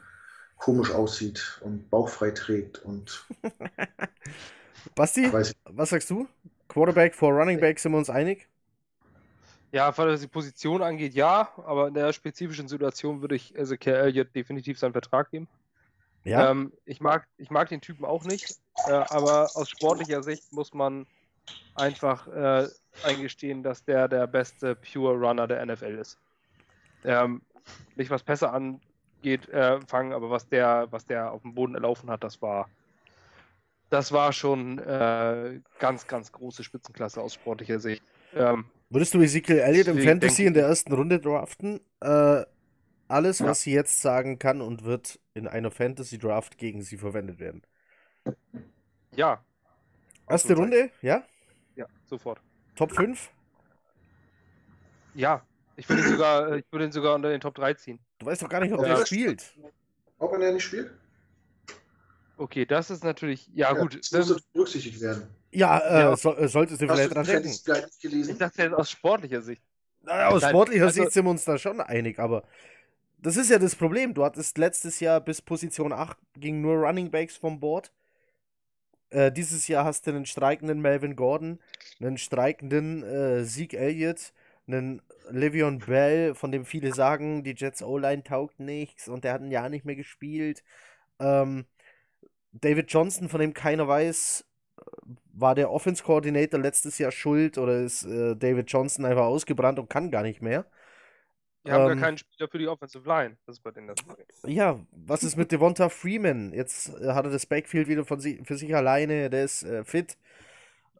[0.57, 3.25] komisch aussieht und bauchfrei trägt und
[4.95, 6.27] Basti, was sagst du?
[6.67, 8.47] Quarterback vor Running Back, sind wir uns einig?
[9.71, 14.33] Ja, was die Position angeht, ja, aber in der spezifischen Situation würde ich Ezekiel Elliott
[14.33, 15.47] definitiv seinen Vertrag geben.
[16.23, 16.49] Ja.
[16.49, 18.55] Ähm, ich, mag, ich mag den Typen auch nicht,
[18.87, 21.05] äh, aber aus sportlicher Sicht muss man
[21.75, 22.67] einfach äh,
[23.03, 26.17] eingestehen, dass der der beste Pure Runner der NFL ist.
[27.03, 27.41] Ähm,
[27.95, 32.09] nicht was Pässe angeht, äh, fangen, aber was der, was der auf dem Boden erlaufen
[32.09, 32.69] hat, das war,
[33.89, 38.03] das war schon äh, ganz, ganz große Spitzenklasse aus sportlicher Sicht.
[38.33, 41.79] Ähm, Würdest du Ezekiel Elliott im Fantasy denke in der ersten Runde draften?
[42.01, 42.43] Äh,
[43.07, 43.47] alles, Ja.
[43.47, 47.61] was sie jetzt sagen kann und wird in einer Fantasy Draft gegen sie verwendet werden.
[49.15, 49.43] ja.
[50.27, 50.55] Erste.
[50.55, 51.23] Runde, ja?
[51.75, 52.41] Ja, sofort.
[52.75, 53.29] Top 5?
[55.13, 55.43] Ja,
[55.75, 57.99] ich würde ihn sogar, ich würde ihn sogar unter den Top 3 ziehen.
[58.19, 58.95] Du weißt doch gar nicht, ob Ja.
[58.97, 59.53] der spielt.
[60.17, 60.91] auch wenn er nicht spielt.
[62.37, 63.99] Okay, das ist natürlich, ja, gut.
[64.11, 65.23] das muss berücksichtigt werden.
[65.51, 66.17] Ja, äh, Ja.
[66.17, 67.49] so, äh, solltest du Hast vielleicht du dran denken.
[68.29, 69.61] Ich dachte jetzt aus sportlicher Sicht.
[70.01, 72.43] Naja, aus Nein, sportlicher also- Sicht sind wir uns da schon einig, aber
[73.17, 74.13] das ist ja das Problem.
[74.13, 77.91] Du hattest letztes Jahr bis Position 8 ging nur Running Backs vom Board.
[79.09, 81.59] Äh, dieses Jahr hast du einen streikenden Melvin Gordon,
[81.99, 84.33] einen streikenden äh, Zeke Elliott,
[84.67, 85.01] einen
[85.31, 89.51] Le'Veon Bell, von dem viele sagen, die Jets O-Line taugt nichts und der hat ein
[89.51, 90.63] Jahr nicht mehr gespielt.
[91.19, 91.65] Ähm,
[92.61, 94.45] David Johnson, von dem keiner weiß,
[95.33, 99.89] war der Offense Coordinator letztes Jahr schuld oder ist äh, David Johnson einfach ausgebrannt und
[99.89, 100.65] kann gar nicht mehr?
[101.65, 103.37] Die haben Ähm, gar keinen Spieler für die Offensive Line.
[103.45, 104.25] Das ist bei denen das Problem.
[104.47, 106.53] Ja, was ist mit Devonta Freeman?
[106.53, 109.83] Jetzt äh, hat er das Backfield wieder von si für sich alleine, der ist äh,
[109.83, 110.17] fit.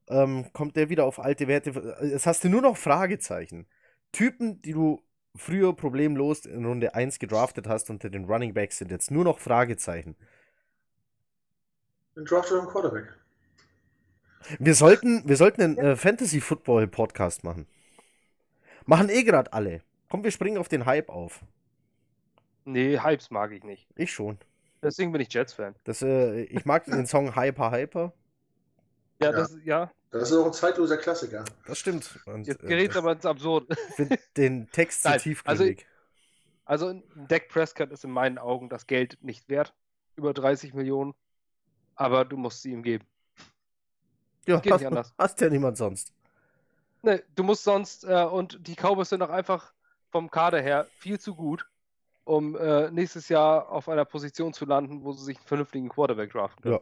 [0.10, 1.72] Ähm, kommt der wieder auf alte Werte?
[2.02, 3.68] Äh, Jetzt hast du nur noch Fragezeichen.
[4.14, 5.04] Typen, die du
[5.36, 9.40] früher problemlos in Runde 1 gedraftet hast unter den Running Backs, sind jetzt nur noch
[9.40, 10.16] Fragezeichen.
[12.18, 13.14] Ein Draft oder ein Quarterback?
[14.60, 17.68] Wir sollten, wir sollten einen äh, Fantasy-Football-Podcast machen.
[18.86, 19.82] Machen eh gerade alle.
[20.10, 21.42] Komm, wir springen auf den Hype auf.
[22.64, 23.88] Nee, Hypes mag ich nicht.
[23.96, 24.38] Ich schon.
[24.82, 25.76] Deswegen bin ich Jets-Fan.
[25.84, 28.14] Das, äh, ich mag den Song Hyper Hyper.
[29.22, 29.32] Ja, Ja.
[29.32, 29.92] das ja.
[30.12, 31.44] Das ist auch ein zeitloser Klassiker.
[31.66, 32.20] Das stimmt.
[32.26, 33.68] Und, Jetzt äh, gerät es aber ins Absurd.
[33.90, 35.86] Ich finde den Text zu tiefgründig.
[36.64, 39.74] Also ein Dak Prescott ist in meinen Augen das Geld nicht wert.
[40.16, 41.14] Über 30 Millionen.
[41.96, 43.06] Aber du musst sie ihm geben.
[44.48, 45.14] ja, geht hast, nicht anders.
[45.18, 46.14] hast ja niemand sonst.
[47.02, 49.74] Ne, du musst sonst, äh, und die Cowboys sind auch einfach
[50.12, 51.68] vom Kader her viel zu gut,
[52.24, 56.32] um äh, nächstes Jahr auf einer Position zu landen, wo sie sich einen vernünftigen Quarterback
[56.32, 56.76] draften können.
[56.76, 56.82] Ja.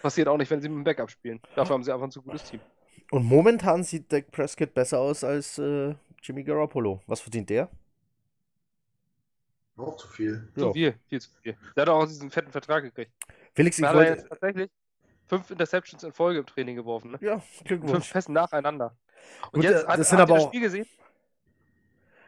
[0.00, 1.40] Passiert auch nicht, wenn sie mit dem Backup spielen.
[1.56, 2.60] Dafür haben sie einfach ein zu gutes Team.
[3.10, 7.00] Und momentan sieht Dak Prescott besser aus als äh, Jimmy Garoppolo.
[7.06, 7.68] Was verdient der?
[9.76, 10.48] Auch zu viel.
[10.54, 10.72] Zu Ja.
[10.72, 11.56] viel, viel zu viel.
[11.76, 13.12] Der hat auch diesen fetten Vertrag gekriegt.
[13.58, 14.70] Felix, ich Hat er wollte, jetzt tatsächlich,
[15.26, 17.10] fünf Interceptions in Folge im Training geworfen.
[17.10, 17.18] Ne?
[17.20, 17.92] Ja, Glückwunsch.
[17.92, 18.96] Fünf Pässen nacheinander.
[19.50, 20.36] Und Gut, jetzt, das hat, sind aber auch...
[20.36, 20.86] das Spiel gesehen?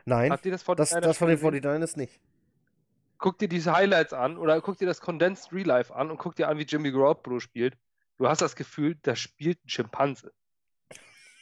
[0.06, 2.18] Nein, Habt ihr das, von das, das von den 49ers nicht.
[3.18, 6.34] Guck dir diese Highlights an oder guck dir das Condensed Real Life an und guck
[6.34, 7.78] dir an, wie Jimmy Garoppolo spielt.
[8.16, 10.32] Du hast das Gefühl, da spielt ein Schimpanse.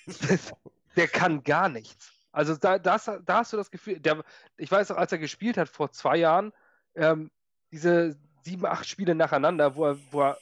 [0.97, 2.13] der kann gar nichts.
[2.31, 4.23] Also da, das, da hast du das Gefühl, der,
[4.59, 6.53] ich weiß auch, als er gespielt hat vor zwei Jahren,
[6.95, 7.31] ähm,
[7.73, 8.19] diese
[8.49, 10.39] sieben, acht Spiele nacheinander, wo er, wo er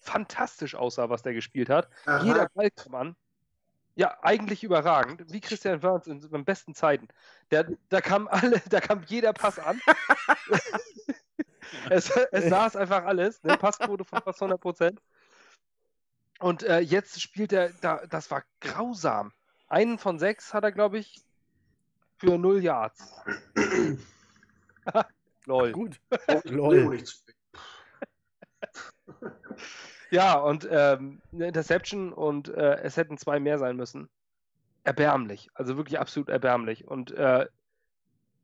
[0.00, 1.88] fantastisch aussah, was der gespielt hat.
[2.06, 2.24] Aha.
[2.24, 3.16] Jeder Ball kam an.
[3.96, 7.08] Ja, eigentlich überragend, wie Christian Wörns in seinen besten Zeiten.
[7.50, 9.80] Der, da kam alle, da kam jeder Pass an.
[11.90, 15.02] es, es saß einfach alles, eine Passquote von fast 100 Prozent.
[16.38, 19.32] Und äh, jetzt spielt er, da, das war grausam.
[19.68, 21.20] Einen von sechs hat er, glaube ich,
[22.16, 23.12] für null Yards.
[25.46, 25.72] Lol.
[25.72, 26.00] Gut.
[26.44, 27.02] Lol.
[30.10, 34.08] Ja, und ähm, eine Interception und äh, es hätten zwei mehr sein müssen.
[34.84, 35.50] Erbärmlich.
[35.54, 36.86] Also wirklich absolut erbärmlich.
[36.88, 37.46] Und äh,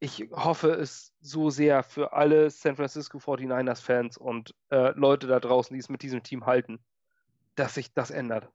[0.00, 5.40] ich hoffe es so sehr für alle San Francisco 49ers Fans und äh, Leute da
[5.40, 6.78] draußen, die es mit diesem Team halten
[7.56, 8.48] dass sich das ändert.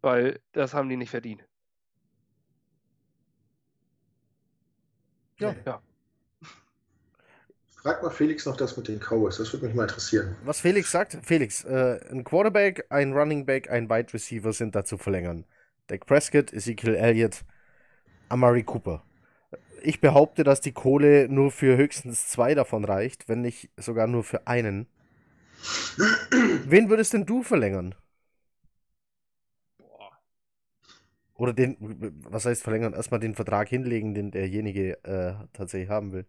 [0.00, 1.44] Weil das haben die nicht verdient.
[5.38, 5.54] Ja.
[5.64, 5.82] ja.
[7.82, 10.36] Frag mal Felix noch das mit den Cowboys, das würde mich mal interessieren.
[10.44, 14.84] Was Felix sagt, Felix, äh, ein Quarterback, ein Running Back, ein Wide Receiver sind da
[14.84, 15.46] zu verlängern.
[15.86, 17.42] Dak Prescott, Ezekiel Elliott,
[18.28, 19.02] Amari Cooper.
[19.82, 24.24] Ich behaupte, dass die Kohle nur für höchstens zwei davon reicht, wenn nicht sogar nur
[24.24, 24.86] für einen.
[26.66, 27.94] Wen würdest denn du verlängern?
[31.34, 31.78] Oder den,
[32.28, 36.26] was heißt verlängern, erstmal den Vertrag hinlegen, den derjenige äh, tatsächlich haben will.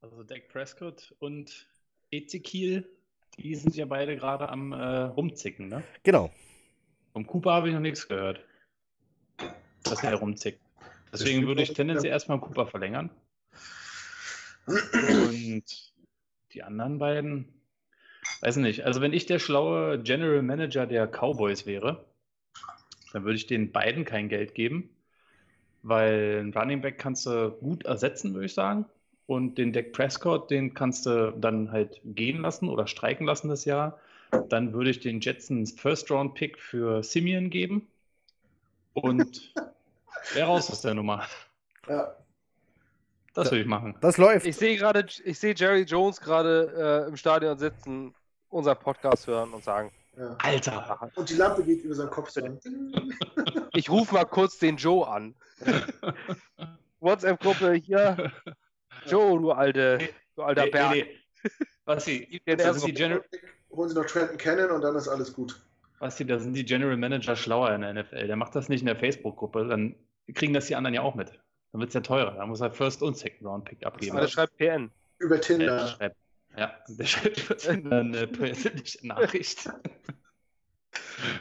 [0.00, 1.66] Also Dak Prescott und
[2.12, 2.88] Ezekiel,
[3.36, 5.82] die sind ja beide gerade am äh, rumzicken, ne?
[6.04, 6.30] Genau.
[7.12, 8.40] Vom Cooper habe ich noch nichts gehört.
[9.82, 10.60] Dass er rumzickt.
[11.12, 13.10] Deswegen würde ich tendenziell erstmal Cooper verlängern.
[14.66, 15.64] Und
[16.52, 17.62] die anderen beiden,
[18.40, 18.84] weiß nicht.
[18.84, 22.04] Also wenn ich der schlaue General Manager der Cowboys wäre,
[23.12, 24.94] dann würde ich den beiden kein Geld geben,
[25.82, 28.84] weil ein Running Back kannst du gut ersetzen, würde ich sagen.
[29.28, 33.66] Und den Deck Prescott, den kannst du dann halt gehen lassen oder streiken lassen das
[33.66, 33.98] Jahr.
[34.48, 37.86] Dann würde ich den Jetsons First Round Pick für Simeon geben.
[38.94, 39.52] Und
[40.32, 41.26] wer raus aus der Nummer.
[41.86, 42.16] Ja.
[43.34, 43.96] Das würde ich machen.
[44.00, 44.46] Das läuft.
[44.46, 48.14] Ich sehe gerade, ich sehe Jerry Jones gerade äh, im Stadion sitzen,
[48.48, 50.36] unser Podcast hören und sagen, ja.
[50.42, 51.10] Alter.
[51.16, 52.34] Und die Lampe geht über seinen Kopf.
[53.74, 55.34] Ich rufe mal kurz den Joe an.
[57.00, 58.32] WhatsApp-Gruppe hier.
[59.06, 59.98] Joe, du alte,
[60.36, 60.92] du alter nee, Berg.
[60.92, 61.06] Nee,
[61.42, 61.50] nee.
[61.84, 63.24] Was sie, das ist die General
[63.70, 65.60] Holen Sie noch Trenton Cannon und dann ist alles gut.
[65.98, 68.26] Was sie, da sind die General Manager schlauer in der NFL.
[68.26, 69.94] Der macht das nicht in der Facebook-Gruppe, dann
[70.34, 71.32] kriegen das die anderen ja auch mit.
[71.72, 72.32] Dann wird es ja teurer.
[72.32, 74.16] Da muss er First und Second Round Pick abgeben.
[74.16, 74.90] Er schreibt PN.
[75.18, 75.88] Über Tinder.
[75.88, 76.16] schreibt
[76.56, 79.70] ja, der schreibt eine persönliche Nachricht.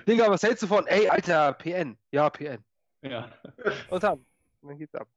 [0.08, 0.86] Digga, was hältst du von?
[0.88, 1.98] Ey, Alter, PN.
[2.12, 2.64] Ja, PN.
[3.02, 3.32] Ja.
[3.90, 4.26] Und dann,
[4.62, 5.08] dann geht's ab.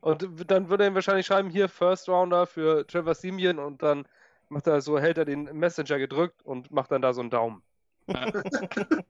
[0.00, 4.06] Und dann würde er ihm wahrscheinlich schreiben, hier First Rounder für Trevor Simeon und dann
[4.48, 7.62] macht er so, hält er den Messenger gedrückt und macht dann da so einen Daumen.
[8.06, 8.26] Ja.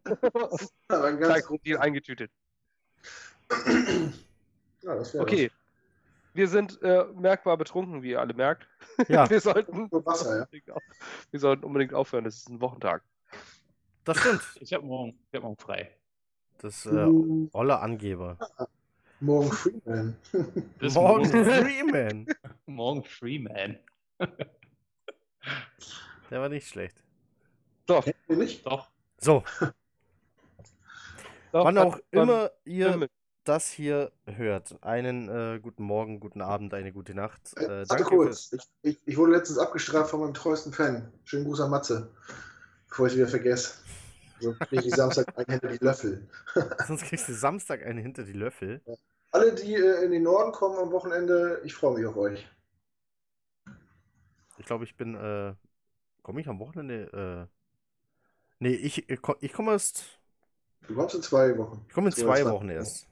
[0.89, 2.31] Aber ganz Deal eingetütet.
[4.83, 5.51] Ja, okay,
[6.33, 8.69] wir sind äh, merkbar betrunken, wie ihr alle merkt.
[9.09, 9.29] Ja.
[9.31, 10.77] wir, sollten, Wasser, ja.
[11.31, 12.25] wir sollten unbedingt aufhören.
[12.25, 13.03] Das ist ein Wochentag.
[14.05, 14.43] Das stimmt.
[14.61, 15.91] Ich habe morgen, hab morgen frei.
[16.59, 17.49] Das äh, uh.
[17.53, 18.39] olle Angeber.
[19.21, 20.17] Morgen Freeman.
[20.81, 22.27] morgen Freeman.
[22.67, 23.79] morgen Freeman.
[26.31, 26.97] Der war nicht schlecht.
[27.87, 28.07] Doch.
[28.29, 28.65] Nicht?
[28.65, 28.89] Doch.
[29.19, 29.43] So.
[31.53, 33.09] Doch, Wann auch immer ihr
[33.45, 37.57] das hier hört, einen äh, guten Morgen, guten Abend, eine gute Nacht.
[37.57, 38.53] Äh, danke kurz.
[38.53, 41.13] Ich, ich, ich, wurde letztens abgestraft von meinem treuesten Fan.
[41.25, 42.13] Schönen Gruß an Matze,
[42.89, 43.75] bevor ich es wieder vergesse.
[44.39, 46.29] Sonst kriege ich Samstag einen hinter die Löffel.
[46.87, 48.81] Sonst kriegst du Samstag einen hinter die Löffel.
[48.87, 48.95] Ja.
[49.33, 52.49] Alle, die äh, in den Norden kommen am Wochenende, ich freue mich auf euch.
[54.59, 55.55] Ich glaube, ich bin, äh,
[56.23, 57.55] komme ich am Wochenende, äh,
[58.59, 60.19] nee, ich, ich, komme erst.
[60.89, 61.85] Du kommst in zwei Wochen.
[61.89, 63.07] Ich komme in zwei, zwei Wochen erst.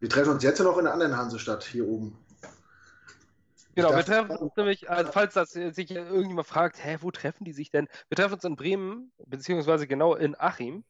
[0.00, 2.16] Wir treffen uns jetzt noch in einer anderen Hansestadt hier oben.
[3.74, 7.52] Genau, wir treffen uns nämlich, also falls das sich irgendjemand fragt, hä, wo treffen die
[7.52, 7.86] sich denn?
[8.08, 10.84] Wir treffen uns in Bremen, beziehungsweise genau in Achim.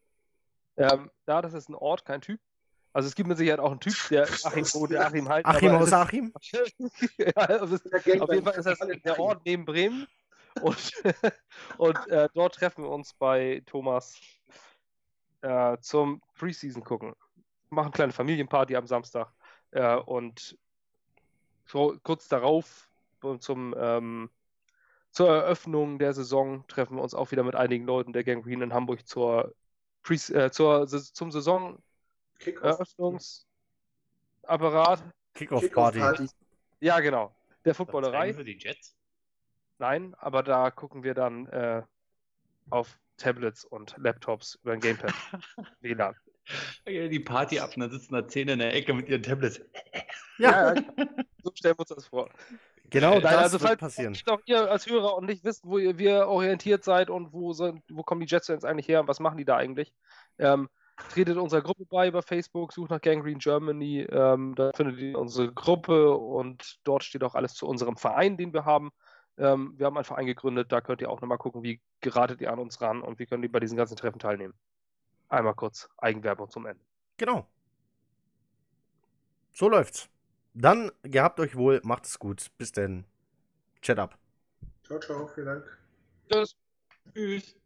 [0.79, 2.41] Ähm, da, das ist ein Ort, kein Typ.
[2.93, 5.47] Also es gibt mit Sicherheit auch einen Typ, der Achim, wo der Achim halt.
[5.47, 6.33] Achim aus Achim?
[7.19, 10.07] ja, also auf jeden Fall ist das der Ort neben Bremen.
[10.63, 10.93] und,
[11.79, 14.21] und äh, dort treffen wir uns bei Thomas
[15.43, 17.15] äh, zum Preseason gucken.
[17.71, 19.33] Machen eine kleine Familienparty am Samstag
[19.73, 20.59] äh, und
[21.67, 22.89] so kurz darauf
[23.41, 24.31] zum, ähm,
[25.11, 28.63] zur Eröffnung der Saison treffen wir uns auch wieder mit einigen Leuten der Gang Green
[28.63, 29.55] in Hamburg zur,
[30.03, 31.79] Pre äh, zur zum Saison
[32.45, 35.03] Eröffnungsapparat.
[35.35, 36.01] Kickoff-Party.
[36.17, 36.31] Kick
[36.81, 37.35] ja, genau.
[37.65, 38.35] Der Footballerei.
[38.35, 38.95] Für die Jets?
[39.79, 41.83] Nein, aber da gucken wir dann äh,
[42.71, 45.13] auf Tablets und Laptops über ein Gamepad.
[45.81, 46.15] WLAN.
[46.87, 49.61] Die Party ab und dann sitzen da Zähne in der Ecke mit ihren Tablets.
[50.41, 50.85] Ja, ja
[51.43, 52.31] so stellen wir uns das vor.
[52.91, 54.17] Genau, das also wird passieren.
[54.27, 57.83] Auch ihr als Hörer und nicht wisst, wo ihr, wir orientiert seid und wo, sind,
[57.91, 59.93] wo kommen die Jets eigentlich her und was machen die da eigentlich,
[60.39, 60.69] ähm,
[61.11, 65.53] tretet unserer Gruppe bei über Facebook, sucht nach Gangrene Germany, ähm, da findet ihr unsere
[65.53, 68.91] Gruppe und dort steht auch alles zu unserem Verein, den wir haben.
[69.37, 72.53] Ähm, wir haben einen Verein gegründet, da könnt ihr auch nochmal gucken, wie geratet ihr
[72.53, 74.55] an uns ran und wie könnt ihr bei diesen ganzen Treffen teilnehmen.
[75.29, 76.83] Einmal kurz Eigenwerbung zum Ende.
[77.17, 77.47] Genau.
[79.53, 80.09] So läuft's.
[80.55, 82.49] Dann gehabt euch wohl, macht es gut.
[82.59, 83.05] Bis denn.
[83.83, 84.19] Chat ab.
[84.85, 85.79] Ciao, ciao, vielen Dank.
[86.31, 86.57] Tschüss.
[87.15, 87.58] Tschüss.